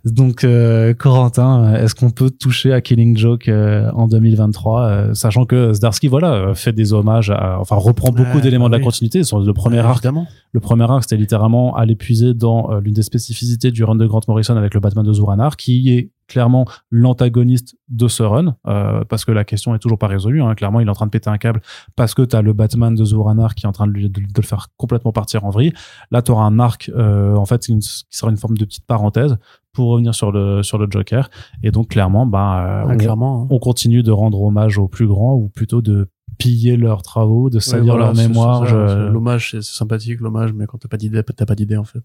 [0.04, 5.46] donc, euh, Corentin, est-ce qu'on peut toucher à Killing Joke euh, en 2023, euh, sachant
[5.46, 9.24] que Zdarsky, voilà, euh, fait des hommages, à, enfin reprend beaucoup d'éléments de la continuité.
[9.24, 10.26] Sur le premier arc, évidemment.
[10.52, 14.06] le premier arc, c'était littéralement à l'épuiser dans euh, l'une des spécificités du run de
[14.06, 19.04] Grant Morrison avec le Batman de Zuranar, qui est clairement l'antagoniste de ce run, euh,
[19.04, 20.42] parce que la question est toujours pas résolue.
[20.42, 20.54] Hein.
[20.54, 21.60] Clairement, il est en train de péter un câble
[21.96, 24.20] parce que tu as le Batman de Zuranar qui est en train de, lui- de-
[24.20, 25.72] de le faire complètement partir en vrille.
[26.10, 28.86] Là, tu auras un arc, euh, en fait, une- qui sera une forme de petite
[28.86, 29.36] parenthèse
[29.72, 31.28] pour revenir sur le sur le Joker.
[31.62, 33.42] Et donc, clairement, bah, euh, Ah, on- clairement.
[33.42, 33.46] hein.
[33.50, 36.08] on continue de rendre hommage aux plus grands, ou plutôt de
[36.38, 38.66] piller leurs travaux, de Ouais, salir voilà, leur mémoire.
[38.66, 42.00] je- L'hommage, c'est sympathique, l'hommage, mais quand t'as pas d'idée, t'as pas d'idée, en fait.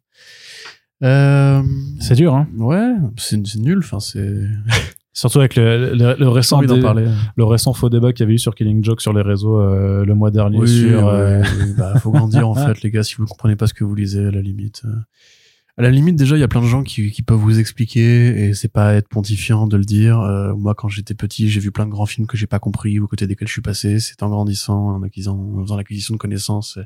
[1.04, 1.62] Euh,
[2.00, 2.48] C'est dur, hein.
[2.58, 4.36] ouais, c'est c'est nul, enfin, c'est.
[5.14, 7.06] Surtout avec le, le, le récent dé- parler.
[7.36, 10.06] le récent faux débat qu'il y avait eu sur Killing Joke sur les réseaux euh,
[10.06, 13.04] le mois dernier Oui, sur oui, euh, oui, bah, faut grandir en fait, les gars.
[13.04, 14.84] Si vous comprenez pas ce que vous lisez, à la limite.
[14.86, 14.94] euh.
[15.78, 18.48] À la limite, déjà, il y a plein de gens qui, qui peuvent vous expliquer,
[18.50, 20.20] et c'est pas être pontifiant de le dire.
[20.22, 23.00] Euh, moi, quand j'étais petit, j'ai vu plein de grands films que j'ai pas compris,
[23.00, 24.00] aux côtés desquels je suis passé.
[24.00, 26.78] C'est en grandissant, en acquisant, en faisant l'acquisition de connaissances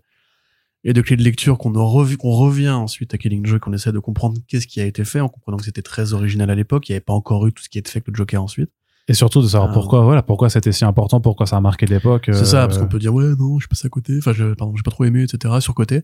[0.84, 3.74] et, de clés de lecture qu'on en rev- qu'on revient ensuite à Killing Joke, qu'on
[3.74, 6.56] essaie de comprendre qu'est-ce qui a été fait, en comprenant que c'était très original à
[6.56, 6.90] l'époque.
[6.90, 8.70] Il n'y avait pas encore eu tout ce qui est fait avec le Joker ensuite.
[9.08, 9.74] et surtout de savoir Ah.
[9.74, 12.82] pourquoi voilà pourquoi c'était si important pourquoi ça a marqué l'époque C'est ça, parce euh,
[12.82, 14.92] qu'on peut dire ouais non, je suis passé à côté, enfin je, pardon, j'ai pas
[14.92, 15.56] trop aimé, etc.
[15.60, 16.04] sur côté,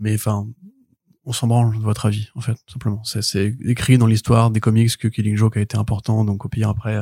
[0.00, 0.46] mais enfin
[1.26, 3.02] on s'en branle de votre avis en fait, simplement.
[3.04, 6.68] C'est, écrit dans l'histoire des comics que Killing Joke a été important, donc au pire
[6.68, 7.00] après,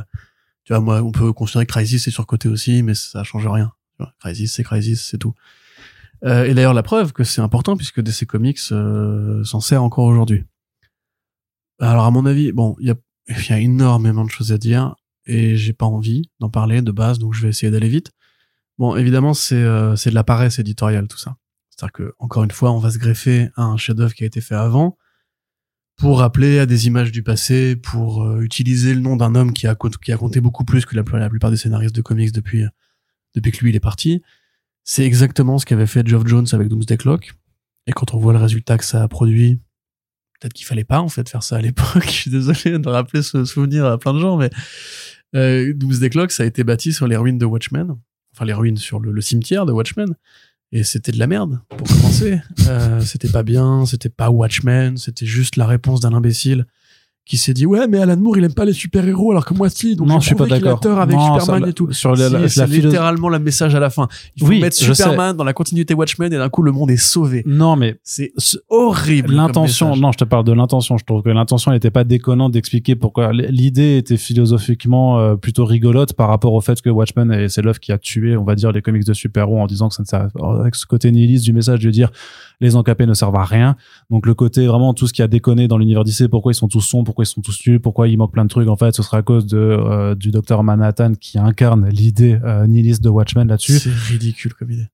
[0.65, 3.47] tu vois moi on peut considérer que Crisis c'est sur côté aussi, mais ça change
[3.49, 3.73] rien.
[4.21, 5.35] Crisis c'est Crisis, c'est tout.
[6.25, 10.05] Euh, et d'ailleurs la preuve que c'est important puisque DC Comics euh, s'en sert encore
[10.05, 10.45] aujourd'hui.
[11.81, 14.95] Alors à mon avis, bon, il y a, énormément de choses à dire
[15.27, 18.11] et j'ai pas envie d'en parler de base, donc je vais essayer d'aller vite.
[18.79, 21.37] Bon, évidemment, c'est euh, de la paresse éditoriale tout ça.
[21.71, 24.41] C'est-à-dire que encore une fois, on va se greffer à un chef-d'œuvre qui a été
[24.41, 24.97] fait avant
[25.97, 29.67] pour rappeler à des images du passé, pour euh, utiliser le nom d'un homme qui
[29.67, 32.65] a qui a compté beaucoup plus que la, la plupart des scénaristes de comics depuis
[33.35, 34.23] depuis que lui il est parti.
[34.85, 37.33] C'est exactement ce qu'avait fait Geoff Jones avec Doomsday Clock.
[37.87, 39.59] Et quand on voit le résultat que ça a produit,
[40.41, 42.05] peut-être qu'il fallait pas en fait faire ça à l'époque.
[42.05, 44.51] Je suis désolé de rappeler ce souvenir à plein de gens, mais
[45.35, 47.97] euh, Doomsday Clock, ça a été bâti sur les ruines de Watchmen,
[48.35, 50.15] enfin les ruines sur le, cimetière de Watchmen,
[50.73, 52.41] et c'était de la merde pour commencer.
[52.67, 56.67] euh, c'était pas bien, c'était pas Watchmen, c'était juste la réponse d'un imbécile
[57.25, 59.55] qui s'est dit ouais mais Alan Moore il aime pas les super héros alors que
[59.55, 60.81] moi si donc Non, je suis pas d'accord.
[61.01, 63.81] avec Non, Superman ça, et tout sur la- Si, la- c'est littéralement le message à
[63.81, 64.77] la fin il faut Oui, mettre.
[64.77, 68.33] Superman dans la continuité Watchmen et d'un coup le monde est sauvé non mais c'est
[68.69, 70.99] horrible L'intention, non, je te parle de l'intention.
[70.99, 73.33] Je trouve que l'intention n'était pas déconnante d'expliquer pourquoi.
[73.33, 77.81] L'idée était philosophiquement euh, plutôt rigolote par rapport au fait que Watchmen, et c'est l'œuvre
[77.81, 80.07] qui a tué, on va dire, les comics de super-héros en disant que ça ne
[80.07, 80.29] sert
[80.61, 82.11] avec ce côté nihiliste du message de dire
[82.63, 83.77] les encapés ne servent à rien.
[84.11, 86.69] Donc le côté vraiment tout ce qui a déconné dans l'univers d'IC, pourquoi ils sont
[86.69, 88.69] tous sombres, pourquoi ils sont tous nuls, pourquoi il manque plein de trucs.
[88.69, 92.67] En fait, ce sera à cause de euh, du docteur Manhattan qui incarne l'idée euh,
[92.67, 94.87] nihiliste de Watchmen là-dessus c'est ridicule comme idée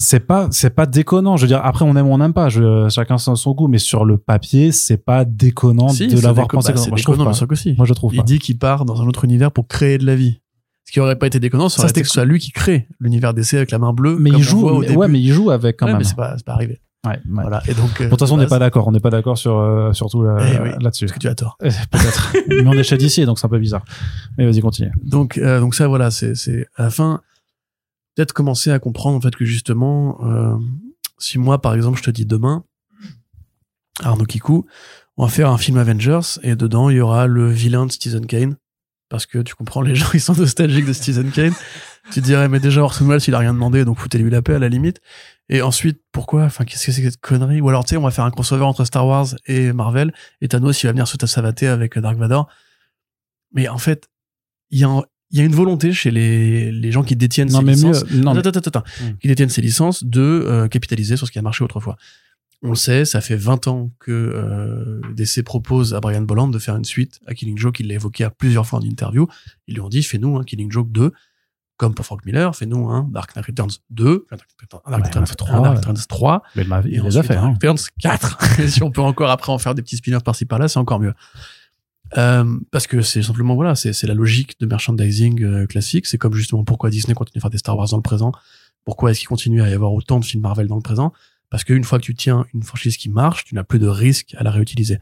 [0.00, 2.48] c'est pas c'est pas déconnant je veux dire après on aime ou on n'aime pas
[2.48, 6.46] je, chacun son, son goût mais sur le papier c'est pas déconnant Si, de l'avoir
[6.46, 7.74] pensé bah, moi je trouve déconnant, pas bien sûr que si.
[7.76, 10.06] moi je trouve il pas dit qu'il part dans un autre univers pour créer de
[10.06, 10.40] la vie.
[10.84, 12.50] Ce qui aurait pas été déconnant, ça Ça, aurait été que ce soit lui qui
[12.50, 14.16] crée l'univers d'essai avec la main bleue.
[14.18, 14.98] mais comme il on joue voit au mais, début.
[14.98, 16.80] ouais mais il joue avec quand Ouais, même mais c'est pas, c'est pas arrivé.
[17.06, 17.18] Ouais, ouais.
[17.26, 17.62] Voilà.
[17.68, 19.38] Et donc, euh, de toute façon on n'est pas base, d'accord on n'est pas d'accord
[19.38, 21.56] sur euh, surtout là- Eh oui, là-dessus Parce que tu as tort.
[21.60, 23.84] Peut-être mais on est chez d'ici donc c'est un peu bizarre
[24.36, 27.20] mais vas-y continue Donc, euh, donc ça, voilà, c'est, c'est à la fin
[28.16, 30.56] peut-être commencer à comprendre en fait que justement, euh,
[31.18, 32.64] si moi, par exemple, je te dis demain,
[34.02, 34.66] Arnaud Kikou,
[35.16, 38.26] on va faire un film Avengers et dedans il y aura le vilain de Citizen
[38.26, 38.56] Kane
[39.08, 41.52] parce que tu comprends, les gens ils sont nostalgiques de Citizen Kane.
[42.12, 44.54] tu te dirais, mais déjà Orson Welles, il a rien demandé, donc foutez-lui la paix
[44.54, 45.00] à la limite.
[45.50, 46.44] Et ensuite, pourquoi?
[46.44, 47.60] Enfin, qu'est-ce que c'est que cette connerie?
[47.60, 50.48] Ou alors, tu sais, on va faire un crossover entre Star Wars et Marvel, et
[50.48, 52.48] Thanos, il va venir se savater avec Dark Vador.
[53.52, 54.08] Mais en fait,
[54.70, 57.50] il y a, un- il y a une volonté chez les, les gens qui détiennent
[57.50, 57.92] Non, ces mais mieux.
[57.92, 59.16] licences Non, mais- attends, attends, attends, Hmm.
[59.20, 61.96] qui détiennent ces licences de euh, capitaliser sur ce qui a marché autrefois.
[62.62, 66.58] On le sait, ça fait 20 ans que euh, DC propose à Brian Bolland de
[66.58, 67.78] faire une suite à Killing Joke.
[67.80, 69.28] Il l'a évoqué à plusieurs fois en interview.
[69.68, 71.12] Ils lui ont dit, fais-nous un Killing Joke 2,
[71.78, 75.22] comme pour Frank Miller, fais-nous un Dark Knight Returns 2, un Dark Knight Ouais, Returns
[75.22, 75.74] un 3, trois, un Dark.
[75.76, 77.34] Knight Returns 3, mais il m'a- il et les a ensuite fait.
[77.34, 77.52] Dark hein.
[77.54, 78.60] Returns 4.
[78.60, 81.00] Et si on peut encore après en faire des petits spin-offs par-ci par-là, c'est encore
[81.00, 81.14] mieux.
[82.16, 86.06] Euh, parce que c'est simplement voilà, c'est c'est la logique de merchandising euh, classique.
[86.06, 88.32] C'est comme justement pourquoi Disney continue à faire des Star Wars dans le présent.
[88.84, 91.12] Pourquoi est-ce qu'il continue à y avoir autant de films Marvel dans le présent?
[91.50, 94.34] Parce qu'une fois que tu tiens une franchise qui marche, tu n'as plus de risque
[94.38, 94.98] à la réutiliser.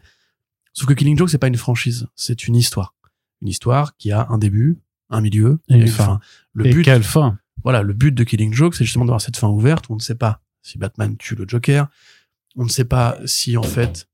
[0.73, 2.95] Sauf que Killing Joke c'est pas une franchise, c'est une histoire.
[3.41, 4.79] Une histoire qui a un début,
[5.11, 6.21] un milieu Et une fin.
[6.53, 9.37] Le Et but, quelle fin voilà, le but de Killing Joke, c'est justement d'avoir cette
[9.37, 11.89] fin ouverte où on ne sait pas si Batman tue le Joker,
[12.55, 14.09] on ne sait pas si en fait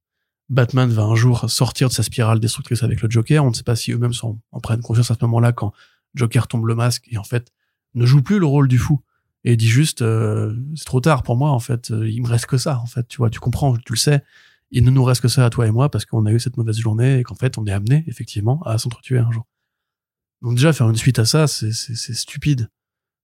[0.48, 3.62] Batman va un jour sortir de sa spirale destructrice avec le Joker, on ne sait
[3.62, 5.72] pas si eux-mêmes sont, en prennent conscience à ce moment-là quand
[6.14, 7.52] Joker tombe le masque et en fait
[7.94, 9.02] ne joue plus le rôle du fou
[9.44, 12.46] et dit juste euh, c'est trop tard pour moi en fait, euh, il me reste
[12.46, 14.22] que ça en fait, tu vois, tu comprends, tu le sais,
[14.70, 16.56] il ne nous reste que ça à toi et moi parce qu'on a eu cette
[16.56, 19.46] mauvaise journée et qu'en fait on est amené effectivement à s'entretuer un jour.
[20.42, 22.68] Donc déjà faire une suite à ça, c'est stupide.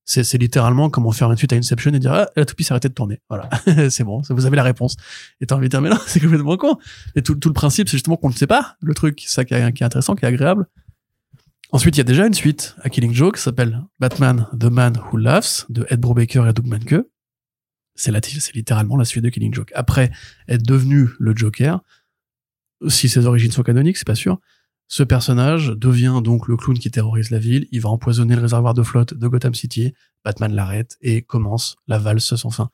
[0.05, 2.89] C'est littéralement comment faire une suite à Inception et dire ah la toupie s'est arrêtée
[2.89, 3.21] de tourner.
[3.29, 3.51] Voilà,
[3.91, 4.97] c'est bon, vous avez la réponse.
[5.41, 6.79] Et t'as envie de dire mais non, c'est complètement con.
[7.15, 9.53] Et tout, tout le principe, c'est justement qu'on ne sait pas le truc, ça qui
[9.53, 10.67] est, qui est intéressant, qui est agréable.
[11.71, 14.99] Ensuite, il y a déjà une suite à Killing Joke, qui s'appelle Batman: The Man
[15.13, 17.05] Who Laughs de Ed Brubaker et Doug Manke.
[17.95, 19.73] C'est littéralement la suite de Killing Joke.
[19.75, 20.11] Après
[20.47, 21.83] être devenu le Joker,
[22.87, 24.41] si ses origines sont canoniques, c'est pas sûr.
[24.89, 27.69] Ce personnage devient donc le clown qui terrorise la ville.
[27.73, 29.93] Il va empoisonner le réservoir de flotte de Gotham City.
[30.25, 32.71] Batman l'arrête et commence la valse sans fin.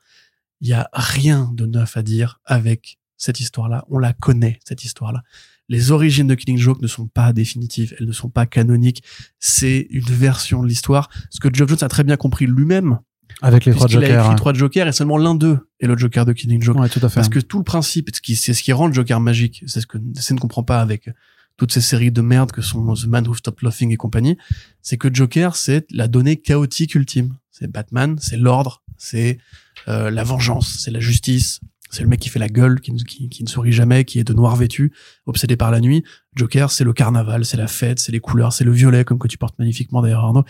[0.61, 3.83] Il y a rien de neuf à dire avec cette histoire-là.
[3.89, 5.23] On la connaît, cette histoire-là.
[5.67, 7.93] Les origines de Killing Joke ne sont pas définitives.
[7.99, 9.03] Elles ne sont pas canoniques.
[9.39, 11.09] C'est une version de l'histoire.
[11.31, 12.99] Ce que Geoff Jones a très bien compris lui-même.
[13.41, 14.21] Avec les trois puisqu'il a jokers.
[14.21, 14.35] écrit hein.
[14.35, 16.77] trois Jokers et seulement l'un d'eux est le Joker de Killing Joke.
[16.77, 17.15] Ouais, tout à fait.
[17.15, 19.97] Parce que tout le principe, c'est ce qui rend le Joker magique, c'est ce que
[19.97, 21.09] DC ne comprend pas avec
[21.57, 24.37] toutes ces séries de merde que sont The Man Who Stopped Laughing et compagnie,
[24.81, 27.35] c'est que Joker, c'est la donnée chaotique ultime.
[27.51, 29.37] C'est Batman, c'est l'ordre, c'est
[29.87, 33.47] euh, la vengeance, c'est la justice, c'est le mec qui fait la gueule, qui, ne-
[33.47, 34.91] sourit jamais, qui est de noir vêtu,
[35.25, 36.03] obsédé par la nuit.
[36.35, 39.29] Joker, c'est le carnaval, c'est la fête, c'est les couleurs, c'est le violet, comme que
[39.29, 40.43] tu portes magnifiquement d'ailleurs Arnaud.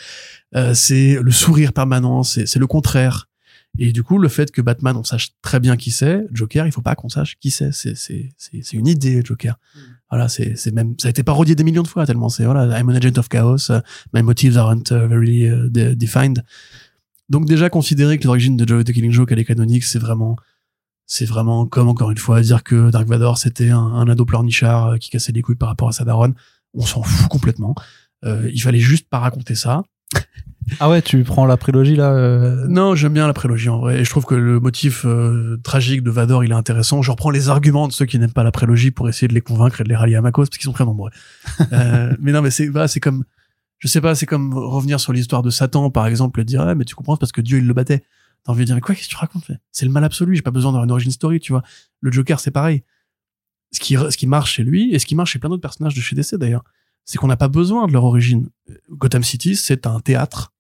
[0.56, 3.30] Euh, c'est le sourire permanent, c'est le contraire.
[3.78, 6.72] Et du coup, le fait que Batman, on sache très bien qui c'est, Joker, il
[6.72, 7.72] faut pas qu'on sache qui c'est.
[7.74, 9.60] C'est, c'est, c'est, c'est une idée, Joker.
[10.12, 12.80] Voilà, c'est, c'est même, ça a été parodié des millions de fois tellement c'est, voilà,
[12.80, 13.80] I'm an agent of chaos, uh,
[14.14, 16.44] my motives aren't very uh, de- defined.
[17.28, 20.36] Donc déjà considérer que l'origine de, Jo- de Killing Joke elle est canonique, c'est vraiment,
[21.08, 24.86] c'est vraiment comme encore une fois dire que Dark Vador c'était un, un ado pleurnichard
[24.88, 26.36] euh, qui cassait les couilles par rapport à sa daronne.
[26.76, 27.74] On s'en fout complètement.
[28.26, 29.84] Euh, il fallait juste pas raconter ça.
[30.80, 32.12] Ah ouais, tu prends la prélogie là.
[32.14, 34.00] euh, Non, j'aime bien la prélogie en vrai.
[34.00, 37.02] Et je trouve que le motif euh, tragique de Vador, il est intéressant.
[37.02, 39.42] Je reprends les arguments de ceux qui n'aiment pas la prélogie pour essayer de les
[39.42, 41.12] convaincre et de les rallier à ma cause, parce qu'ils sont très nombreux.
[41.72, 43.24] Euh, mais non, mais c'est c'est comme,
[43.80, 46.76] je sais pas, c'est comme revenir sur l'histoire de Satan, par exemple, et dire, ah,
[46.76, 48.04] mais tu comprends, parce que Dieu, il le battait.
[48.44, 50.42] T'as envie de dire, mais quoi, qu'est-ce que tu racontes C'est le mal absolu, j'ai
[50.42, 51.64] pas besoin d'avoir une origin story, tu vois.
[52.02, 52.84] Le Joker, c'est pareil.
[53.72, 55.96] Ce qui, ce qui marche chez lui, et ce qui marche chez plein d'autres personnages
[55.96, 56.64] de chez DC d'ailleurs,
[57.06, 58.50] c'est qu'on n'a pas besoin de leur origine.
[58.90, 60.54] Gotham City, c'est un théâtre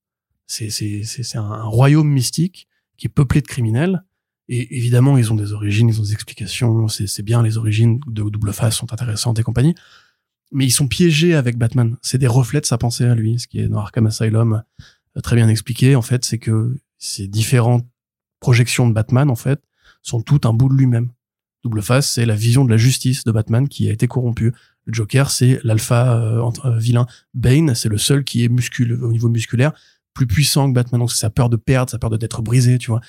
[0.48, 2.68] c'est un, un royaume mystique
[2.98, 4.04] qui est peuplé de criminels.
[4.48, 6.88] Et évidemment ils ont des origines ils ont des explications.
[6.88, 9.76] C'est bien les origines de double face sont intéressantes et compagnie.
[10.52, 11.98] Mais ils sont piégés avec Batman.
[12.02, 14.64] C'est des reflets de sa pensée à lui ce qui est dans Arkham Asylum
[15.18, 15.96] euh, très bien expliqué.
[15.96, 17.86] En fait c'est que ces différentes
[18.40, 19.60] projections de Batman en fait
[20.04, 21.10] sont toutes un bout de lui-même.
[21.64, 24.54] Double face c'est la vision de la justice de Batman qui a été corrompue.
[24.86, 27.08] Le Joker c'est l'alpha euh, euh, vilain.
[27.34, 29.74] Bane c'est le seul qui est muscule au niveau musculaire
[30.16, 31.00] plus puissant que Batman.
[31.00, 33.02] Donc c'est sa peur de perdre, sa peur de d'être brisé, tu vois.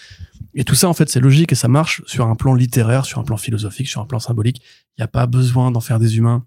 [0.54, 3.18] Et tout ça, en fait, c'est logique et ça marche sur un plan littéraire, sur
[3.18, 4.60] un plan philosophique, sur un plan symbolique.
[4.98, 6.44] Il n'y a pas besoin d'en faire des humains.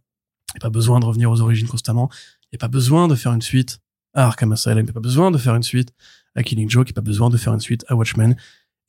[0.53, 2.09] Il n'y a pas besoin de revenir aux origines constamment.
[2.43, 3.79] Il n'y a pas besoin de faire une suite
[4.13, 4.79] à Arkham Asylum.
[4.79, 5.93] Il n'y a pas besoin de faire une suite
[6.35, 6.89] à Killing Joke.
[6.89, 8.35] Il n'y a pas besoin de faire une suite à Watchmen.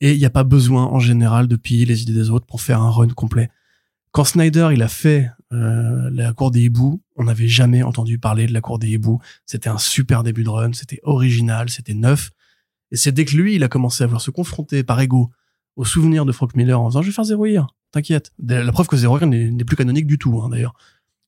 [0.01, 2.61] Et il n'y a pas besoin, en général, de piller les idées des autres pour
[2.61, 3.49] faire un run complet.
[4.11, 8.45] Quand Snyder, il a fait euh, la cour des hiboux, on n'avait jamais entendu parler
[8.45, 9.19] de la cour des hiboux.
[9.45, 12.31] C'était un super début de run, c'était original, c'était neuf.
[12.91, 15.31] Et c'est dès que lui, il a commencé à vouloir se confronter par ego
[15.77, 18.33] au souvenir de Frank Miller en disant, je vais faire Zero Year, t'inquiète.
[18.45, 20.73] La preuve que Zero Year n'est plus canonique du tout, hein, d'ailleurs.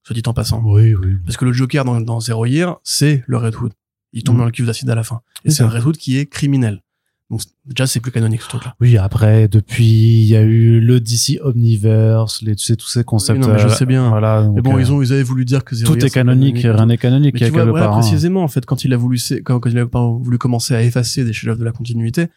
[0.06, 0.62] Soit dit en passant.
[0.66, 1.16] Oui, oui.
[1.26, 3.72] Parce que le Joker dans, dans Zero Year, c'est le Red Hood.
[4.12, 4.40] Il tombe Mm.
[4.40, 5.22] dans le cuve d'acide à la fin.
[5.46, 6.82] Et Oui, c'est un c'est- reboot qui est criminel.
[7.30, 8.76] Donc déjà, c'est plus canonique ce truc-là.
[8.80, 13.04] Oui, après, depuis, il y a eu le DC Omniverse, les, tu sais, tous ces
[13.04, 13.40] concepts.
[13.40, 14.10] non, mais je euh, sais bien.
[14.10, 14.50] Voilà.
[14.54, 16.58] Mais bon, euh, ils ont, ils avaient voulu dire que Zero tout Year, est canonique,
[16.58, 18.00] rien n'est canonique, Mais il y a tu vois, voilà, hein.
[18.00, 21.24] précisément, en fait, quand il a voulu, quand, quand il a voulu commencer à effacer
[21.24, 22.28] des chefs-d'œuvre de la continuité,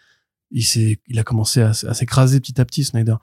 [0.50, 3.16] il s'est, il a commencé à, à s'écraser petit à petit, Snyder.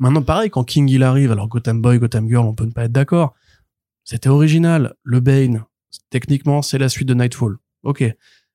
[0.00, 2.84] Maintenant, pareil, quand King il arrive, alors Gotham Boy, Gotham Girl, on peut ne pas
[2.84, 3.34] être d'accord.
[4.02, 4.94] C'était original.
[5.02, 5.64] Le Bane,
[6.08, 7.58] techniquement, c'est la suite de Nightfall.
[7.82, 8.02] Ok.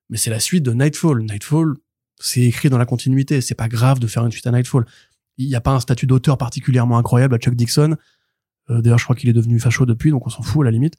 [0.09, 1.21] Mais c'est la suite de Nightfall.
[1.21, 1.75] Nightfall,
[2.19, 3.41] c'est écrit dans la continuité.
[3.41, 4.85] C'est pas grave de faire une suite à Nightfall.
[5.37, 7.97] Il n'y a pas un statut d'auteur particulièrement incroyable à Chuck Dixon.
[8.69, 10.71] Euh, D'ailleurs, je crois qu'il est devenu facho depuis, donc on s'en fout à la
[10.71, 10.95] limite.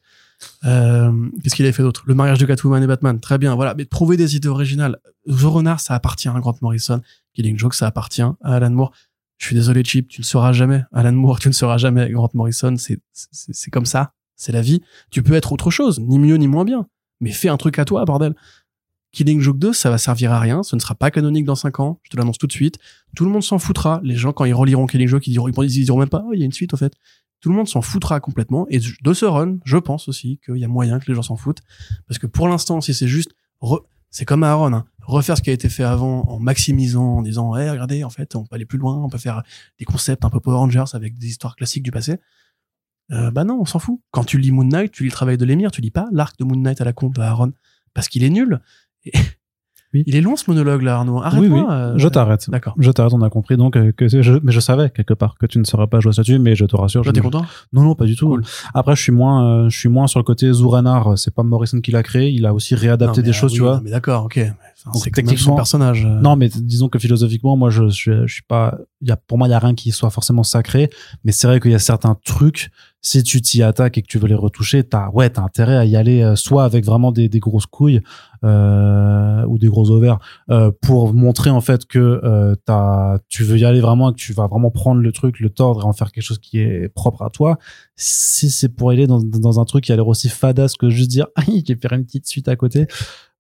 [0.65, 2.05] Euh, Qu'est-ce qu'il avait fait d'autre?
[2.07, 3.55] Le mariage de Catwoman et Batman, très bien.
[3.55, 4.99] Voilà, mais trouver des idées originales.
[5.27, 7.01] The Renard, ça appartient à Grant Morrison.
[7.35, 8.93] Killing Joke, ça appartient à Alan Moore.
[9.39, 12.31] Je suis désolé, Chip, tu ne seras jamais Alan Moore, tu ne seras jamais Grant
[12.35, 12.75] Morrison.
[12.77, 14.83] C'est comme ça, c'est la vie.
[15.11, 16.87] Tu peux être autre chose, ni mieux ni moins bien,
[17.21, 18.35] mais fais un truc à toi, bordel.
[19.13, 21.81] Killing Joke 2, ça va servir à rien, ce ne sera pas canonique dans 5
[21.81, 22.79] ans, je te l'annonce tout de suite.
[23.15, 24.01] Tout le monde s'en foutra.
[24.05, 26.41] Les gens, quand ils reliront Killing Joke, ils diront, ils diront même pas, oh, il
[26.41, 26.93] y a une suite, au fait.
[27.41, 28.67] Tout le monde s'en foutra complètement.
[28.69, 31.37] Et de ce run, je pense aussi qu'il y a moyen que les gens s'en
[31.37, 31.63] foutent.
[32.09, 33.31] Parce que pour l'instant, si c'est juste,
[34.11, 37.57] c'est comme Aaron, hein, refaire ce qui a été fait avant en maximisant, en disant,
[37.57, 39.43] hey, regardez, en fait, on peut aller plus loin, on peut faire
[39.79, 42.19] des concepts un peu Power Rangers avec des histoires classiques du passé.
[43.13, 44.01] Euh, bah non, on s'en fout.
[44.11, 46.39] Quand tu lis Moon Knight, tu lis le travail de l'émir, tu lis pas l'arc
[46.39, 47.53] de Moon Knight à la con de Aaron.
[47.95, 48.61] Parce qu'il est nul.
[49.95, 50.03] Oui.
[50.07, 51.23] Il est long ce monologue là, Arnaud.
[51.23, 51.61] Arrête-moi.
[51.61, 52.51] oui, euh, je t'arrête.
[52.51, 52.75] D'accord.
[52.77, 55.47] Je t'arrête, on a compris donc euh, que je, mais je savais quelque part que
[55.47, 57.03] tu ne serais pas joué là-dessus, mais je te rassure.
[57.03, 57.47] Toi, je t'es content?
[57.73, 58.29] Non, non, pas du tout.
[58.29, 58.43] Cool.
[58.75, 61.17] Après, je suis moins, euh, je suis moins sur le côté Zouranar.
[61.17, 62.31] C'est pas Morrison qui l'a créé.
[62.31, 63.77] Il a aussi réadapté Non, des choses, tu vois.
[63.77, 64.39] non, mais d'accord, ok.
[64.39, 64.51] Enfin,
[64.87, 66.05] Donc, même son techniquement- personnage.
[66.05, 68.77] Non, mais disons que philosophiquement, moi, je, je, je suis pas.
[69.01, 70.91] Il y a, pour moi, il y a rien qui soit forcément sacré.
[71.25, 72.71] Mais c'est vrai qu'il y a certains trucs.
[73.07, 75.85] Si tu t'y attaques et que tu veux les retoucher, t'as ouais, t'as intérêt à
[75.85, 78.01] y aller euh, soit avec vraiment des, des grosses couilles
[78.43, 80.19] euh, ou des gros ovaires
[80.51, 84.19] euh, pour montrer en fait que euh, t'as, tu veux y aller vraiment et que
[84.19, 86.89] tu vas vraiment prendre le truc, le tordre et en faire quelque chose qui est
[86.89, 87.59] propre à toi.
[87.95, 91.11] Si c'est pour aller dans, dans un truc qui a l'air aussi fadasse que juste
[91.11, 92.89] dire, ah, je vais faire une petite suite à côté.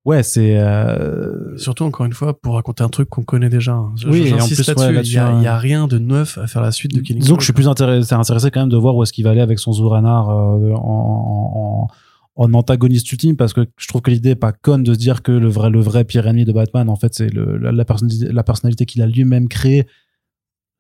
[0.07, 0.57] Ouais, c'est.
[0.59, 1.57] Euh...
[1.59, 3.73] Surtout, encore une fois, pour raconter un truc qu'on connaît déjà.
[3.73, 3.93] hein.
[4.07, 6.95] Oui, en plus, ouais, il y, a- y rien de neuf à faire la suite
[6.95, 9.24] de Killing que je suis plus intéressé, intéressé quand même de voir où est-ce qu'il
[9.24, 11.89] va aller avec son Zouranar euh, en,
[12.37, 14.99] en, en antagoniste ultime parce que je trouve que l'idée est pas conne de se
[14.99, 17.73] dire que le vrai, le vrai pire ennemi de Batman, en fait, c'est le, la,
[17.73, 19.89] la personnalité, la personnalité qu'il a lui-même créée.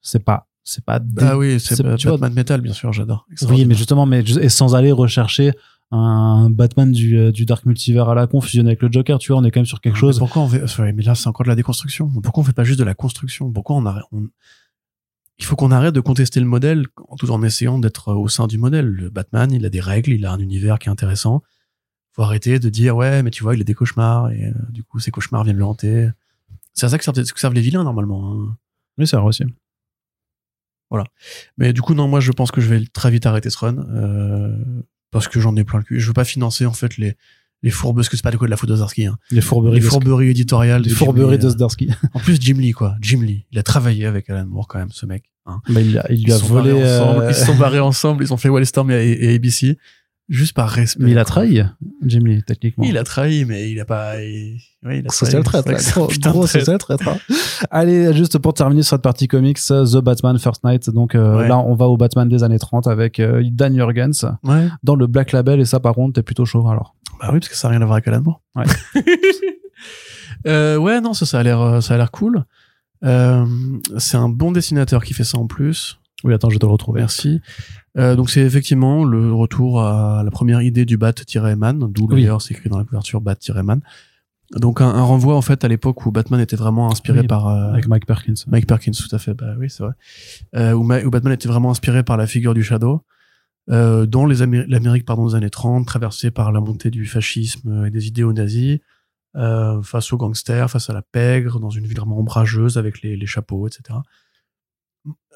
[0.02, 1.00] C'est pas, c'est pas.
[1.20, 3.26] Ah oui, c'est vois- Batman Metal, bien sûr, j'adore.
[3.48, 5.50] oui, mais justement, mais et sans aller rechercher
[5.92, 9.32] un Batman du, euh, du Dark Multivers à la con fusionné avec le Joker, tu
[9.32, 10.18] vois, on est quand même sur quelque Mais chose.
[10.18, 12.08] Pourquoi on fait, mais là, c'est encore de la déconstruction.
[12.22, 13.50] Pourquoi on fait pas juste de la construction?
[13.52, 14.28] Pourquoi on arrête, on-
[15.38, 16.86] il faut qu'on arrête de contester le modèle
[17.18, 18.86] tout en essayant d'être au sein du modèle.
[18.86, 21.42] Le Batman, il a des règles, il a un univers qui est intéressant.
[22.12, 24.82] Faut arrêter de dire, ouais, mais tu vois, il a des cauchemars et euh, du
[24.82, 26.08] coup, ces cauchemars viennent le hanter.
[26.72, 28.32] C'est à ça que servent, que servent les vilains, normalement.
[28.32, 28.56] hein.
[28.96, 29.44] Oui, c'est vrai aussi.
[31.58, 33.76] Mais du coup, non, moi, je pense que je vais très vite arrêter ce run,
[33.90, 34.56] euh,
[35.16, 36.00] parce que j'en ai plein le cul.
[36.00, 37.16] Je veux pas financer, en fait, les,
[37.62, 39.16] les fourbes, parce que c'est pas de quoi de la faute de Zarski, hein.
[39.30, 40.82] Les fourberies, Les fourberies éditoriales.
[40.82, 41.50] les fourberies euh.
[41.50, 41.88] Zdarsky.
[42.14, 42.94] En plus, Jim Lee, quoi.
[43.00, 43.46] Jim Lee.
[43.52, 45.24] Il a travaillé avec Alan Moore, quand même, ce mec.
[45.46, 45.60] hein.
[45.68, 46.72] Bah, il, a- il lui Ils a volé.
[46.72, 48.24] barrés ensemble, euh, Ils se sont barrés ensemble.
[48.24, 49.78] Ils ont fait Wallstorm et, et ABC.
[50.28, 51.04] Juste par respect.
[51.04, 51.62] Mais il a trahi,
[52.02, 52.82] Jim Lee, techniquement.
[52.84, 54.20] Il a trahi, mais il a pas.
[54.22, 55.62] il- Ouais, il a Social trahi.
[55.62, 55.92] traître, là.
[55.92, 56.48] Gros, gros traître.
[56.64, 57.08] social traître.
[57.08, 57.16] hein.
[57.70, 60.90] Allez, juste pour terminer sur cette partie comics, The Batman First Night.
[60.90, 61.48] Donc euh, Ouais.
[61.48, 64.68] là, on va au Batman des années 30 avec euh, Dan Jurgens Ouais.
[64.82, 65.60] dans le Black Label.
[65.60, 66.96] Et ça, par contre, t'es plutôt chaud alors.
[67.20, 68.42] Bah oui, parce que ça n'a rien à voir avec Alan Moore.
[68.56, 68.64] Ouais.
[70.46, 72.44] euh, ouais, non, ça, ça a l'air, euh, ça a l'air cool.
[73.04, 73.44] Euh,
[73.98, 75.98] c'est un bon dessinateur qui fait ça en plus.
[76.24, 77.00] Oui, attends, je vais te le retrouver.
[77.00, 77.40] Merci.
[77.98, 82.20] Euh, donc c'est effectivement le retour à la première idée du Bat-Man, d'où Oui.
[82.22, 83.80] d'ailleurs c'est écrit dans la couverture Bat-Man.
[84.54, 87.48] Donc un, un renvoi en fait à l'époque où Batman était vraiment inspiré Oui, par
[87.48, 88.34] euh, Avec Mike Perkins.
[88.46, 89.34] Mike Perkins, tout à fait.
[89.34, 89.92] Bah oui, c'est vrai.
[90.54, 93.02] Euh, où, Ma- où Batman était vraiment inspiré par la figure du Shadow,
[93.70, 97.86] euh, dans les Amé- l'Amérique pardon des années 30, traversée par la montée du fascisme
[97.86, 98.78] et des idéaux nazis,
[99.34, 103.16] euh, face aux gangsters, face à la pègre, dans une ville vraiment ombrageuse avec les,
[103.16, 103.98] les chapeaux, etc.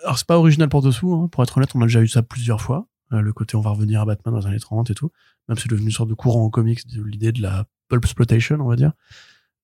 [0.03, 2.23] Alors c'est pas original pour dessous, hein, pour être honnête, on a déjà eu ça
[2.23, 2.87] plusieurs fois.
[3.13, 5.11] euh, le côté on va revenir à Batman dans les années 30 et tout.
[5.49, 8.69] Même c'est devenu une sorte de courant en comics, l'idée de la pulp exploitation, on
[8.69, 8.93] va dire.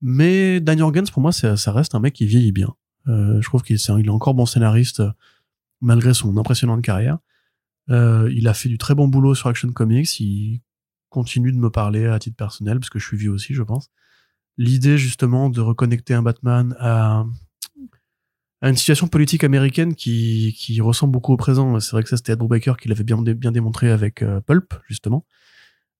[0.02, 2.74] Mais Daniel Organs, pour moi, ça reste un mec qui vieillit bien.
[3.08, 5.02] Euh, je trouve qu'il est, encore bon scénariste
[5.80, 7.18] malgré son impressionnante carrière.
[7.90, 10.20] Euh, il a fait du très bon boulot sur Action Comics.
[10.20, 10.60] Il
[11.08, 13.90] continue de me parler à titre personnel parce que je suis vieux aussi, je pense.
[14.58, 17.24] L'idée justement de reconnecter un Batman à,
[18.68, 21.78] une situation politique américaine qui, qui ressemble beaucoup au présent.
[21.80, 24.74] C'est vrai que ça c'était Ed Brubaker qui l'avait bien, bien démontré avec euh, Pulp
[24.88, 25.24] justement.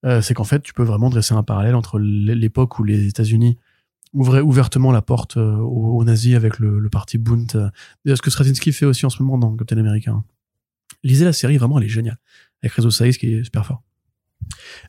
[0.05, 3.57] euh, c'est qu'en fait, tu peux vraiment dresser un parallèle entre l'époque où les États-Unis
[4.13, 7.71] ouvraient ouvertement la porte euh, aux, nazis avec le, le parti Bund.
[8.05, 10.11] ce que Straczynski fait aussi en ce moment dans Captain America.
[10.11, 10.23] hein.
[11.03, 12.17] Lisez la série, vraiment, elle est géniale.
[12.63, 13.83] Avec Rezo Saiz qui est super fort.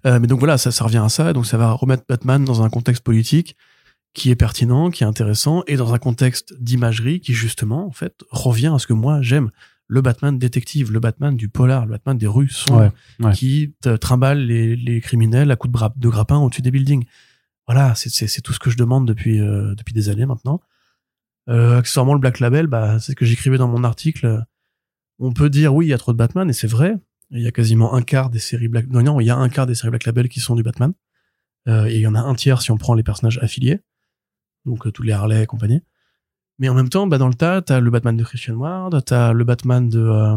[0.05, 1.33] Mais donc voilà, ça, ça revient à ça.
[1.33, 3.57] Donc ça va remettre Batman dans un contexte politique
[4.19, 8.15] qui est pertinent, qui est intéressant, et dans un contexte d'imagerie qui justement, en fait,
[8.31, 9.51] revient à ce que moi j'aime.
[9.87, 13.33] Le Batman détective, le Batman du polar, le Batman des rues sombres, Ouais, ouais.
[13.33, 17.07] qui trimballe les, les criminels à coups de, de grappin au-dessus des buildings.
[17.67, 20.61] Voilà, c'est- tout ce que je demande depuis, euh, depuis des années maintenant.
[21.49, 24.45] Euh, accessoirement, le Black Label, bah, c'est ce que j'écrivais dans mon article.
[25.19, 26.97] On peut dire, oui, il y a trop de Batman, et c'est vrai.
[27.31, 28.87] Il y a quasiment un quart des séries Black...
[28.89, 30.93] Non, non, il y a un quart des séries Black Label qui sont du Batman.
[31.67, 33.81] Euh, et il y en a un tiers si on prend les personnages affiliés.
[34.69, 35.81] Donc, euh, tous les Harley et compagnie.
[36.61, 39.33] Mais en même temps, bah, dans le tas, t'as le Batman de Christian Ward, t'as
[39.33, 40.37] le Batman de euh,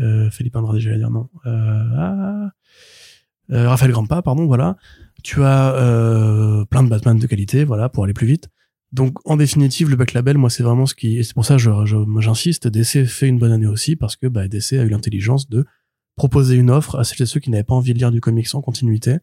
[0.00, 1.28] euh, Philippe Andrade, j'allais dire non.
[1.44, 2.50] Euh, ah,
[3.52, 4.76] euh, Raphaël Grandpa, pardon, voilà.
[5.22, 8.48] Tu as euh, plein de Batman de qualité, voilà, pour aller plus vite.
[8.92, 11.58] Donc, en définitive, le back label, moi, c'est vraiment ce qui, et c'est pour ça
[11.58, 14.88] je, je- j'insiste, DC fait une bonne année aussi parce que bah, DC a eu
[14.88, 15.64] l'intelligence de
[16.16, 18.54] proposer une offre à celles et ceux qui n'avaient pas envie de lire du comics
[18.54, 19.18] en continuité,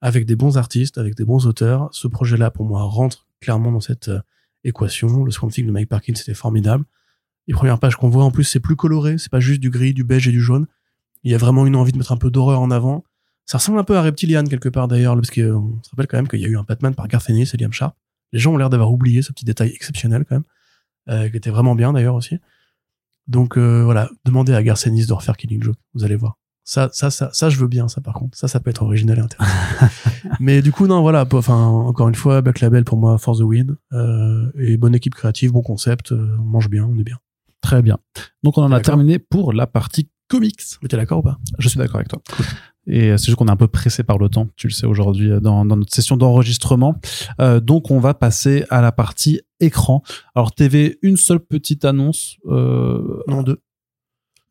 [0.00, 1.88] avec des bons artistes, avec des bons auteurs.
[1.92, 4.20] Ce projet-là, pour moi, rentre clairement dans cette euh,
[4.64, 5.24] équation.
[5.24, 6.84] Le Swamp Thing de Mike Parkin, c'était formidable.
[7.46, 9.18] Les premières pages qu'on voit, en plus, c'est plus coloré.
[9.18, 10.66] C'est pas juste du gris, du beige et du jaune.
[11.24, 13.04] Il y a vraiment une envie de mettre un peu d'horreur en avant.
[13.46, 16.28] Ça ressemble un peu à Reptilian quelque part d'ailleurs, parce qu'on se rappelle quand même
[16.28, 17.96] qu'il y a eu un Batman par Garth Ennis et Liam Sharp.
[18.32, 20.44] Les gens ont l'air d'avoir oublié ce petit détail exceptionnel quand même,
[21.08, 22.38] euh, qui était vraiment bien d'ailleurs aussi.
[23.26, 26.36] Donc euh, voilà, demandez à Garth Ennis de refaire Killing Joke, vous allez voir.
[26.70, 28.36] Ça, ça, ça, ça, je veux bien, ça par contre.
[28.36, 29.50] Ça, ça peut être original et intéressant.
[30.40, 31.26] Mais du coup, non, voilà.
[31.32, 33.76] Enfin, encore une fois, Black Label pour moi, for the win.
[33.94, 36.12] Euh, et bonne équipe créative, bon concept.
[36.12, 37.16] euh, on mange bien, on est bien.
[37.62, 37.96] Très bien.
[38.42, 40.60] Donc on en a terminé pour la partie comics.
[40.82, 41.38] Mais t'es d'accord ou pas?
[41.58, 42.20] Je suis d'accord avec toi.
[42.86, 44.86] Et euh, c'est juste qu'on est un peu pressé par le temps, tu le sais
[44.86, 47.00] aujourd'hui, euh, dans, dans notre session d'enregistrement.
[47.40, 50.02] Euh, donc on va passer à la partie écran.
[50.34, 52.36] Alors TV, une seule petite annonce.
[52.46, 53.62] Euh, Non, deux.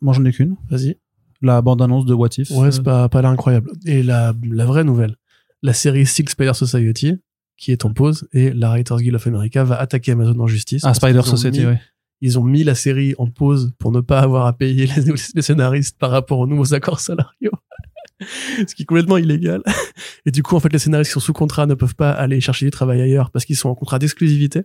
[0.01, 0.55] moi j'en ai qu'une.
[0.71, 0.97] Vas-y.
[1.41, 2.49] La bande-annonce de What If.
[2.51, 3.71] Ouais, Euh, c'est pas, pas là incroyable.
[3.85, 5.15] Et la, la vraie nouvelle,
[5.61, 7.15] la série Six Spider Society,
[7.57, 10.83] qui est en pause, et la Writers Guild of America va attaquer Amazon en justice.
[10.85, 11.79] Ah, Spider Society, ouais.
[12.21, 15.41] Ils ont mis la série en pause pour ne pas avoir à payer les, les
[15.41, 17.51] scénaristes par rapport aux nouveaux accords salariaux.
[18.67, 19.61] Ce qui est complètement illégal.
[20.25, 22.41] Et du coup, en fait, les scénaristes qui sont sous contrat ne peuvent pas aller
[22.41, 24.63] chercher du travail ailleurs parce qu'ils sont en contrat d'exclusivité.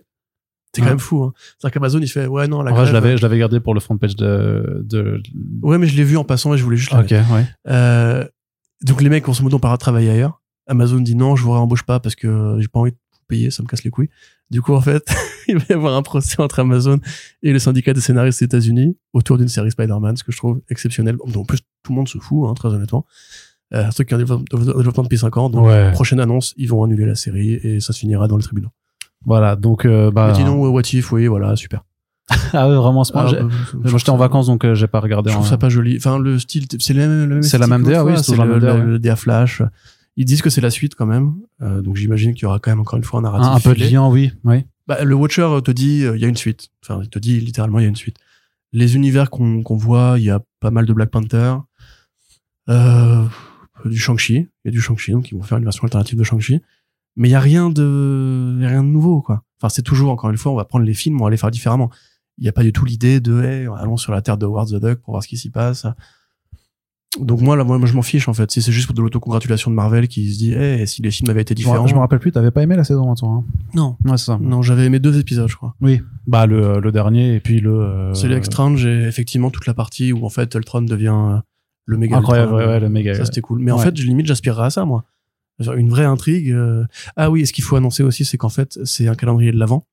[0.75, 0.91] C'est quand Ouais.
[0.93, 1.33] même fou, hein.
[1.59, 3.73] C'est-à-dire qu'Amazon, il fait, ouais, non, la En vrai, je l'avais, je l'avais gardé pour
[3.73, 4.81] le front page de.
[4.83, 5.21] de...
[5.61, 7.45] Ouais, mais je l'ai vu en passant et je voulais juste Ok, ouais.
[7.69, 8.25] Euh,
[8.83, 10.41] donc les mecs, modo, ont pas le droit de travailler ailleurs.
[10.67, 13.51] Amazon dit non, je vous réembauche pas parce que j'ai pas envie de vous payer,
[13.51, 14.09] ça me casse les couilles.
[14.49, 15.03] Du coup, en fait,
[15.47, 16.99] il va y avoir un procès entre Amazon
[17.43, 20.61] et le syndicat des scénaristes des États-Unis autour d'une série Spider-Man, ce que je trouve
[20.69, 21.17] exceptionnel.
[21.35, 23.05] En plus, tout le monde se fout, hein, très honnêtement.
[23.73, 25.49] Euh, un truc qui est en développement, depuis 5 ans.
[25.49, 25.91] Donc, Ouais.
[25.93, 28.69] prochaine annonce, ils vont annuler la série et ça se finira dans les tribunaux.
[29.25, 29.85] Voilà, donc.
[29.85, 31.83] Euh, bah, Mais dis non, What If, oui, voilà, super.
[32.53, 33.23] Ah ouais, vraiment, ce point.
[33.25, 33.49] Ah, j'ai- bah,
[33.89, 35.29] Moi j'étais en vacances donc euh, j'ai pas regardé.
[35.31, 35.97] Je en- trouve ça pas joli.
[35.97, 38.77] Enfin, le style, c'est le même, C'est la même DA, oui, c'est la même DA,
[38.77, 39.61] le- Flash.
[40.15, 41.33] Ils disent que c'est la suite quand même.
[41.61, 43.47] Euh, donc j'imagine qu'il y aura quand même encore une fois un narratif.
[43.51, 44.31] un, un peu de lien, oui.
[44.43, 44.63] oui.
[44.87, 46.69] Bah, le Watcher te dit euh, il y a une suite.
[46.83, 48.17] Enfin, il te dit littéralement il y a une suite.
[48.73, 51.55] Les univers qu'on qu'on voit, il y a pas mal de Black Panther,
[52.69, 53.23] euh,
[53.85, 54.33] du Shang-Chi.
[54.35, 56.61] Il y a du Shang-Chi, donc ils vont faire une version alternative de Shang-Chi.
[57.15, 59.43] Mais il y a rien de, il y a rien de nouveau, quoi.
[59.61, 61.51] Enfin, c'est toujours, encore une fois, on va prendre les films, on va les faire
[61.51, 61.89] différemment.
[62.39, 64.67] Il n'y a pas du tout l'idée de, hey, allons sur la terre de Howard
[64.69, 65.85] the Duck pour voir ce qui s'y passe.
[67.19, 68.49] Donc moi, là, moi, moi, je m'en fiche, en fait.
[68.49, 71.29] Si c'est juste pour de l'autocongratulation de Marvel qui se dit, hey, si les films
[71.29, 71.85] avaient été différents.
[71.85, 73.43] Je me rappelle plus, t'avais pas aimé la saison hein, toi hein
[73.75, 73.97] Non.
[74.03, 74.39] Ouais, c'est ça.
[74.41, 75.75] Non, j'avais aimé deux épisodes, je crois.
[75.79, 76.01] Oui.
[76.25, 77.71] Bah le, le dernier et puis le.
[77.81, 81.37] euh, Celui avec Strange et effectivement toute la partie où en fait Ultron devient euh,
[81.85, 82.65] le méga Incroyable, Ultron.
[82.65, 83.13] ouais, ouais, le méga.
[83.13, 83.59] Ça c'était cool.
[83.59, 85.03] Mais en fait, je- limite j'aspirerais à ça moi.
[85.59, 86.51] Une vraie intrigue.
[86.51, 86.83] euh.
[87.15, 89.57] Ah oui, et ce qu'il faut annoncer aussi, c'est qu'en fait c'est un calendrier de
[89.59, 89.87] l'avant.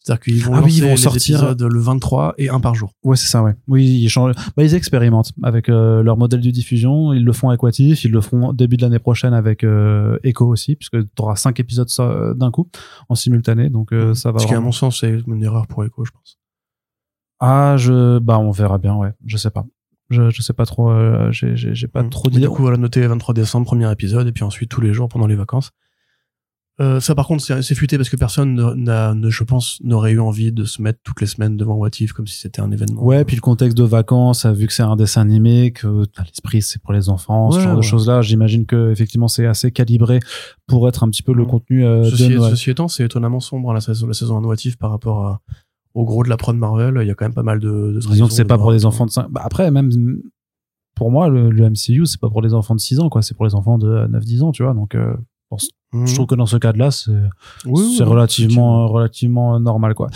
[0.00, 2.76] C'est-à-dire qu'ils vont Ah oui, lancer ils vont les sortir- le 23 et un par
[2.76, 2.92] jour.
[3.02, 3.56] Ouais, c'est ça, ouais.
[3.66, 4.34] Oui, ils changent.
[4.56, 7.12] Bah, ils expérimentent avec euh, leur modèle de diffusion.
[7.12, 10.16] Ils le font avec What If, ils le feront début de l'année prochaine avec euh,
[10.22, 11.88] Echo aussi, puisque tu auras cinq épisodes
[12.36, 12.68] d'un coup,
[13.08, 13.68] en simultané.
[13.68, 14.38] Donc, euh, ça va.
[14.38, 16.38] Ce qui à mon sens c'est une erreur pour Echo, je pense.
[17.40, 18.18] Ah, je.
[18.20, 19.12] Bah, on verra bien, ouais.
[19.24, 19.66] Je sais pas.
[20.10, 20.90] Je, je sais pas trop.
[20.90, 22.10] euh, j'ai, j'ai, j'ai pas Mm.
[22.10, 22.42] trop d'idées.
[22.42, 25.26] Du coup, voilà, noté 23 décembre, premier épisode, et puis ensuite tous les jours pendant
[25.26, 25.70] les vacances.
[26.78, 29.78] Euh, ça, par contre, c'est c'est futé parce que personne, ne- n'a, ne, je pense,
[29.82, 32.60] n'aurait eu envie de se mettre toutes les semaines devant What If comme si c'était
[32.60, 33.02] un événement.
[33.02, 36.22] Ouais, puis le contexte de vacances, euh, vu que c'est un dessin animé, que à
[36.24, 39.72] l'esprit c'est pour les enfants, ce Ouais, genre de choses-là, j'imagine que effectivement c'est assez
[39.72, 40.20] calibré
[40.66, 41.46] pour être un petit peu le Mm.
[41.46, 42.50] contenu euh, Ceci, de Noël.
[42.50, 45.24] ceci étant, c'est étonnamment sombre hein, la saison, la saison 1 What If par rapport
[45.26, 45.40] à-
[45.96, 46.98] au gros de la prod Marvel.
[47.02, 47.68] Il y a quand même pas mal de.
[47.68, 49.28] de Disons trahisons, que c'est pas pour des enfants de 5.
[49.30, 49.90] Bah après, même
[50.94, 53.22] pour moi, le, le MCU, c'est pas pour les enfants de 6 ans, quoi.
[53.22, 54.74] C'est pour les enfants de 9-10 ans, tu vois.
[54.74, 55.14] Donc, euh,
[56.04, 57.12] je trouve que dans ce cas-là, c'est.
[57.64, 60.08] Oui, c'est oui, relativement, relativement normal, quoi.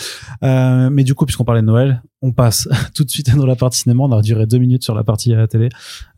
[0.42, 3.56] Euh, mais du coup, puisqu'on parlait de Noël, on passe tout de suite dans la
[3.56, 4.02] partie cinéma.
[4.04, 5.70] On a duré deux minutes sur la partie à la télé,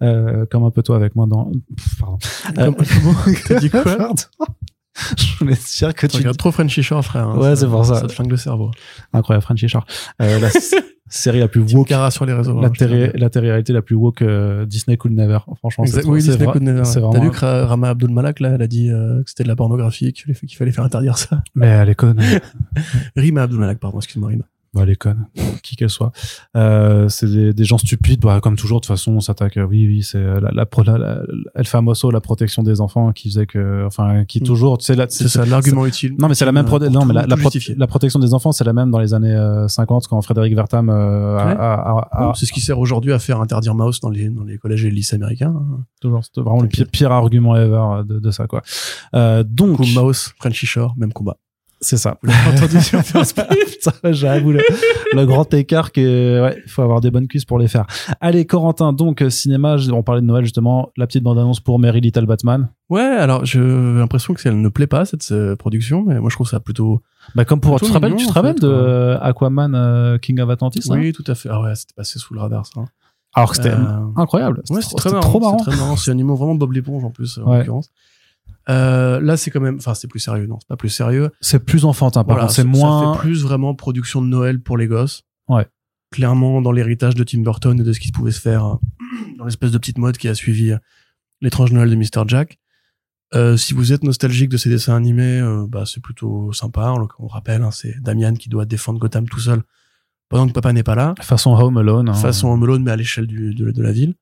[0.03, 1.53] euh, comme un peu toi avec moi dans.
[1.77, 2.19] Pff, Pardon.
[2.57, 2.77] Comme-
[3.47, 3.83] T'as dit quoi?
[3.85, 4.15] Pardon.
[5.17, 7.29] Je voulais te dire que Tu regardes trop Frenchy Shore, frère.
[7.29, 7.39] hein.
[7.39, 7.97] Ouais, c'est pour ça.
[8.01, 8.71] Ça te flingue le cerveau.
[9.13, 9.87] incroyable, Frenchy Shore.
[10.21, 10.49] Euh, la
[11.09, 12.55] série la plus woke, caras sur les réseaux.
[12.61, 13.13] la, hein, rappelle.
[13.15, 15.39] la télé-réalité la plus woke euh, Disney could never.
[15.61, 16.83] Franchement, c'est oui, Disney Could Never.
[16.85, 19.49] T'as vu que Ra- Rama Abdul Malak, là, elle a dit euh, que c'était de
[19.49, 21.43] la pornographie, qu'il fallait, qu'il fallait faire interdire ça.
[21.55, 22.21] Mais elle est conne.
[23.17, 24.45] Rima Abdul Malak, pardon, excuse-moi, Rima.
[24.75, 25.27] Bah, elle est conne,
[25.63, 26.13] qui qu'elle soit.
[26.57, 29.59] Euh, c'est des, des gens stupides, bah, comme toujours, de toute façon, on s'attaque.
[29.59, 31.23] euh, Oui, oui, c'est euh, la, la, la, la-
[31.55, 34.45] El Famoso, la protection des enfants, qui faisait que, enfin, qui Mm.
[34.45, 36.15] toujours, là, C'est ça, l'argument utile.
[36.19, 38.65] Non, mais c'est la même, prote- non, mais la, pro- la protection des enfants, c'est
[38.65, 41.53] la même dans les années euh, 50 quand Frédéric Vertam euh, a- Ouais.
[41.53, 44.45] a- a- a- C'est ce qui sert aujourd'hui à faire interdire mouse dans les, dans
[44.45, 45.55] les collèges et les lycées américains.
[45.55, 45.85] hein.
[46.01, 48.63] toujours, c'était vraiment le pire, pire argument ever de, de ça, quoi.
[49.15, 51.37] Euh, donc, Coup mouse, Frenchy Shore, même combat.
[51.83, 52.19] C'est ça.
[52.23, 53.47] Vous l'avez entendu sur Facebook
[53.81, 54.61] Ça, J'avoue, le,
[55.13, 57.87] le grand écart que, ouais, il faut avoir des bonnes cuisses pour les faire.
[58.21, 62.01] Allez, Corentin, donc, euh, cinéma, on parlait de Noël, justement, la petite bande-annonce pour Mary
[62.01, 62.71] Little Batman.
[62.89, 66.37] Ouais, alors j'ai l'impression que elle ne plaît pas cette euh, production, mais moi je
[66.37, 67.01] trouve ça plutôt.
[67.35, 70.51] Bah, comme pour, tu te rappelles, tu te rappelles de euh, Aquaman euh, King of
[70.51, 70.97] Atlantis, hein?
[70.99, 71.49] Oui, tout à fait.
[71.51, 72.83] Ah ouais, c'était passé sous le radar ça.
[73.35, 74.63] Alors que c'était Euh, incroyable.
[74.69, 75.57] Ouais, C'était trop marrant.
[75.59, 75.97] C'est très marrant.
[75.97, 77.89] C'est un niveau vraiment Bob l'éponge en plus, en l'occurrence.
[78.69, 81.31] Euh, là, c'est quand même, enfin, c'est plus sérieux, non, c'est pas plus sérieux.
[81.41, 83.13] C'est plus enfantin, par Voilà, contre, c'est moins.
[83.15, 85.23] Ça fait plus vraiment production de Noël pour les gosses.
[85.49, 85.67] Ouais.
[86.13, 88.75] Clairement, dans l'héritage de Tim Burton et de ce qui pouvait se faire euh,
[89.39, 90.79] dans l'espèce de petite mode qui a suivi euh,
[91.41, 92.25] l'étrange Noël de Mr.
[92.29, 92.59] Jack.
[93.35, 96.93] Euh, si vous êtes nostalgique de ces dessins animés, euh, bah, c'est plutôt sympa.
[96.97, 99.63] On, on rappelle, hein, c'est Damian qui doit défendre Gotham tout seul
[100.29, 101.15] pendant que papa n'est pas là.
[101.21, 102.11] Façon Home Alone.
[102.11, 102.15] hein.
[102.15, 104.15] Façon Home Alone, mais à l'échelle de la ville.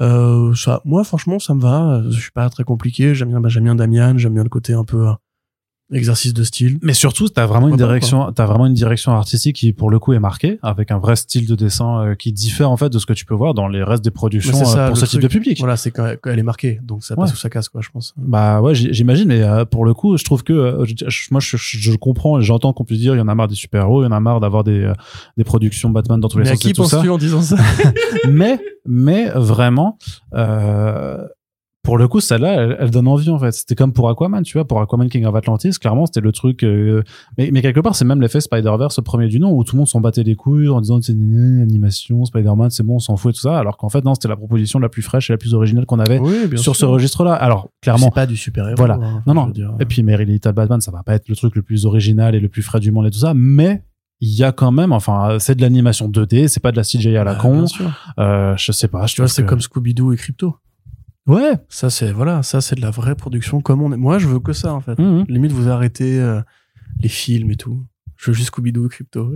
[0.00, 2.02] Euh, ça, moi, franchement, ça me va.
[2.10, 3.14] Je suis pas très compliqué.
[3.14, 4.18] J'aime bien, bah, j'aime bien Damian.
[4.18, 5.12] J'aime bien le côté un peu euh,
[5.94, 6.78] exercice de style.
[6.82, 10.12] Mais surtout, t'as vraiment une direction, t'as vraiment une direction artistique qui, pour le coup,
[10.12, 13.06] est marquée, avec un vrai style de dessin euh, qui diffère en fait de ce
[13.06, 15.20] que tu peux voir dans les restes des productions Mais ça, euh, pour ce type
[15.20, 15.58] de public.
[15.58, 17.34] Voilà, c'est quand, elle est marquée, donc ça passe Ouais.
[17.34, 18.12] ou ça casse, quoi, je pense.
[18.16, 21.56] Bah ouais, j'imagine, mais euh, pour le coup, je trouve que euh, je- moi, je,
[21.56, 24.02] je- je comprends, et j'entends qu'on puisse dire, il y en a marre des super-héros,
[24.02, 24.92] il y en a marre d'avoir des, euh,
[25.36, 27.56] des productions Batman dans tous les Mais à sens et qui penses-tu en disant ça?
[28.28, 29.98] Mais, mais vraiment,
[30.34, 31.24] euh,
[31.84, 33.52] pour le coup, celle-là, elle, elle donne envie en fait.
[33.52, 36.64] C'était comme pour Aquaman, tu vois, pour Aquaman King of Atlantis, clairement, c'était le truc.
[36.64, 37.02] euh,
[37.38, 39.86] mais, mais quelque part, c'est même l'effet Spider-Verse, premier du nom, où tout le monde
[39.88, 43.32] s'en battait les couilles en disant c'est une animation, Spider-Man, c'est bon, on s'en fout
[43.32, 43.58] et tout ça.
[43.58, 46.00] Alors qu'en fait, non, c'était la proposition la plus fraîche et la plus originale qu'on
[46.00, 47.34] avait Oui, sur ce registre-là.
[47.34, 48.06] Alors, clairement.
[48.06, 48.76] C'est pas du super-héros.
[48.78, 48.94] Voilà.
[48.94, 49.46] hein, Non, non.
[49.48, 49.74] dire.
[49.78, 52.40] Et puis Mary Little Batman, ça va pas être le truc le plus original et
[52.40, 53.82] le plus frais du monde et tout ça, mais
[54.20, 57.16] il y a quand même, enfin, c'est de l'animation 2D, c'est pas de la CGI
[57.18, 57.64] à la Bah, con.
[58.18, 60.56] Euh, je sais pas, je Tu vois, c'est que- comme Scooby-Doo et Crypto.
[61.26, 61.52] Ouais.
[61.68, 63.96] Ça, c'est, voilà, ça, c'est de la vraie production comme on est.
[63.96, 64.98] Moi, je veux que ça, en fait.
[64.98, 65.24] Mhm.
[65.28, 66.40] Limite, vous arrêtez euh,
[67.00, 67.84] les films et tout.
[68.16, 69.32] Je veux juste Scooby-Doo et Crypto.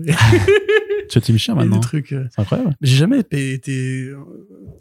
[1.09, 1.77] Tu es Team et maintenant.
[1.77, 2.13] des trucs.
[2.13, 2.77] euh, C'est incroyable.
[2.83, 4.13] J'ai jamais été,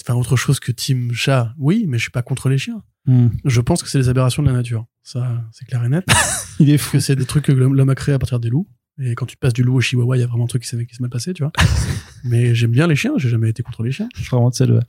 [0.03, 1.53] enfin, autre chose que Team Chat.
[1.57, 2.83] Oui, mais je suis pas contre les chiens.
[3.05, 3.27] Hmm.
[3.45, 4.85] Je pense que c'est des aberrations de la nature.
[5.03, 6.05] Ça, c'est clair et net.
[6.59, 8.67] Il est Parce que c'est des trucs que l'homme a créé à partir des loups.
[8.99, 10.69] Et quand tu passes du loup au chihuahua, il y a vraiment un truc qui
[10.69, 11.51] s'est qui s'est mal passé, tu vois.
[12.23, 14.09] mais j'aime bien les chiens, j'ai jamais été contre les chiens.
[14.29, 14.79] Vraiment, tu sais, le,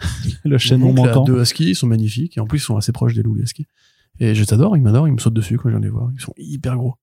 [0.44, 1.24] le oncle a manquant.
[1.24, 2.36] deux huskies, ils sont magnifiques.
[2.36, 3.66] Et en plus, ils sont assez proches des loups, les huskies.
[4.18, 6.10] Et je t'adore, ils m'adorent, ils me sautent dessus quand je viens les voir.
[6.14, 6.94] Ils sont hyper gros.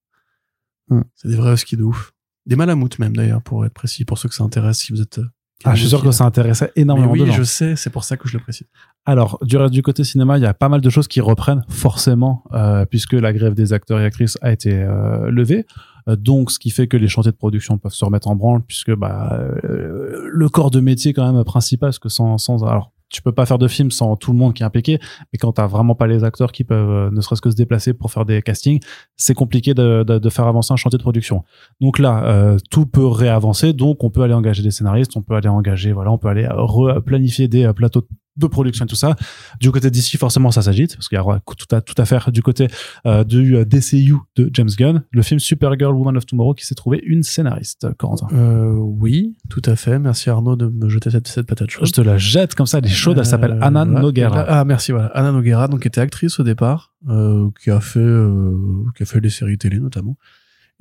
[0.88, 1.02] Hmm.
[1.14, 2.12] C'est des vrais huskies de ouf.
[2.46, 5.18] Des malamoutes même, d'ailleurs, pour être précis, pour ceux que ça intéresse, si vous êtes...
[5.18, 5.26] euh,
[5.64, 8.04] Ah, je suis sûr que ça intéressait Mais énormément de oui, je sais, c'est pour
[8.04, 8.66] ça que je le précise.
[9.04, 12.84] Alors, du côté cinéma, il y a pas mal de choses qui reprennent forcément, euh,
[12.86, 15.66] puisque la grève des acteurs et actrices a été euh, levée.
[16.08, 18.62] Euh, donc, ce qui fait que les chantiers de production peuvent se remettre en branle,
[18.62, 19.30] puisque bah,
[19.64, 23.32] euh, le corps de métier quand même principal, parce que sans, sans alors tu peux
[23.32, 24.98] pas faire de film sans tout le monde qui est impliqué,
[25.32, 27.92] mais quand t'as vraiment pas les acteurs qui peuvent euh, ne serait-ce que se déplacer
[27.92, 28.80] pour faire des castings,
[29.16, 31.42] c'est compliqué de, de, de faire avancer un chantier de production.
[31.80, 35.34] Donc là, euh, tout peut réavancer, donc on peut aller engager des scénaristes, on peut
[35.34, 36.48] aller engager, voilà, on peut aller
[37.04, 38.06] planifier des euh, plateaux
[38.36, 39.16] de production et tout ça.
[39.60, 42.30] Du côté d'ici, forcément, ça s'agite parce qu'il y aura tout à, tout à faire
[42.32, 42.68] du côté
[43.06, 46.74] euh, du euh, DCU de James Gunn, le film Supergirl Woman of Tomorrow qui s'est
[46.74, 48.28] trouvé une scénariste, Corentin.
[48.32, 49.98] Euh, oui, tout à fait.
[49.98, 51.86] Merci Arnaud de me jeter cette, cette patate chaude.
[51.86, 53.84] Je te la jette comme ça, elle est chaude, elle s'appelle Euh, Anna.
[53.84, 54.44] Noguera.
[54.48, 55.08] Ah, merci, voilà.
[55.08, 58.54] Anna Noguera, donc, qui était actrice au départ, euh, qui a fait, euh,
[58.96, 60.16] qui a fait des séries télé, notamment,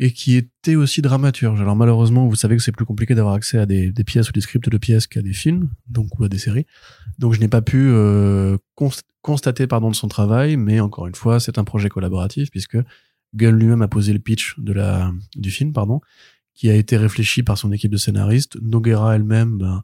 [0.01, 1.59] et qui était aussi dramaturge.
[1.59, 4.39] Alors, malheureusement, vous savez que c'est plus compliqué d'avoir accès à des, pièces ou des
[4.39, 6.65] scripts de pièces qu'à des films, donc, ou à des séries.
[7.19, 11.15] Donc, je n'ai pas pu, euh, const- constater, pardon, de son travail, mais encore une
[11.15, 12.77] fois, c'est un projet collaboratif, puisque
[13.35, 15.99] Gunn lui-même a posé le pitch de la, du film, pardon,
[16.53, 18.55] qui a été réfléchi par son équipe de scénaristes.
[18.61, 19.83] Noguera elle-même, ben,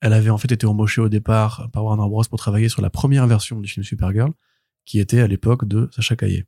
[0.00, 2.90] Elle avait en fait été embauchée au départ par Warner Bros pour travailler sur la
[2.90, 4.32] première version du film Supergirl,
[4.84, 6.46] qui était à l'époque de Sacha Caillé.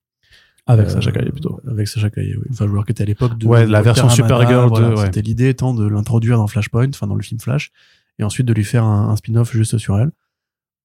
[0.66, 1.61] Avec Euh, Sacha Caillé plutôt.
[1.69, 2.47] Avec Sacha Caillé, oui.
[2.51, 3.47] Enfin, joueur qui était à l'époque de.
[3.47, 4.91] Ouais, la version Supergirl voilà.
[4.91, 5.05] ouais.
[5.05, 7.70] C'était l'idée étant de l'introduire dans Flashpoint, enfin dans le film Flash,
[8.19, 10.11] et ensuite de lui faire un, un spin-off juste sur elle.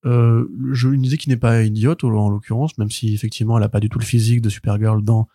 [0.05, 3.69] Euh, je, une idée qui n'est pas idiote en l'occurrence, même si effectivement elle a
[3.69, 5.27] pas du tout le physique de Supergirl dans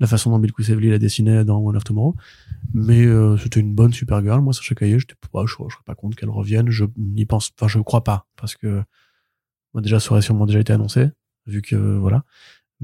[0.00, 2.14] la façon dont Bill Quisevely la dessinait dans One of Tomorrow.
[2.74, 4.40] Mais euh, c'était une bonne Supergirl.
[4.40, 6.70] Moi, Sacha Caillé, je, je serais pas contre qu'elle revienne.
[6.70, 8.82] Je n'y pense, enfin, je crois pas parce que
[9.74, 11.08] moi déjà, ça aurait sûrement déjà été annoncé,
[11.46, 12.24] vu que voilà.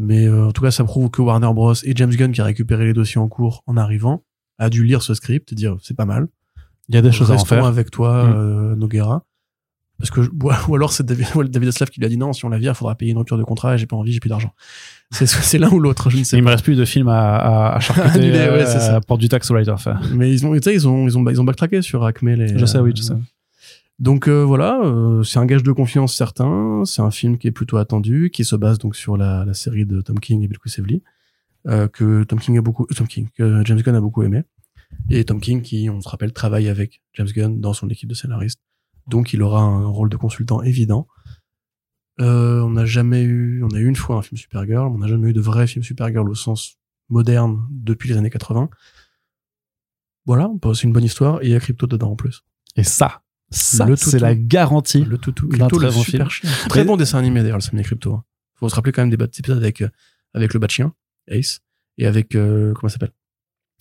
[0.00, 2.44] Mais euh, en tout cas, ça prouve que Warner Bros et James Gunn, qui a
[2.44, 4.22] récupéré les dossiers en cours en arrivant,
[4.58, 6.28] a dû lire ce script et dire c'est pas mal.
[6.88, 7.64] Il y a des choses à en faire.
[7.66, 8.32] avec toi, Mm.
[8.36, 9.24] euh, Noguera.
[9.98, 10.20] Parce que,
[10.68, 12.72] ou alors c'est David, David Aslav qui lui a dit non, si on la vire,
[12.72, 14.52] il faudra payer une rupture de contrat et j'ai pas envie, j'ai plus d'argent.
[15.10, 16.52] C'est, l'un ou l'autre, je ne sais Il me pas.
[16.52, 19.00] reste plus de films à, à, à charcuter Annulé, ouais, euh, ça.
[19.00, 19.88] pour du tax write-off.
[20.14, 22.56] Mais ils ont, tu sais, ils ont, ils ont, ils ont backtracké sur Acme les.
[22.56, 23.14] Je sais, oui, je sais.
[23.98, 26.84] Donc euh, voilà, euh, c'est un gage de confiance certain.
[26.84, 29.86] C'est un film qui est plutôt attendu, qui se base donc sur la, la série
[29.86, 31.02] de Tom King et Bill Quisevely,
[31.66, 34.44] euh, que Tom King a beaucoup, Tom King, que James Gunn a beaucoup aimé.
[35.10, 38.14] Et Tom King, qui, on se rappelle, travaille avec James Gunn dans son équipe de
[38.14, 38.60] scénaristes.
[39.08, 41.08] Donc il aura un rôle de consultant évident.
[42.20, 45.06] Euh, on n'a jamais eu, on a eu une fois un film Supergirl, on n'a
[45.06, 48.70] jamais eu de vrai film Supergirl au sens moderne depuis les années 80.
[50.26, 52.42] Voilà, c'est une bonne histoire et il y a Crypto dedans en plus.
[52.76, 55.04] Et ça, ça, c'est la garantie.
[55.04, 56.50] Le toutou, Crypto, très le bon super film.
[56.52, 56.68] chien.
[56.68, 58.12] Très bon dessin animé d'ailleurs, le samedi Crypto.
[58.14, 58.24] hein.
[58.56, 59.88] Faut se rappeler quand même des bas épisodes avec euh,
[60.34, 60.92] avec le bat chien,
[61.28, 61.60] Ace,
[61.96, 63.12] et avec euh, comment ça s'appelle,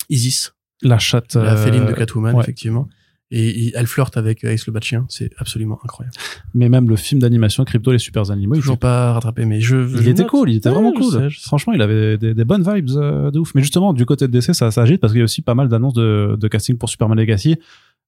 [0.09, 1.35] Isis, La chatte.
[1.35, 2.41] la euh, féline de Catwoman ouais.
[2.41, 2.87] effectivement.
[3.29, 6.15] Et, il- elle flirte avec Ace le bat chien, c'est absolument incroyable.
[6.53, 9.59] Mais même le film d'animation Crypto les super animaux, il Toujours était, pas rattrapé, mais
[9.59, 9.75] je.
[9.75, 10.29] il je était note.
[10.31, 11.11] cool, il était Ouais, vraiment cool.
[11.31, 11.39] sais.
[11.41, 13.53] Franchement, il avait des, des bonnes vibes euh, de ouf.
[13.53, 15.55] Mais justement, du côté de DC, ça, ça agite parce qu'il y a aussi pas
[15.55, 17.57] mal d'annonces de, de casting pour Superman Legacy.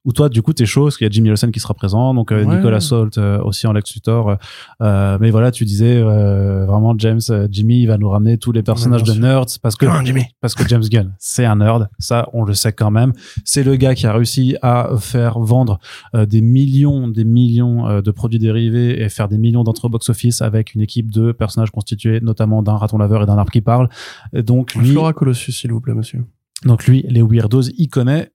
[0.05, 2.13] Où toi, du coup, t'es chaud, parce qu'il y a Jimmy Olsen qui sera présent,
[2.13, 2.55] donc euh, Ouais.
[2.55, 4.37] Nicolas Salt euh, aussi en Lex Luthor.
[4.81, 8.53] Euh, mais voilà, tu disais euh, vraiment James, euh, Jimmy, il va nous ramener tous
[8.53, 10.23] les personnages de nerds parce que Jimmy.
[10.39, 13.11] parce que James Gunn, c'est un nerd, ça on le sait quand même.
[13.43, 15.79] C'est le gars qui a réussi à faire vendre
[16.15, 19.89] euh, des millions, des millions euh, de produits dérivés et faire des millions d'entrées au
[19.89, 23.61] box-office avec une équipe de personnages constitués notamment d'un raton laveur et d'un arbre qui
[23.61, 23.89] parle.
[24.33, 26.23] Et donc lui, Flora Colossus, s'il vous plaît, monsieur.
[26.63, 28.31] donc lui, les weirdos, il connaît.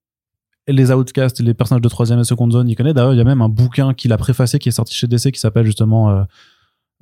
[0.68, 2.94] Les outcasts, les personnages de troisième et seconde zone, il connaît.
[2.94, 5.30] D'ailleurs, il y a même un bouquin qu'il a préfacé qui est sorti chez DC
[5.32, 6.22] qui s'appelle justement euh,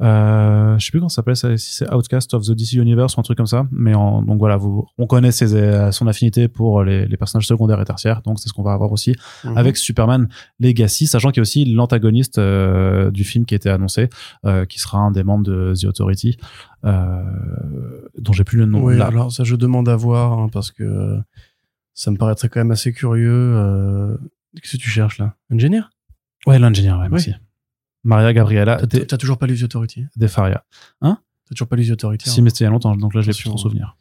[0.00, 3.16] euh, je sais plus comment ça s'appelle, ça, si c'est Outcast of the DC Universe
[3.16, 3.66] ou un truc comme ça.
[3.70, 7.46] Mais en- donc voilà, vous, on connaît ses, euh, son affinité pour les, les personnages
[7.46, 9.14] secondaires et tertiaires, donc c'est ce qu'on va avoir aussi
[9.44, 9.56] Mhm.
[9.58, 10.28] avec Superman
[10.58, 14.08] Legacy, sachant qu'il y a aussi l'antagoniste euh, du film qui a été annoncé,
[14.44, 16.36] euh, qui sera un des membres de The Authority,
[16.84, 17.22] euh,
[18.18, 19.06] dont j'ai plus le nom Oui, là.
[19.06, 21.18] alors ça je demande à voir hein, parce que euh,
[21.94, 23.30] ça me paraîtrait quand même assez curieux.
[23.32, 24.16] euh,
[24.60, 25.36] Qu'est-ce que tu cherches là?
[25.52, 25.82] Engineer?
[26.46, 27.32] Ouais, l'ingénieur, ouais, merci.
[28.04, 30.06] Maria Gabriela T'as toujours pas lu The Authority?
[30.16, 30.64] De Faria.
[31.00, 32.44] T'as toujours pas lu The Authority Si, hein?
[32.44, 33.96] mais c'était il y a longtemps, donc là, je l'ai plus trop souvenir.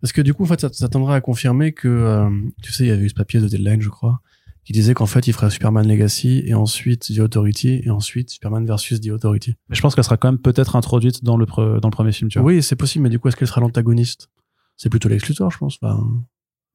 [0.00, 2.30] Parce que du coup, en fait, ça, ça tendrait à confirmer que, euh,
[2.62, 4.20] tu sais, il y avait eu ce papier de Deadline, je crois,
[4.64, 8.64] qui disait qu'en fait, il ferait Superman Legacy et ensuite The Authority et ensuite Superman
[8.64, 9.54] versus The Authority.
[9.68, 12.12] Mais je pense qu'elle sera quand même peut-être introduite dans le, pre- dans le premier
[12.12, 12.46] film, tu vois.
[12.48, 14.30] Oui, c'est possible, mais du coup, est-ce qu'elle sera l'antagoniste?
[14.76, 15.78] C'est plutôt Lex Luthor, je pense.
[15.82, 16.02] Enfin,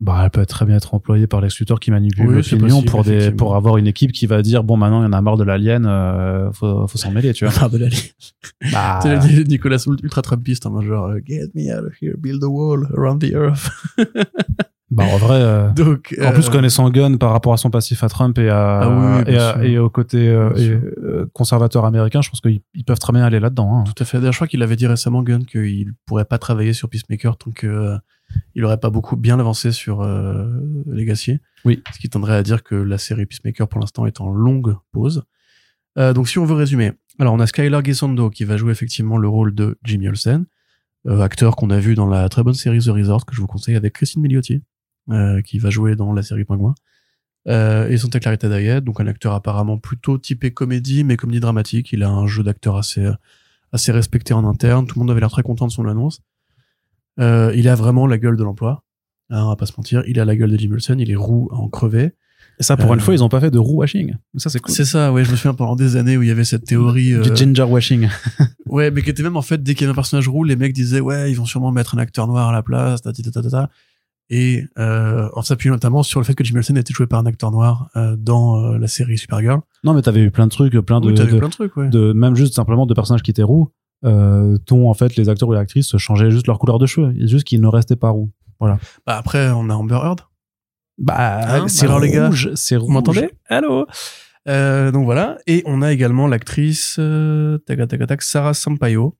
[0.01, 3.03] Bah, elle peut très bien être employée par Lex Luthor qui manipule Oui, possible, pour,
[3.03, 5.35] des, pour avoir une équipe qui va dire bon, maintenant, il y en a marre
[5.35, 7.53] de l'alien, euh, faut, faut s'en mêler, tu vois.
[7.59, 8.71] Ah, de la ligne.
[8.71, 9.01] bah,
[9.47, 12.87] Nicolas ultra Trumpiste, en mode genre, euh, get me out of here, build a wall
[12.95, 13.69] around the earth.
[14.91, 15.35] bah, en vrai.
[15.41, 18.49] euh, Donc, En plus, euh, connaissant Gunn par rapport à son passif à Trump et,
[18.49, 22.41] à, Ah oui, et, à- et au côté euh, et, euh, conservateur américain, je pense
[22.41, 23.77] qu'ils ils peuvent très bien aller là-dedans.
[23.79, 23.83] hein.
[23.85, 24.17] Tout à fait.
[24.17, 27.51] D'ailleurs, je crois qu'il avait dit récemment, Gunn, qu'il pourrait pas travailler sur Peacemaker tant
[27.51, 27.95] que
[28.53, 30.45] il aurait pas beaucoup bien avancé sur euh,
[30.85, 31.39] Legacy.
[31.65, 31.81] Oui.
[31.93, 35.23] Ce qui tendrait à dire que la série Peacemaker, pour l'instant, est en longue pause.
[35.97, 39.17] Euh, donc, si on veut résumer, alors on a Skylar Gisondo qui va jouer effectivement
[39.17, 40.45] le rôle de Jimmy Olsen,
[41.07, 43.47] euh, acteur qu'on a vu dans la très bonne série The Resort que je vous
[43.47, 44.61] conseille avec Christine Milioti,
[45.09, 46.75] euh, qui va jouer dans la série Pingouin.
[47.47, 51.91] Euh, et Santa Clarita Diet, donc un acteur apparemment plutôt typé comédie, mais comédie dramatique.
[51.93, 53.09] Il a un jeu d'acteur assez
[53.71, 54.87] assez respecté en interne.
[54.87, 56.21] Tout le monde avait l'air très content de son annonce.
[57.19, 58.83] Euh, il a vraiment la gueule de l'emploi.
[59.29, 60.03] Hein, on va pas se mentir.
[60.07, 60.99] Il a la gueule de Jim Olsen.
[60.99, 62.13] Il est roux à en crever.
[62.59, 64.15] Et ça, pour Euh, une fois, ils ont pas fait de roux washing.
[64.37, 64.73] Ça, c'est cool.
[64.73, 65.23] C'est ça, ouais.
[65.23, 67.13] Je me souviens pendant des années où il y avait cette théorie.
[67.13, 68.09] euh, Du ginger washing.
[68.65, 70.55] ouais, mais qui était même en fait, dès qu'il y avait un personnage roux, les
[70.55, 73.23] mecs disaient, ouais, ils vont sûrement mettre un acteur noir à la place, ta, ta,
[73.23, 73.69] ta, ta, ta.
[74.31, 77.25] Et euh, en s'appuyant notamment sur le fait que Jim Olsen était joué par un
[77.25, 79.61] acteur noir euh, dans euh, la série Supergirl.
[79.83, 81.75] Non, mais t'avais eu plein de trucs, plein de, Oui, t'avais de, plein de trucs,
[81.77, 81.89] ouais.
[81.89, 83.71] de- même juste simplement de personnages qui étaient roux,
[84.05, 87.07] euh, dont en fait les acteurs ou les actrices changeaient juste leur couleur de cheveux.
[87.07, 88.29] A juste qu'ils ne restaient pas roux.
[88.61, 88.77] Bah,
[89.07, 90.19] après, on a Amber Heard.
[90.99, 92.91] Bah, Hein c'est les gars, rouge, c'est rouge.
[92.93, 93.87] m'entendez Allô
[94.47, 95.37] Euh, donc voilà.
[95.47, 99.17] Et on a également l'actrice euh, tac, tac, tac, Sarah Sampaio,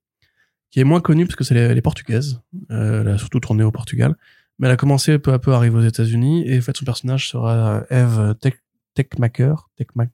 [0.71, 2.41] qui est moins connue parce que c'est elle est portugaise.
[2.71, 4.15] Euh, elle a surtout tourné au Portugal.
[4.59, 6.43] Mais elle a commencé peu à peu à arriver aux États-Unis.
[6.47, 8.61] Et en fait, son personnage sera Eve Tech-
[8.93, 9.69] Techmaker.
[9.79, 10.09] Techma-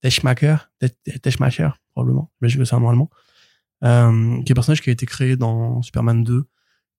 [0.00, 0.70] Techmaker.
[0.80, 2.30] Tech- Techmacher, probablement.
[2.40, 3.10] J'imagine que c'est un nom allemand.
[3.84, 6.44] Euh, qui est un personnage qui a été créé dans Superman 2,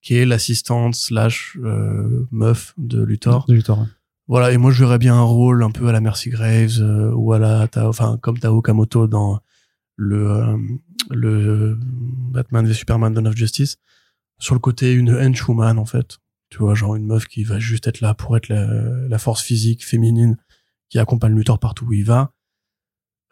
[0.01, 3.45] qui est l'assistante slash euh, meuf de Luthor.
[3.47, 3.85] De Luthor, ouais.
[4.27, 7.11] Voilà, et moi je verrais bien un rôle un peu à la Mercy Graves euh,
[7.13, 9.41] ou à la Tao, enfin comme Tao Kamoto dans
[9.97, 10.57] le euh,
[11.09, 13.75] le Batman v Superman Dawn of Justice
[14.39, 16.19] sur le côté une henchwoman en fait.
[16.53, 18.67] Tu vois, genre une meuf qui va juste être là pour être la,
[19.09, 20.37] la force physique féminine
[20.89, 22.31] qui accompagne Luthor partout où il va.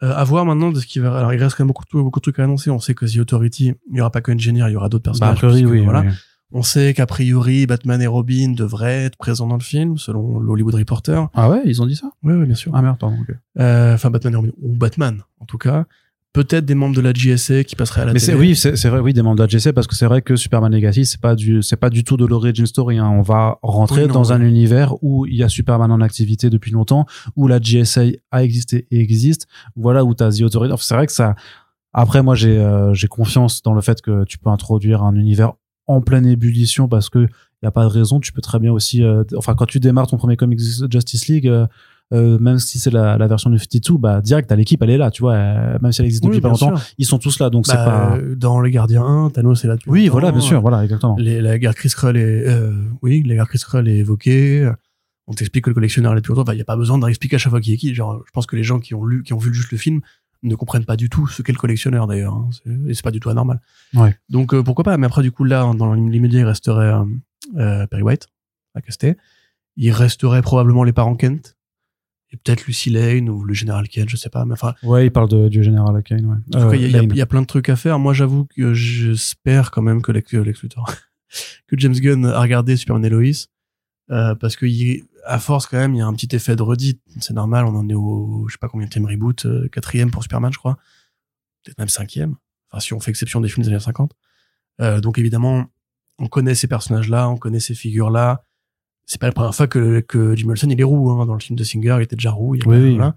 [0.02, 1.16] Euh, à voir maintenant de ce qui va.
[1.16, 2.68] Alors il reste quand même beaucoup de, beaucoup de trucs à annoncer.
[2.70, 5.04] On sait que The Authority, il y aura pas que Engineer, il y aura d'autres
[5.20, 5.38] Bah, a personnages.
[5.38, 5.84] priori, puisque, oui.
[5.84, 6.00] Voilà.
[6.00, 6.08] oui.
[6.54, 10.74] On sait qu'a priori Batman et Robin devraient être présents dans le film selon l'Hollywood
[10.74, 11.28] Reporter.
[11.34, 12.10] Ah ouais, ils ont dit ça?
[12.24, 12.72] Oui, bien sûr.
[12.74, 13.16] Ah merde, pardon.
[13.60, 15.86] Euh, Enfin, Batman et Robin, ou Batman, en tout cas.
[16.32, 18.38] Peut-être des membres de la GSA qui passeraient à la Mais c'est télé.
[18.38, 20.72] oui, c'est vrai, oui, des membres de la GC parce que c'est vrai que Superman
[20.72, 22.96] Legacy, c'est pas du, c'est pas du tout de l'origin story.
[22.96, 23.10] Hein.
[23.10, 24.32] On va rentrer Oui, non, dans ouais.
[24.32, 27.04] un univers où il y a Superman en activité depuis longtemps,
[27.36, 29.46] où la GSA a existé et existe.
[29.76, 30.72] Voilà, où t'as The Authority.
[30.72, 31.34] Enfin, c'est vrai que ça.
[31.92, 35.52] Après, moi, j'ai euh, j'ai confiance dans le fait que tu peux introduire un univers
[35.86, 37.26] en pleine ébullition parce que
[37.62, 38.20] y a pas de raison.
[38.20, 40.60] Tu peux très bien aussi, euh, enfin, quand tu démarres ton premier comics
[40.90, 41.46] Justice League.
[41.46, 41.66] euh,
[42.12, 45.10] euh, même si c'est la, la version de 52, bah direct, l'équipe, elle est là,
[45.10, 46.86] tu vois, euh, même si elle existe Oui, depuis pas longtemps, sûr.
[46.98, 48.16] ils sont tous là, donc c'est Bah, pas.
[48.16, 50.12] euh, Dans Les Gardiens 1, Thanos est là depuis Oui, longtemps.
[50.12, 51.16] voilà, bien sûr, voilà, exactement.
[51.18, 52.72] Les, la guerre Chris Krull est, euh,
[53.02, 54.70] oui, la guerre Chris Krull est évoquée.
[55.26, 56.52] On t'explique que le collectionneur est depuis longtemps.
[56.52, 57.94] Il n'y a pas besoin de réexpliquer à chaque fois qui est qui.
[57.94, 60.00] Genre, je pense que les gens qui ont lu, qui ont vu juste le film
[60.42, 62.34] ne comprennent pas du tout ce qu'est le collectionneur d'ailleurs.
[62.34, 62.50] hein.
[62.88, 63.60] Et c'est pas du tout anormal.
[63.94, 64.16] Ouais.
[64.28, 64.96] Donc, pourquoi pas?
[64.98, 66.92] Mais après, du coup, là, dans l'immédiat, il resterait
[67.56, 68.26] Perry White
[68.74, 69.16] à caster.
[69.76, 71.56] Il resterait probablement les parents Kent.
[72.32, 74.44] Et peut-être Lucy Lane ou le général Kent, je sais pas.
[74.46, 76.36] Mais enfin, Ouais, il parle de, du général Kane, ouais.
[76.36, 77.98] en tout cas, Euh, il y, a- y y plein de trucs à faire.
[77.98, 80.86] Moi, j'avoue que j'espère quand même que Lex, que Lex Luthor,
[81.66, 83.22] que James Gunn a regardé Superman et Lois,
[84.10, 86.62] euh, parce que il- à force quand même, il y a un petit effet de
[86.62, 87.00] redite.
[87.20, 90.22] C'est normal, on en est au, je sais pas combien de reboot, euh, quatrième pour
[90.22, 90.78] Superman, je crois,
[91.64, 92.34] peut-être même cinquième.
[92.70, 94.12] Enfin, si on fait exception des films des années 50.
[94.80, 95.66] Euh, donc évidemment,
[96.18, 98.44] on connaît ces personnages-là, on connaît ces figures-là.
[99.06, 101.10] C'est pas la première fois que, que Jim Olsen il est roux.
[101.10, 101.26] Hein.
[101.26, 102.54] Dans le film de Singer, il était déjà roux.
[102.54, 102.94] Il Oui, oui.
[102.96, 103.16] voilà.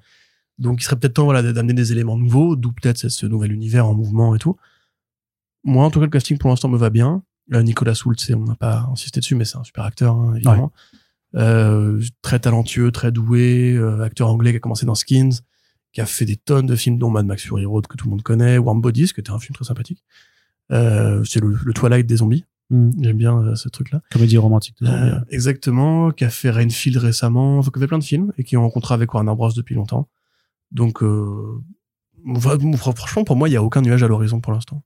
[0.57, 3.85] Donc il serait peut-être temps voilà, d'amener des éléments nouveaux, d'où peut-être ce- nouvel univers
[3.87, 4.55] en mouvement et tout.
[5.63, 7.23] Moi, en tout cas, le casting pour l'instant me va bien.
[7.53, 10.33] Euh, Nicolas Soult, c'est- on n'a pas insisté dessus, mais c'est un super acteur, hein,
[10.35, 10.71] évidemment.
[11.35, 15.41] Euh, très talentueux, très doué, euh, acteur anglais qui a commencé dans Skins,
[15.91, 18.11] qui a fait des tonnes de films, dont Mad Max Fury Road que tout le
[18.11, 20.03] monde connaît, Warm Bodies, qui était un film très sympathique.
[20.69, 22.45] C'est le, le Twilight des zombies.
[22.69, 22.91] Mm.
[23.01, 24.01] J'aime bien euh, ce truc-là.
[24.11, 24.75] Comédie romantique.
[24.81, 28.33] de Euh, exactement, qui a fait Rainfield récemment, enfin, qui a fait plein de films
[28.37, 30.07] et qui est en contrat avec Warner Bros depuis longtemps.
[30.71, 31.61] Donc, euh,
[32.75, 34.81] franchement, pour moi, il y a aucun nuage à l'horizon pour l'instant.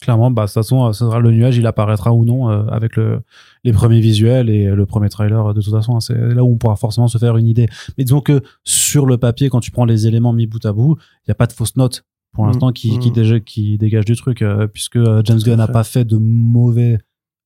[0.00, 2.96] Clairement, bah, de toute façon, ce sera le nuage, il apparaîtra ou non euh, avec
[2.96, 3.20] le,
[3.62, 5.54] les premiers visuels et le premier trailer.
[5.54, 7.68] De toute façon, hein, c'est là où on pourra forcément se faire une idée.
[7.96, 10.96] Mais disons que sur le papier, quand tu prends les éléments mis bout à bout,
[10.98, 12.48] il n'y a pas de fausses notes pour Mm.
[12.48, 13.40] l'instant qui, qui, Mm.
[13.40, 16.98] qui dégage du truc, euh, puisque euh, James Gunn n'a pas fait de mauvais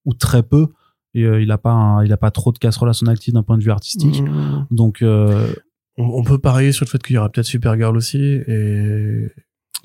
[0.04, 0.68] ou très peu.
[1.14, 3.32] Et, euh, il n'a pas, un- il a pas trop de casseroles à son actif
[3.32, 4.22] d'un point de vue artistique.
[4.22, 4.66] Mm.
[4.70, 5.52] Donc, euh,
[5.98, 9.28] On, on peut parier sur le fait qu'il y aura peut-être Supergirl aussi et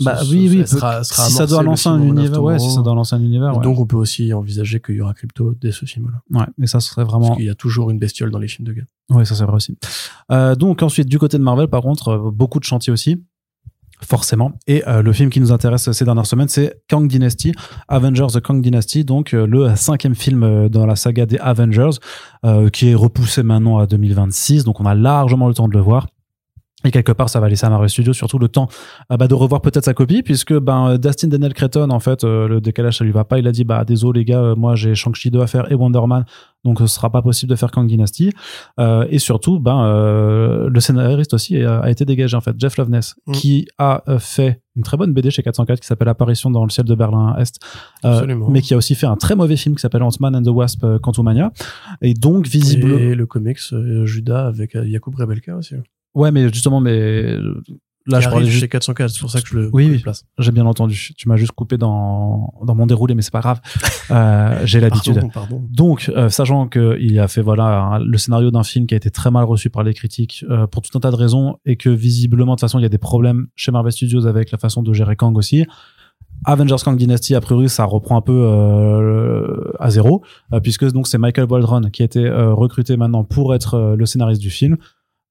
[0.04, 0.60] bah ce- oui, ce- oui.
[0.60, 3.22] elle sera- sera si ça doit lancer un univers, ouais, si ça doit lancer un
[3.22, 3.64] univers, ouais.
[3.64, 6.22] Donc, on peut aussi envisager qu'il y aura Crypto dès ce film-là.
[6.40, 6.46] ouais.
[6.58, 8.74] Mais ça serait Parce vraiment qu'il y a toujours une bestiole dans les films de
[8.74, 8.86] Gunn.
[9.12, 9.78] Oui, ça c'est vrai aussi.
[10.32, 13.24] Euh, donc ensuite, du côté de Marvel, par contre, beaucoup de chantiers aussi.
[14.04, 14.54] Forcément.
[14.68, 17.54] Et euh, le film qui nous intéresse ces dernières semaines, c'est Kang Dynasty,
[17.88, 22.00] Avengers The Kang Dynasty, donc euh, le cinquième film euh, dans la saga des Avengers,
[22.44, 24.64] euh, qui est repoussé maintenant à 2026.
[24.64, 26.08] Donc on a largement le temps de le voir.
[26.84, 28.68] Et quelque part, ça va laisser à Marvel Studios surtout le temps
[29.12, 32.48] euh, bah, de revoir peut-être sa copie, puisque ben, Dustin Daniel Cretton, en fait, euh,
[32.48, 33.40] le décalage, ça lui va pas.
[33.40, 35.76] Il a dit, bah, désolé les gars, euh, moi j'ai Shang-Chi 2 à faire et
[35.76, 36.26] Wonder Man,
[36.64, 38.32] donc ce sera pas possible de faire Kang Dynasty.
[38.80, 42.78] Euh, et surtout, ben, euh, le scénariste aussi a, a été dégagé, en fait, Jeff
[42.78, 43.32] Loveness, Mm.
[43.34, 46.70] qui a euh, fait une très bonne BD chez 404 qui s'appelle Apparition dans le
[46.70, 47.60] ciel de Berlin-Est,
[48.06, 48.50] euh, Absolument.
[48.50, 50.84] mais qui a aussi fait un très mauvais film qui s'appelle Ant-Man and the Wasp
[50.84, 51.52] euh, Quantumania.
[52.02, 52.98] Et donc, visiblement.
[52.98, 55.76] Et le comics euh, Judas avec Jakub Rebelka aussi.
[56.14, 57.38] Ouais, mais justement, mais
[58.08, 60.00] là, je parlais juste chez 404, c'est pour ça que je le Oui, oui.
[60.00, 60.26] place.
[60.40, 61.12] J'ai bien entendu.
[61.18, 63.62] Tu m'as juste coupé dans, dans mon déroulé, mais c'est pas grave.
[64.12, 65.14] Euh, J'ai l'habitude.
[65.16, 65.64] Pardon, pardon.
[65.70, 69.10] Donc, euh, sachant qu'il a fait voilà un- le scénario d'un film qui a été
[69.12, 71.90] très mal reçu par les critiques euh, pour tout un tas de raisons et que
[71.90, 74.82] visiblement de toute façon il y a des problèmes chez Marvel Studios avec la façon
[74.84, 75.66] de gérer Kang aussi.
[76.46, 80.24] Avengers Kang Dynasty, a priori, ça reprend un peu euh, à zéro,
[80.54, 83.96] euh, puisque donc c'est Michael Waldron qui a été euh, recruté maintenant pour être euh,
[83.96, 84.78] le scénariste du film.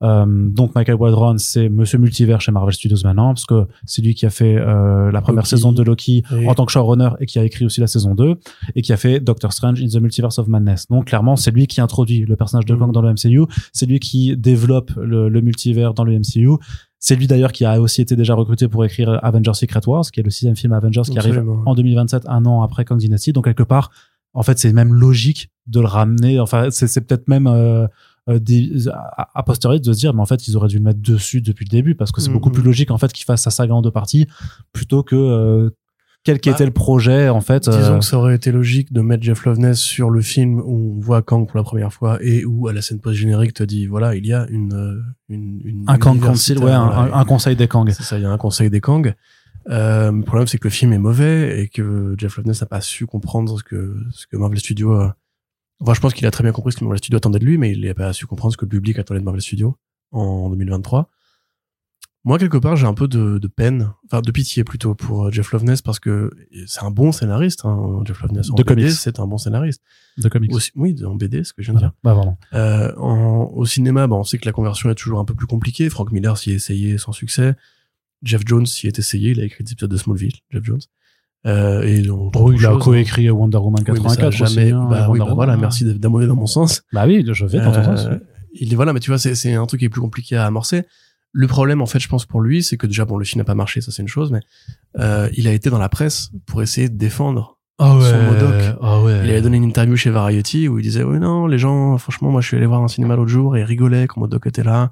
[0.03, 4.15] Euh, donc Michael Waldron, c'est Monsieur Multivers chez Marvel Studios maintenant, parce que c'est lui
[4.15, 5.51] qui a fait euh, la première Loki.
[5.51, 8.37] saison de Loki en tant que showrunner et qui a écrit aussi la saison 2
[8.75, 10.87] et qui a fait Doctor Strange in the Multiverse of Madness.
[10.89, 12.81] Donc clairement, c'est lui qui introduit le personnage de.
[12.81, 16.49] Kang dans le MCU, c'est lui qui développe le, le multivers dans le MCU.
[16.99, 20.21] C'est lui d'ailleurs qui a aussi été déjà recruté pour écrire Avengers Secret Wars, qui
[20.21, 23.33] est le sixième film Avengers qui arrive en 2027, un an après Kang Dynasty.
[23.33, 23.91] Donc quelque part,
[24.33, 26.39] en fait, c'est même logique de le ramener.
[26.41, 27.87] Enfin, c'est c'est peut-être même euh,
[28.29, 31.01] des, a, a posteriori de se dire, mais en fait, ils auraient dû le mettre
[31.01, 32.35] dessus depuis le début parce que c'est Mhm.
[32.35, 34.27] beaucoup plus logique en fait qu'il fasse sa saga en deux parties
[34.73, 35.71] plutôt que euh,
[36.23, 37.69] quel Bah, qu'était le projet en fait.
[37.71, 40.97] Disons euh, que ça aurait été logique de mettre Jeff Loveness sur le film où
[40.97, 43.87] on voit Kang pour la première fois et où à la scène post-générique te dit
[43.87, 47.21] voilà il y a une euh, une, une un Kang Council, ouais, un, voilà, un-
[47.21, 47.89] un conseil des Kang.
[47.91, 49.15] C'est ça, il y a un conseil des Kang.
[49.71, 52.81] Euh, le problème, c'est que le film est mauvais et que Jeff Loveness n'a pas
[52.81, 55.11] su comprendre ce que, ce que Marvel Studios.
[55.81, 57.57] Enfin, je pense qu'il a très bien compris ce que Marvel Studios attendait de lui,
[57.59, 59.77] mais il n'a pas su comprendre ce que le public attendait de Marvel Studios
[60.13, 61.09] en 2023.
[62.25, 65.31] Moi, quelque part, j'ai un peu de, de peine, enfin de pitié plutôt pour euh,
[65.31, 66.31] Jeff Loveness parce que
[66.67, 68.51] c'est un bon scénariste, hein, Jeff Loveness.
[68.51, 68.93] En De BD, comics.
[68.93, 69.83] c'est un bon scénariste.
[70.19, 70.53] de comics.
[70.53, 71.93] Aussi- oui, en BD, ce que je viens de dire.
[72.05, 72.37] Bah, vraiment.
[72.53, 75.47] Euh, en, au cinéma, bah, on sait que la conversion est toujours un peu plus
[75.47, 75.89] compliquée.
[75.89, 77.55] Frank Miller s'y est essayé sans succès.
[78.23, 79.31] Jeff Jones s'y est essayé.
[79.31, 80.81] Il a écrit des épisodes de Smallville, Jeff Jones.
[81.47, 83.93] Euh, et donc, Oh, il a coécrit Wonder Woman hein.
[83.93, 85.61] Oui, mais ça a 84 aussi, jamais, hein, bah, oui, Wonder bah, voilà, Woman.
[85.61, 86.83] merci d'amener dans mon sens.
[86.93, 88.09] Bah oui, je vais dans ton Euh, sens.
[88.11, 88.17] oui.
[88.55, 90.45] Il est, voilà, mais tu vois, c'est, c'est un truc qui est plus compliqué à
[90.45, 90.83] amorcer.
[91.33, 93.45] Le problème, en fait, je pense pour lui, c'est que déjà, bon, le film n'a
[93.45, 94.41] pas marché, ça c'est une chose, mais
[94.99, 98.77] euh, il a été dans la presse pour essayer de défendre Ah son Modoc.
[98.83, 99.21] Ah ouais.
[99.25, 102.31] Il avait donné une interview chez Variety où il disait oui non les gens franchement
[102.33, 104.65] moi je suis allé voir un cinéma l'autre jour et ils rigolaient quand Modoc était
[104.65, 104.91] là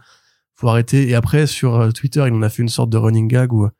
[0.55, 3.27] faut arrêter et après sur euh, Twitter il en a fait une sorte de running
[3.29, 3.71] gag où euh,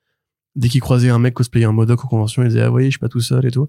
[0.59, 2.91] dès qu'il croisait un mec cosplayer un Modoc en convention il disait ah oui je
[2.91, 3.69] suis pas tout seul et tout.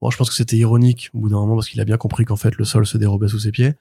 [0.00, 2.24] Bon je pense que c'était ironique au bout d'un moment parce qu'il a bien compris
[2.24, 3.72] qu'en fait le sol se dérobait sous ses pieds.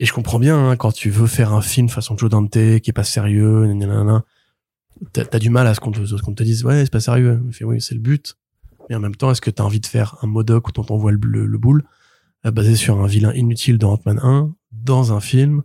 [0.00, 2.90] Et je comprends bien hein, quand tu veux faire un film façon Joe Dante qui
[2.90, 3.72] est pas sérieux
[5.12, 7.40] t'as t'as du mal à ce qu'on te, dise ouais c'est pas sérieux.
[7.46, 8.36] Il fait oui c'est le but.
[8.88, 10.96] Mais en même temps, est-ce que tu as envie de faire un Modoc dont on
[10.96, 11.84] voit le, le, le boule,
[12.46, 15.62] euh, basé sur un vilain inutile dans Ant-Man 1, dans un film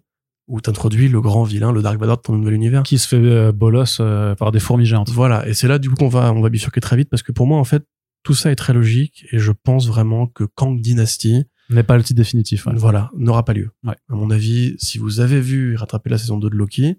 [0.54, 3.16] où t'introduis le grand vilain, le Dark Vador de ton nouvel univers Qui se fait
[3.16, 5.10] euh, bolos euh, par des fourmis géantes.
[5.10, 7.32] Voilà, et c'est là du coup qu'on va, on va bifurquer très vite, parce que
[7.32, 7.84] pour moi, en fait,
[8.22, 12.04] tout ça est très logique, et je pense vraiment que Kang Dynasty, N'est pas le
[12.04, 12.68] titre définitif.
[12.68, 12.74] ouais.
[12.76, 13.72] voilà, n'aura pas lieu.
[13.84, 13.96] Ouais.
[14.10, 16.98] À mon avis, si vous avez vu et rattrapé la saison 2 de Loki,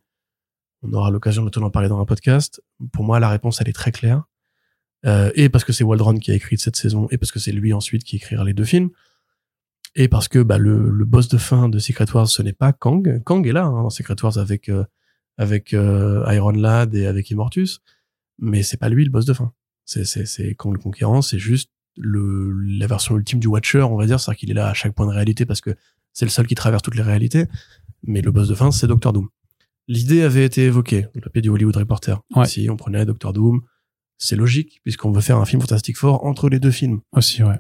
[0.83, 2.61] on aura l'occasion de en parler dans un podcast.
[2.93, 4.25] Pour moi, la réponse, elle est très claire.
[5.07, 7.53] Euh, et parce que c'est Waldron qui a écrit cette saison, et parce que c'est
[7.53, 8.91] lui ensuite qui écrira les deux films.
[9.97, 12.73] Et parce que bah, le, le boss de fin de Secret Wars, ce n'est pas
[12.73, 13.23] Kang.
[13.25, 14.85] Kang est là hein, dans Secret Wars avec euh,
[15.37, 17.81] avec euh, Iron Lad et avec Immortus,
[18.39, 19.53] mais c'est pas lui le boss de fin.
[19.85, 23.97] C'est c'est c'est Kang le Conquérant, c'est juste le la version ultime du Watcher, on
[23.97, 25.77] va dire, c'est-à-dire qu'il est là à chaque point de réalité parce que
[26.13, 27.47] c'est le seul qui traverse toutes les réalités.
[28.03, 29.29] Mais le boss de fin, c'est Doctor Doom.
[29.89, 32.21] L'idée avait été évoquée le papier du Hollywood Reporter.
[32.35, 32.47] Ouais.
[32.47, 33.63] Si on prenait Doctor Doom,
[34.19, 37.59] c'est logique puisqu'on veut faire un film Fantastic Four entre les deux films Aussi, ouais.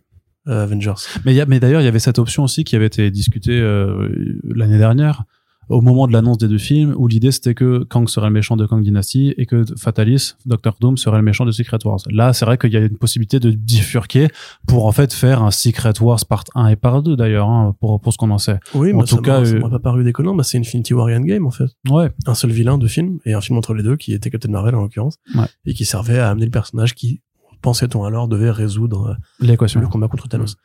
[0.49, 0.95] Euh, Avengers.
[1.25, 3.11] Mais, il y a- mais d'ailleurs, il y avait cette option aussi qui avait été
[3.11, 4.09] discutée euh,
[4.45, 5.25] l'année dernière,
[5.71, 8.55] au moment de l'annonce des deux films, où l'idée c'était que Kang serait le méchant
[8.55, 12.01] de Kang Dynasty et que Fatalis, Doctor Doom, serait le méchant de Secret Wars.
[12.11, 14.29] Là, c'est vrai qu'il y a une possibilité de bifurquer
[14.69, 17.99] pour en fait faire un Secret Wars part 1 et part 2 d'ailleurs, hein, pour,
[17.99, 18.61] pour ce qu'on en sait.
[18.75, 20.35] Oui, En tout ça cas, ça euh, m'a pas paru déconnant.
[20.35, 21.71] Bah, c'est Infinity War et Endgame en fait.
[21.89, 24.51] Ouais, un seul vilain de film et un film entre les deux qui était Captain
[24.51, 25.47] Marvel en l'occurrence Ouais.
[25.65, 27.23] et qui servait à amener le personnage qui
[27.65, 29.81] pensait-on alors devait résoudre euh, l'équation.
[29.81, 30.57] le combat contre Thanos.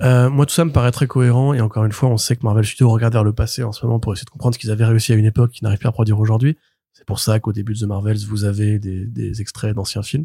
[0.00, 2.42] Euh, moi tout ça me paraît très cohérent et encore une fois on sait que
[2.42, 4.70] Marvel Studios regarde vers le passé en ce moment pour essayer de comprendre ce qu'ils
[4.70, 6.56] avaient réussi à une époque qu'ils n'arrivent plus à produire aujourd'hui.
[6.94, 10.24] C'est pour ça qu'au début de The Marvels vous avez des, des extraits d'anciens films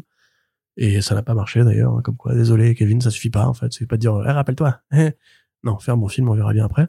[0.76, 3.54] et ça n'a pas marché d'ailleurs hein, comme quoi désolé Kevin ça suffit pas en
[3.54, 4.80] fait ça suffit pas de dire Eh, rappelle-toi
[5.62, 6.88] non fais un bon film on verra bien après.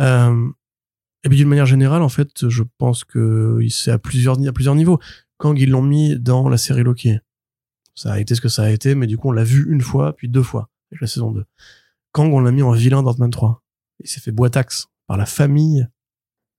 [0.00, 0.50] Euh,
[1.26, 4.76] et puis d'une manière générale, en fait, je pense que c'est à plusieurs, à plusieurs
[4.76, 5.00] niveaux.
[5.38, 7.18] Kang, ils l'ont mis dans la série Loki.
[7.96, 9.80] Ça a été ce que ça a été, mais du coup, on l'a vu une
[9.80, 11.44] fois, puis deux fois, avec la saison 2.
[12.12, 13.62] Kang, on l'a mis en vilain dans Ant-Man 3.
[14.00, 15.88] Il s'est fait boitax par la famille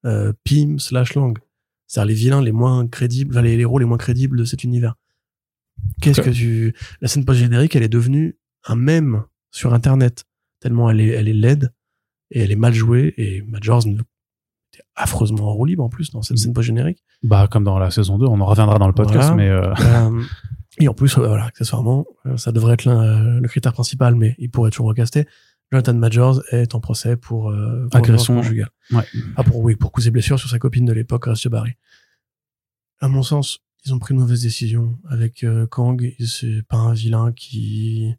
[0.05, 1.37] euh, Pym slash Lang.
[1.85, 4.95] C'est-à-dire les vilains les moins crédibles, enfin, les héros les moins crédibles de cet univers.
[6.01, 6.73] Qu'est-ce que tu...
[7.01, 10.25] La scène post-générique, elle est devenue un mème sur Internet.
[10.59, 11.71] Tellement elle est, elle est laide
[12.31, 14.01] et elle est mal jouée et Majors ne-
[14.77, 17.03] était affreusement en roue libre en plus dans cette scène post-générique.
[17.23, 19.35] Bah, comme dans la saison 2, on en reviendra dans le podcast, Voilà.
[19.35, 20.23] mais euh, Euh,
[20.79, 24.69] et en plus, voilà, accessoirement, euh, ça devrait être le critère principal, mais il pourrait
[24.71, 25.25] toujours recaster.
[25.71, 28.35] Jonathan Majors est en procès pour, euh, pour Agression.
[28.35, 28.69] conjugale.
[28.91, 29.03] Ouais.
[29.35, 31.71] Ah, pour, oui, pour coups et blessures sur sa copine de l'époque, Rachel Barry.
[32.99, 36.13] À mon sens, ils ont pris une mauvaise décision avec euh, Kang.
[36.25, 38.13] C'est pas un vilain qui,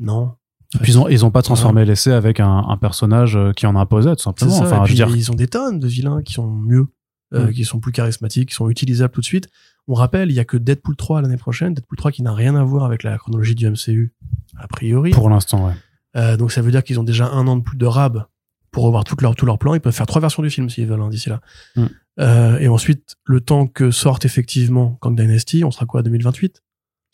[0.00, 0.32] non.
[0.80, 3.76] Puis ils ont, ils ont pas transformé l'essai avec un, un personnage euh, qui en
[3.76, 4.50] imposait, tout simplement.
[4.52, 4.64] ça.
[4.64, 6.86] Enfin, et je puis, veux dire, ils ont des tonnes de vilains qui sont mieux.
[7.34, 7.52] euh, Mm.
[7.52, 9.48] qui sont plus charismatiques, qui sont utilisables tout de suite.
[9.88, 12.54] On rappelle, il y a que Deadpool 3 l'année prochaine, Deadpool 3 qui n'a rien
[12.56, 14.12] à voir avec la chronologie du MCU,
[14.58, 15.12] a priori.
[15.12, 15.72] Pour l'instant, ouais.
[16.14, 18.26] Euh, donc ça veut dire qu'ils ont déjà un an de plus de rab
[18.70, 19.72] pour revoir tout leur, tout leur plan.
[19.74, 21.40] Ils peuvent faire trois versions du film s'ils veulent hein, d'ici là.
[21.76, 21.84] Mm.
[22.20, 26.52] Euh, et ensuite, le temps que sorte effectivement Kang Dynasty, on sera quoi, 2028 De
[26.52, 26.62] toute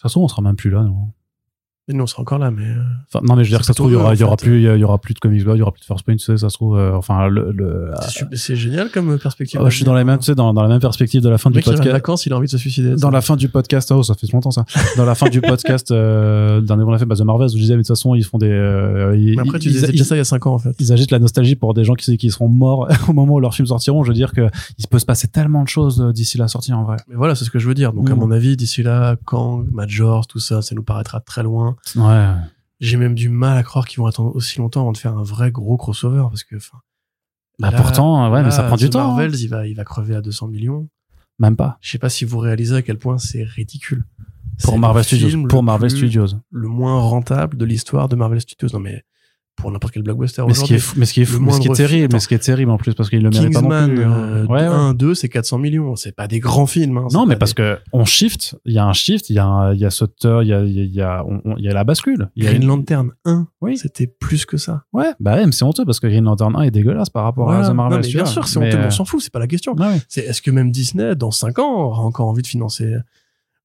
[0.02, 0.82] façon, on sera même plus là.
[0.82, 1.12] non?
[1.88, 2.64] Mais nous, on sera encore là, mais...
[2.64, 2.82] euh,
[3.12, 4.22] Enfin, non, mais je veux dire que ça se trouve, il y aura, il y
[4.22, 5.86] aura plutôt plus, il y aura plus de comics blog, il y aura plus de
[5.86, 7.90] first print, tu sais, ça se trouve, euh, enfin, le, le,
[8.34, 9.60] c'est génial comme perspective.
[9.60, 11.38] euh, je suis dans la même, tu sais, dans, dans la même perspective de la
[11.38, 11.90] fin Le du mec, il podcast.
[11.92, 12.94] vacances, il a envie de se suicider.
[12.96, 14.64] Dans la fin du podcast, oh, ça fait longtemps ça.
[14.96, 17.56] Dans la fin du podcast, euh, dernier qu'on a fait, bah, The Marvels, où je
[17.62, 19.86] disais, mais de toute façon, ils font des, euh, ils, Mais après, tu ils- disais
[19.88, 20.74] déjà ça il y a 5 ans, en fait.
[20.78, 23.54] ils agitent la nostalgie pour des gens qui, qui seront morts au moment où leurs
[23.54, 24.02] films sortiront.
[24.04, 24.48] Je veux dire que
[24.78, 26.96] il peut se passer tellement de choses euh, d'ici la sortie en vrai.
[27.08, 27.92] Mais voilà, c'est ce que je veux dire.
[27.92, 28.18] Donc, à Mm.
[28.18, 31.76] mon avis, d'ici là, Kang, Majors, tout ça, ça nous paraîtra très loin.
[31.96, 32.34] Ouais.
[32.80, 35.22] J'ai même du mal à croire qu'ils vont attendre aussi longtemps avant de faire un
[35.22, 36.78] vrai gros crossover, parce que, enfin...
[37.58, 39.00] Bah là- pourtant, ouais, mais ça prend du temps.
[39.00, 39.06] hein.
[39.08, 40.88] Marvels, il va, il va crever à 200 millions.
[41.40, 41.76] Même pas.
[41.80, 44.04] Je sais pas si vous réalisez à quel point c'est ridicule.
[44.62, 45.28] Pour Marvel Studios.
[45.42, 46.26] le Pour Marvel Studios.
[46.50, 48.68] Le moins rentable de l'histoire de Marvel Studios.
[48.72, 49.04] Non, mais
[49.58, 51.40] pour n'importe quel blockbuster Mais ce qui est fou, mais ce qui est Le fou,
[51.42, 53.22] mais ce qui est moindre terrible, mais ce qui est terrible en plus parce qu'il
[53.22, 54.04] le mérite pas non plus.
[54.04, 54.12] hein.
[54.12, 54.66] euh, Ouais, ouais.
[54.66, 55.96] 1, 2, c'est 400 millions.
[55.96, 56.98] C'est pas des grands films.
[56.98, 57.06] hein.
[57.12, 59.44] Non, mais parce des- que on shift, il y a un shift, il y a
[59.46, 61.56] un, il y a il y a, il y a, il y a, on- on-
[61.56, 62.30] il y a la bascule.
[62.36, 63.76] Il y a Green Lantern 1, Oui.
[63.78, 64.84] c'était plus que ça.
[64.92, 67.46] Ouais, bah ouais, mais c'est honteux parce que Green Lantern 1 est dégueulasse par rapport
[67.46, 67.66] Voilà.
[67.66, 67.98] à The Marvel.
[68.00, 69.74] Non, mais bien sûr, c'est honteux, mais euh, on s'en fout, c'est pas la question.
[69.74, 70.00] ouais.
[70.08, 72.94] C'est est-ce que même Disney, dans 5 ans, aura encore envie de financer?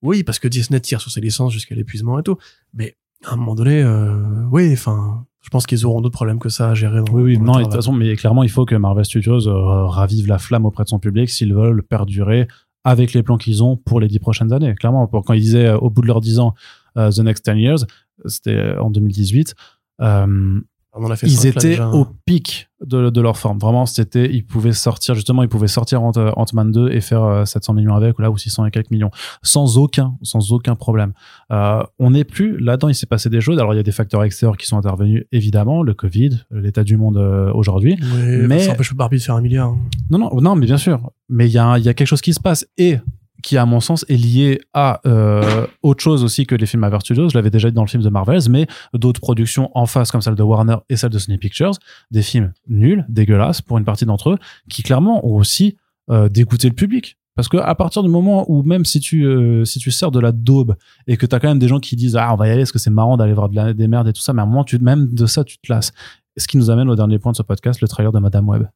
[0.01, 2.35] Oui, parce que Disney tire sur ses licences jusqu'à l'épuisement et tout.
[2.73, 4.17] Mais à un moment donné, euh,
[4.51, 7.01] oui, enfin, je pense qu'ils auront d'autres problèmes que ça à gérer.
[7.01, 9.47] Dans, Oui, oui, dans non, de toute façon, mais clairement, il faut que Marvel Studios
[9.47, 12.47] euh, ravive la flamme auprès de son public s'ils veulent perdurer
[12.85, 14.73] avec les plans qu'ils ont pour les dix prochaines années.
[14.75, 16.53] Clairement, pour, quand ils disaient euh, au bout de leurs dix ans,
[16.97, 17.85] euh, The Next 10 Years,
[18.25, 19.55] c'était en 2018,
[20.01, 20.61] euh,
[20.95, 21.89] On en a fait ils cinq, là, étaient déjà.
[21.89, 23.57] au pic de, de leur forme.
[23.57, 27.45] Vraiment, c'était, ils pouvaient sortir, justement, ils pouvaient sortir Ant- Ant-Man 2 et faire euh,
[27.45, 29.09] 700 millions avec, ou là, ou 600 et quelques millions.
[29.41, 31.13] Sans aucun, sans aucun problème.
[31.51, 33.57] Euh, on n'est plus, là-dedans, il s'est passé des choses.
[33.57, 36.95] Alors, il y a des facteurs extérieurs qui sont intervenus, évidemment, le Covid, l'état du
[36.97, 37.97] monde euh, aujourd'hui.
[37.99, 39.69] Oui, mais- ça empêche pas Barbie de faire un milliard.
[39.69, 39.77] hein.
[40.11, 41.11] Non, non, non, mais bien sûr.
[41.29, 42.97] Mais il y a, y a quelque chose qui se passe et
[43.43, 47.01] qui, à mon sens, est lié à euh, autre chose aussi que les films Marvel
[47.01, 47.29] Studios.
[47.29, 50.21] Je l'avais déjà dit dans le film de Marvels, mais d'autres productions en face, comme
[50.21, 51.73] celle de Warner et celle de Sony Pictures,
[52.09, 54.37] des films nuls, dégueulasses pour une partie d'entre eux,
[54.69, 55.77] qui clairement ont aussi
[56.09, 57.17] euh, dégoûté le public.
[57.35, 60.19] Parce que à partir du moment où même si tu euh, si tu sers de
[60.19, 60.75] la daube
[61.07, 62.71] et que t'as quand même des gens qui disent ah on va y aller parce
[62.71, 64.65] que c'est marrant d'aller voir de des merdes et tout ça, mais à un moment
[64.81, 65.93] même de ça tu te lasses.
[66.37, 68.67] Ce qui nous amène au dernier point de ce podcast, le trailer de Madame Web.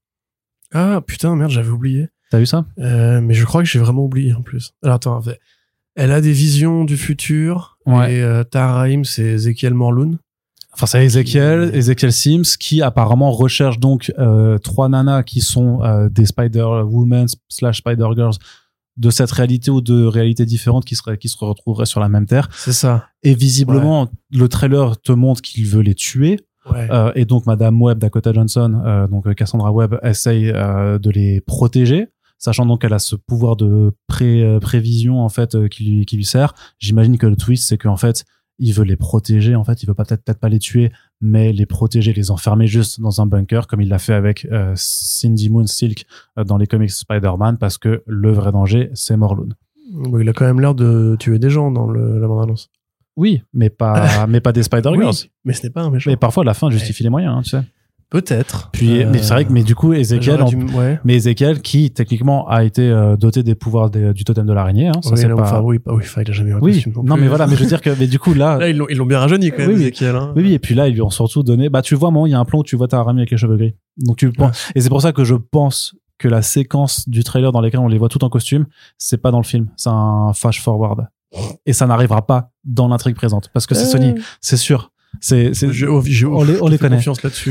[0.74, 2.10] Ah putain, merde, j'avais oublié.
[2.32, 2.66] T'as vu ça?
[2.80, 4.74] Euh, mais je crois que j'ai vraiment oublié en plus.
[4.84, 5.40] Alors attends, en fait,
[5.96, 7.78] elle a des visions du futur.
[7.86, 8.16] Ouais.
[8.16, 8.44] Et euh,
[9.04, 10.18] c'est Ezekiel Morloon.
[10.74, 16.08] Enfin, c'est Ezekiel, Ezekiel Sims, qui apparemment recherche donc euh, trois nanas qui sont euh,
[16.08, 18.36] des Spider-Woman slash Spider-Girls
[18.98, 22.28] de cette réalité ou de réalités différentes qui, seraient, qui se retrouveraient sur la même
[22.28, 22.50] Terre.
[22.52, 23.08] C'est ça.
[23.24, 26.40] Et visiblement, le trailer te montre qu'il veut les tuer.
[26.72, 26.88] Ouais.
[26.92, 31.42] Euh, et donc, Madame Webb, Dakota Johnson, euh, donc Cassandra Webb, essaye euh, de les
[31.42, 35.84] protéger, sachant donc qu'elle a ce pouvoir de pré, euh, prévision en fait euh, qui,
[35.84, 36.54] lui, qui lui sert.
[36.80, 38.26] J'imagine que le twist, c'est qu'en fait,
[38.60, 39.56] il veut les protéger.
[39.56, 40.92] En fait, il veut pas peut-être peut-être pas les tuer,
[41.22, 44.74] mais les protéger, les enfermer juste dans un bunker, comme il l'a fait avec euh,
[44.76, 46.06] Cindy Moon Silk
[46.38, 49.50] euh, dans les comics Spider-Man, parce que le vrai danger, c'est Morlun.
[50.20, 52.70] Il a quand même l'air de tuer des gens dans le, la bande-annonce.
[53.16, 55.16] Oui, mais pas, mais pas des Spider-Girls.
[55.24, 56.10] Oui, mais ce n'est pas un méchant.
[56.10, 57.62] Mais parfois, la fin justifie les moyens, hein, tu sais.
[58.10, 58.70] Peut-être.
[58.72, 60.98] Puis, Euh, mais c'est vrai que, mais du coup, Ezekiel, j'aurais en- dû- ouais.
[61.04, 64.88] mais Ezekiel, qui techniquement a été euh, doté des pouvoirs des- du totem de l'araignée,
[64.88, 65.42] hein, ça Oui, c'est non, pas.
[65.44, 67.48] enfin, oui, pas, oui, enfin, il a jamais eu un oui, costume non mais voilà,
[67.48, 69.20] mais je veux dire que, mais du coup là, Là, ils l'ont, ils l'ont bien
[69.20, 69.82] rajeuni quand même, Oui, oui.
[69.84, 70.16] Ezekiel.
[70.16, 70.32] Hein.
[70.38, 72.32] oui, oui, et puis là ils lui ont surtout donné, bah tu vois, moi il
[72.32, 74.32] y a un plan où tu vois ta Rami avec les cheveux gris, donc tu
[74.32, 77.82] penses, et c'est pour ça que je pense que la séquence du trailer dans laquelle
[77.82, 78.68] on les voit tout en costume,
[78.98, 81.08] c'est pas dans le film, c'est un flash forward,
[81.66, 85.52] et ça n'arrivera pas dans l'intrigue présente, parce que c'est Sony, c'est sûr, c'est,
[86.26, 86.98] on les- on les connaît.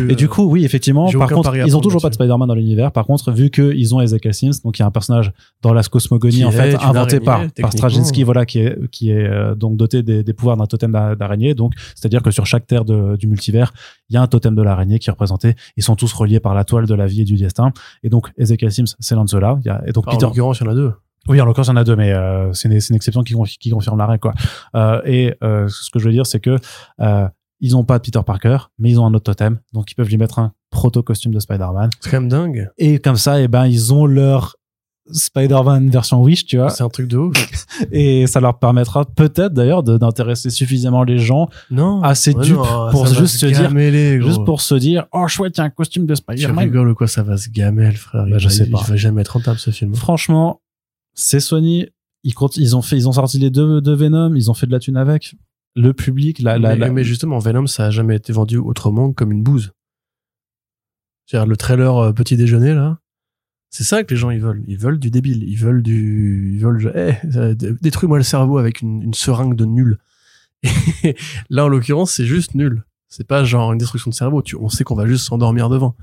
[0.08, 1.08] Et du coup, oui, effectivement.
[1.18, 2.14] Par contre, ils ont toujours pas de.
[2.14, 2.92] Spider-Man dans l'univers.
[2.92, 5.32] Par contre, vu qu'ils ont Ezekiel Sims, donc il y a un personnage
[5.62, 7.72] dans la cosmogonie en fait inventé par par.
[7.72, 11.14] Straczynski, voilà, qui est qui est euh, donc doté des, des pouvoirs d'un totem d'a-
[11.14, 11.54] d'araignée.
[11.54, 13.72] Donc, c'est-à-dire que sur chaque terre de- du multivers,
[14.08, 15.54] il y a un totem de l'araignée qui est représenté.
[15.76, 17.72] Ils sont tous reliés par la toile de la vie et du destin.
[18.02, 19.58] Et donc, Ezekiel Sims, c'est l'un de ceux-là.
[19.64, 20.26] Il y a et donc Ah, en Peter.
[20.26, 20.92] l'occurrence, il y en a deux.
[21.28, 23.22] Oui, en l'occurrence, il y en a deux, mais euh, c'est une, c'est une exception
[23.24, 24.32] qui, qui confirme la règle, quoi.
[24.76, 26.56] Euh, et euh, ce que je veux dire, c'est que
[27.00, 27.28] euh,
[27.60, 30.08] ils ont pas de Peter Parker, mais ils ont un autre totem, donc ils peuvent
[30.08, 31.90] lui mettre un proto costume de Spider-Man.
[32.00, 32.68] C'est quand même dingue.
[32.78, 34.56] Et comme ça, eh ben, ils ont leur
[35.10, 36.68] Spider-Man version Wish, tu vois.
[36.70, 37.32] C'est un truc de ouf.
[37.92, 42.02] Et ça leur permettra peut-être d'ailleurs d'intéresser suffisamment les gens, Non.
[42.02, 44.28] Assez Ouais, dupe non, pour juste se dire- gameler, gros.
[44.28, 46.58] juste pour se dire, oh chouette, il y a un costume de Tu Spider-Man.
[46.58, 48.24] rigoles ou quoi Ça va se gamelle, frère.
[48.24, 48.82] Bah, il, je va, sais il pas.
[48.82, 49.94] va jamais être rentable, ce film.
[49.94, 50.60] Franchement,
[51.14, 51.86] c'est Sony.
[52.24, 52.34] Ils,
[52.74, 54.34] ont fait, ils ont sorti les deux de Venom.
[54.34, 55.36] Ils ont fait de la thune avec.
[55.76, 59.10] Le public, la, la, mais, la- mais justement, Venom, ça a jamais été vendu autrement
[59.10, 59.72] que comme une bouse.
[61.26, 62.98] C'est-à-dire le trailer euh, petit déjeuner là,
[63.70, 64.62] c'est ça que les gens ils veulent.
[64.68, 65.42] Ils veulent du débile.
[65.42, 69.54] Ils veulent du, ils veulent, eh, euh, dé- détruis-moi le cerveau avec une, une seringue
[69.56, 69.98] de nul.
[71.02, 71.14] Et
[71.50, 72.84] là, en l'occurrence, c'est juste nul.
[73.08, 74.40] C'est pas genre une destruction de cerveau.
[74.42, 75.94] Tu, on sait qu'on va juste s'endormir devant.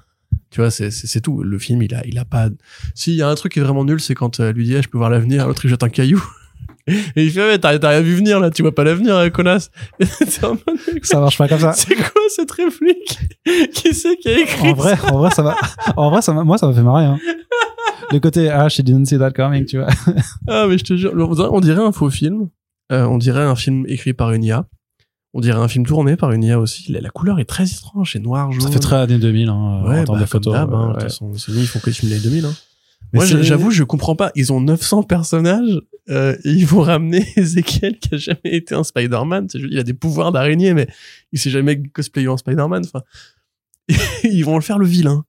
[0.52, 0.90] Tu vois, c'est,
[1.22, 1.41] tout.
[1.41, 2.50] Le film, il a, il a pas.
[2.95, 4.82] S'il y a un truc qui est vraiment nul, c'est quand euh, lui dit, Eh,
[4.82, 5.48] je peux voir l'avenir.
[5.48, 6.24] L'autre il jette un caillou.
[6.88, 8.52] Et il fait, ouais, t'as, rien vu venir là.
[8.52, 9.72] Tu vois pas l'avenir, euh, connasse.
[11.04, 11.74] Ça marche pas comme ça.
[11.74, 13.20] c'est quoi cette réplique?
[13.74, 15.56] Qui c'est qui a écrit En vrai, en vrai, ça va.
[15.96, 17.06] En vrai, ça moi, ça m'a fait marrer.
[17.06, 17.20] Hein.
[18.12, 19.88] Le côté ah, she didn't see that coming, tu vois.
[20.48, 22.50] Ah, mais je te jure, on dirait- un faux film.
[22.92, 24.66] Euh, on dirait un film écrit par une IA.
[25.34, 26.92] On dirait un film tourné par une IA aussi.
[26.92, 28.62] La, la couleur est très étrange, c'est noir, jaune.
[28.62, 30.56] Ça fait très années 2000 hein, ouais, en termes bah, de photos.
[30.56, 30.70] Hein.
[30.72, 30.94] euh, De ouais.
[30.94, 32.46] toute façon, Sony, ils font que des films des années 2000.
[32.46, 32.54] Hein.
[33.14, 34.31] Moi, j'avoue, je comprends pas.
[34.35, 35.80] Ils ont 900 personnages
[36.10, 39.48] euh, et ils vont ramener Ezekiel qui a jamais été un Spider-Man.
[39.53, 40.88] Il a des pouvoirs d'araignée, mais
[41.31, 42.84] il s'est jamais cosplayé en Spider-Man.
[42.85, 43.03] Enfin,
[44.23, 45.26] ils vont le faire le vilain.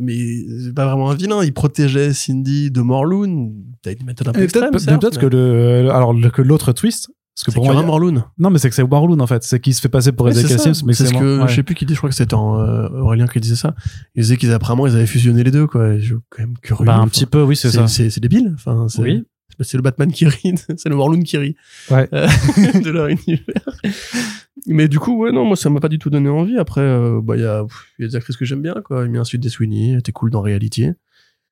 [0.00, 0.16] Mais
[0.64, 1.42] c'est pas vraiment un vilain.
[1.42, 3.52] Il protégeait Cindy de Morloon.
[3.82, 7.10] T'as une méthode un peu Et extrême, peut-être mais- que le alors que l'autre twist
[7.44, 9.42] parce que pour moi a- non mais c'est que c'est Warloon en fait.
[9.44, 10.58] C'est qu'il se fait passer pour ça.
[10.58, 11.48] Sims mais c'est ce que ouais.
[11.48, 13.74] je sais plus qui dit je crois que c'était en, euh, Aurélien qui disait ça.
[14.14, 15.88] Il disait qu'ils apparemment ils avaient fusionné les deux quoi.
[15.94, 17.86] Et je suis quand même curieux bah un Enfin, petit peu oui c'est ça.
[17.86, 18.52] c'est débile.
[18.54, 19.24] Enfin c'est oui.
[19.60, 21.54] c'est le Batman qui rit c'est le Warloon qui rit
[21.90, 22.08] Ouais.
[22.12, 22.26] euh,
[22.82, 23.62] de leur univers.
[24.66, 26.58] Mais du coup ouais non moi ça m'a pas du tout donné envie.
[26.58, 29.04] Après euh, bah il y a pff, y a des actrices que j'aime bien quoi.
[29.06, 30.88] Il y a ensuite des Sweeney était cool dans Reality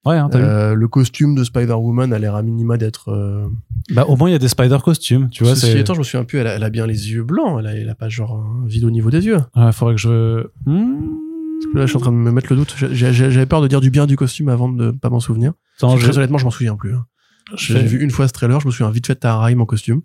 [0.07, 3.47] ouais hein, euh, le costume de Spider-Woman a l'air à minima d'être euh,
[3.91, 6.05] bah au moins il y a des spider costumes tu vois ceci étant je me
[6.05, 8.09] souviens plus elle a, elle a bien les yeux blancs elle a, elle a pas
[8.09, 10.97] genre un vide au niveau des yeux ouais, faudrait que je Hmm.
[11.59, 12.77] Parce que là, je suis en train de me mettre le doute.
[12.93, 15.55] J'avais peur de dire du bien du costume avant de pas m'en souvenir.
[15.79, 16.93] Attends, Très honnêtement, je m'en souviens plus.
[16.95, 17.07] hein.
[17.57, 20.03] J'ai vu une fois ce trailer, je me souviens vite fait de Taharaim en costume.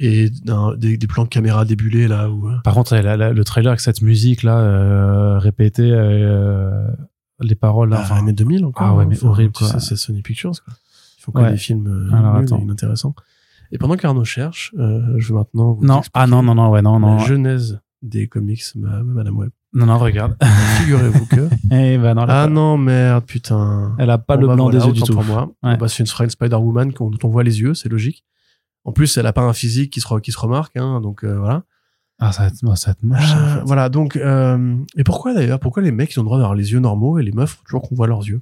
[0.00, 0.30] Et
[0.78, 2.48] des, des plans de caméra débulés là où.
[2.48, 6.86] euh, Par contre, le trailer avec cette musique là euh, répétée, euh,
[7.40, 7.96] les paroles là.
[7.98, 8.86] bah, enfin, années 2000 encore.
[8.86, 9.08] Ah ouais, hein.
[9.08, 9.80] mais horrible, tu quoi.
[9.80, 10.74] C'est Sony Pictures quoi.
[11.18, 11.50] Ils font que Ouais.
[11.52, 13.14] des films euh, Alors, nuls et inintéressants?
[13.70, 16.80] Et pendant qu'Arnaud cherche, euh, je vais maintenant vous non, ah non non non ouais
[16.82, 19.50] non non la genèse des comics, ma- Madame Web.
[19.74, 20.36] non non regarde.
[20.80, 21.48] Figurez-vous que.
[21.70, 23.94] Eh ben non, ah pas- non merde putain.
[23.98, 25.12] elle a pas le blanc des yeux du tout.
[25.12, 25.76] Pour moi, Ouais.
[25.76, 28.24] Bah, c'est une, une Spider-Woman dont on voit les yeux, c'est logique.
[28.84, 31.22] En plus, elle a pas un physique qui se, re- qui se remarque, hein, donc
[31.24, 31.64] euh, voilà.
[32.20, 33.32] Ah ça va être, ça va être moche.
[33.32, 33.60] en fait.
[33.64, 36.72] Voilà, donc euh, et pourquoi d'ailleurs Pourquoi les mecs ils ont le droit d'avoir les
[36.72, 38.40] yeux normaux et les meufs faut toujours qu'on voit leurs yeux?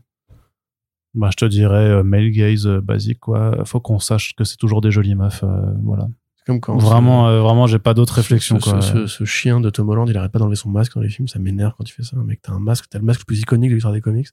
[1.15, 3.65] Bah je te dirais euh, male gaze euh, basique quoi.
[3.65, 5.43] Faut qu'on sache que c'est toujours des jolies meufs.
[5.45, 6.09] euh, voilà.
[6.47, 8.81] Comme quand Vraiment euh, vraiment j'ai pas d'autres réflexions ce, quoi.
[8.81, 11.27] ce- ce chien de Tom Holland, il arrête pas d'enlever son masque dans les films,
[11.29, 12.17] ça m'énerve quand il fait ça.
[12.19, 14.29] Mec, t'as un masque, t'as le masque le plus iconique de l'histoire des comics.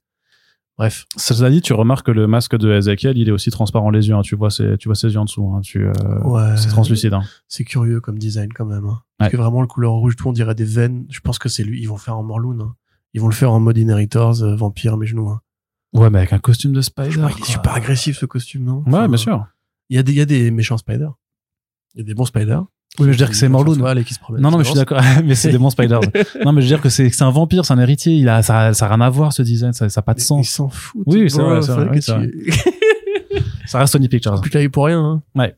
[0.76, 4.08] Bref, Cela dit, tu remarques que le masque de Ezekiel, il est aussi transparent les
[4.08, 4.14] yeux.
[4.16, 4.22] hein.
[4.22, 5.52] Tu vois ses, tu vois ses yeux en dessous.
[5.54, 5.60] hein.
[5.60, 5.92] Tu, euh,
[6.24, 6.56] Ouais.
[6.56, 7.14] c'est translucide.
[7.14, 7.22] hein.
[7.46, 8.84] c'est curieux comme design quand même.
[8.86, 9.00] hein.
[9.18, 9.32] Parce Ouais.
[9.32, 11.06] que vraiment le couleur rouge, tout on dirait des veines.
[11.10, 11.80] Je pense que c'est lui.
[11.80, 12.58] Ils vont le faire en Morloon.
[12.60, 12.74] hein.
[13.12, 15.28] Ils vont le faire en mode Inheritors, euh, vampire mes genoux.
[15.28, 15.40] hein.
[15.92, 17.10] Ouais, mais avec un costume de Spider.
[17.32, 18.78] Qu'il est super agressif ce costume, non?
[18.78, 19.46] Ouais, Enfin, bien sûr.
[19.90, 21.08] Il y, a des, il y a des méchants Spider.
[21.94, 22.58] Il y a des bons Spider.
[23.00, 23.48] Oui, mais je veux dire que c'est
[24.04, 24.40] qui se promènent.
[24.42, 25.00] Non, non, mais je suis d'accord.
[25.24, 26.00] mais c'est des bons Spiders.
[26.44, 28.14] non, mais je veux dire que c'est c'est un vampire, c'est un héritier.
[28.14, 29.72] Il a, ça, ça a rien à voir ce design.
[29.72, 30.48] Ça, ça a pas de sens.
[30.48, 31.02] s'en foutent.
[31.06, 32.52] Oui, c'est vrai, c'est vrai, tu-
[33.66, 34.40] Ça reste Sony Pictures.
[34.40, 35.22] Plus taillé pour rien.
[35.36, 35.48] hein.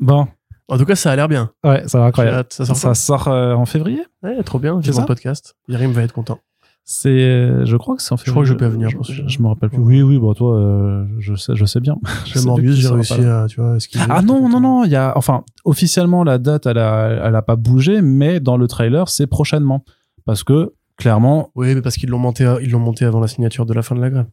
[0.00, 0.26] Bon,
[0.68, 1.50] En tout cas, ça a l'air bien.
[1.62, 2.36] ouais, ça va J'ai incroyable.
[2.38, 2.52] hâte.
[2.52, 4.02] Ça sort Ça sort euh, en février?
[4.24, 4.80] Ouais, trop bien.
[4.82, 5.54] C'est J'ai mon podcast.
[5.68, 6.40] Yarim va être content.
[6.84, 8.32] C'est, euh, je crois que c'est en février.
[8.32, 9.78] crois que je peux venir Je, je, je me rappelle plus.
[9.78, 11.96] Oui, oui, bon, toi, euh, je sais, je sais bien.
[12.26, 14.04] Je Morbius, j'ai réussi à, tu vois, esquiver.
[14.08, 17.42] Ah non, non, non, il y a, enfin, officiellement, la date, elle a, elle a
[17.42, 19.84] pas bougé, mais dans le trailer, c'est prochainement.
[20.24, 23.64] Parce que, clairement, Oui, mais parce qu'ils l'ont monté, ils l'ont monté avant la signature
[23.64, 24.26] de la fin de la grève.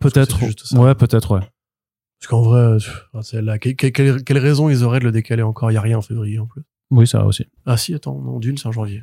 [0.00, 0.38] peut-être,
[0.76, 1.40] ouais, peut-être, ouais.
[2.20, 2.76] Parce qu'en vrai,
[3.22, 5.72] c'est là, quelle, quelle, quelle raison ils auraient de le décaler encore?
[5.72, 6.62] Il y a rien en février en plus.
[6.92, 7.46] Oui, ça aussi.
[7.66, 9.02] Ah si, attends, non, d'une, c'est en janvier.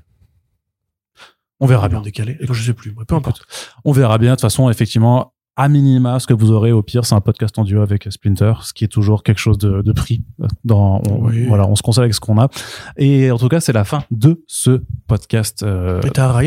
[1.60, 2.38] On verra bien décalé.
[2.40, 3.46] Et je sais plus, peu importe.
[3.86, 4.32] On verra bien.
[4.32, 7.60] De toute façon, effectivement, à minima, ce que vous aurez au pire, c'est un podcast
[7.60, 10.24] en duo avec Splinter, ce qui est toujours quelque chose de, de prix.
[10.64, 11.48] Dans, on, Oui.
[11.48, 12.48] Voilà, on se console avec ce qu'on a.
[12.96, 15.64] Et en tout cas, c'est la fin de ce podcast.
[15.64, 16.00] euh,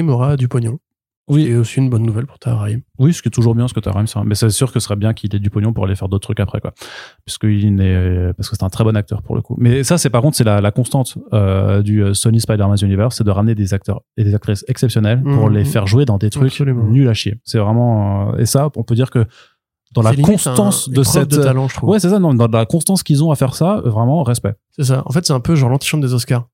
[0.08, 0.78] aura du pognon.
[1.32, 2.80] Oui, Et aussi une bonne nouvelle pour Taharaim.
[2.98, 4.22] Oui, ce qui est toujours bien, ce que as ça.
[4.24, 6.24] Mais c'est sûr que ce serait bien qu'il ait du pognon pour aller faire d'autres
[6.26, 6.72] trucs après, quoi.
[7.24, 9.54] Puisqu'il n'est, parce que c'est un très bon acteur pour le coup.
[9.58, 13.16] Mais ça, c'est par contre, c'est la, la constante euh, du euh, Sony Spider-Man Universe,
[13.16, 15.54] c'est de ramener des acteurs et des actrices exceptionnels pour Mhm.
[15.54, 16.84] les faire jouer dans des trucs Absolument.
[16.84, 17.40] nuls à chier.
[17.44, 19.24] C'est vraiment, euh, et ça, on peut dire que
[19.94, 21.28] dans la C'est constance de cette.
[21.30, 21.90] de talent, je trouve.
[21.90, 24.54] ouais, c'est ça, non, dans la constance qu'ils ont à faire ça, euh, vraiment, respect.
[24.70, 25.02] C'est ça.
[25.04, 26.48] En fait, c'est un peu genre l'antichambre des Oscars.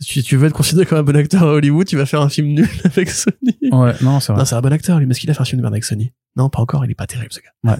[0.00, 2.28] Si tu veux être considéré comme un bon acteur à Hollywood, tu vas faire un
[2.28, 3.56] film nul avec Sony.
[3.72, 4.40] Ouais, non, c'est vrai.
[4.40, 5.74] Non, c'est un bon acteur, lui, mais est-ce qu'il a fait un film de merde
[5.74, 7.78] avec Sony Non, pas encore, il est pas terrible, ce gars.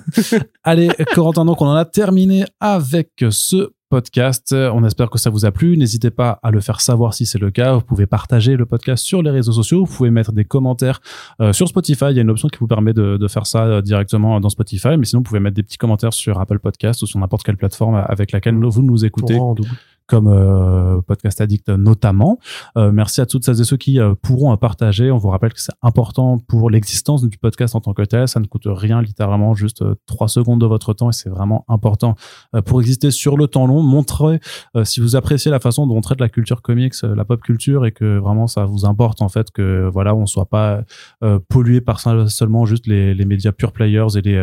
[0.65, 4.53] Allez, Corentin, donc on en a terminé avec ce podcast.
[4.53, 5.77] On espère que ça vous a plu.
[5.77, 7.75] N'hésitez pas à le faire savoir si c'est le cas.
[7.75, 9.85] Vous pouvez partager le podcast sur les réseaux sociaux.
[9.85, 11.01] Vous pouvez mettre des commentaires
[11.41, 12.07] euh, sur Spotify.
[12.11, 14.49] Il y a une option qui vous permet de, de faire ça euh, directement dans
[14.51, 14.97] Spotify.
[14.99, 17.57] Mais sinon, vous pouvez mettre des petits commentaires sur Apple Podcast ou sur n'importe quelle
[17.57, 19.71] plateforme avec laquelle vous nous écoutez Pour en double.
[20.09, 22.39] Comme euh, Podcast Addict notamment.
[22.77, 25.11] Euh, merci à toutes celles et ceux qui euh, pourront partager.
[25.11, 28.27] On vous rappelle que c'est important pour l'existence du podcast en tant que tel.
[28.27, 32.17] Ça ne coûte rien, littéralement juste trois secondes de votre temps et c'est vraiment important
[32.65, 33.83] pour exister sur le temps long.
[33.83, 34.41] Montrez
[34.85, 37.93] si vous appréciez la façon dont on traite la culture comics, la pop culture et
[37.93, 40.83] que vraiment ça vous importe en fait que voilà on soit pas
[41.49, 44.35] pollué par seulement juste les, les médias pure players et les,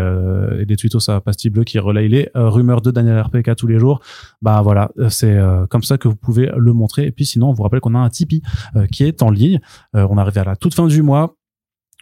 [0.59, 3.79] et les tweetos à pastille bleue qui relayent les rumeurs de Daniel RPK tous les
[3.79, 4.01] jours
[4.41, 5.35] bah voilà, c'est
[5.69, 7.05] comme ça que vous pouvez le montrer.
[7.05, 8.41] Et puis sinon, on vous rappelle qu'on a un Tipeee
[8.75, 9.59] euh, qui est en ligne.
[9.95, 11.35] Euh, on arrive à la toute fin du mois.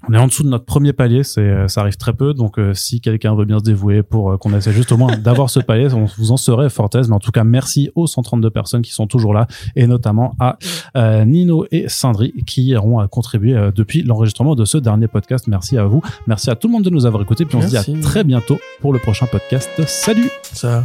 [0.10, 2.34] On est en dessous de notre premier palier, c'est euh, ça arrive très peu.
[2.34, 5.18] Donc euh, si quelqu'un veut bien se dévouer pour euh, qu'on essaie juste au moins
[5.18, 7.08] d'avoir ce palier, on vous en serait fort aise.
[7.08, 10.58] Mais en tout cas, merci aux 132 personnes qui sont toujours là et notamment à
[10.98, 15.48] euh, Nino et Sindri qui auront euh, contribué euh, depuis l'enregistrement de ce dernier podcast.
[15.48, 16.02] Merci à vous.
[16.28, 17.46] Merci à tout le monde de nous avoir écoutés.
[17.46, 19.70] Puis on se dit à très bientôt pour le prochain podcast.
[19.86, 20.84] Salut Ça.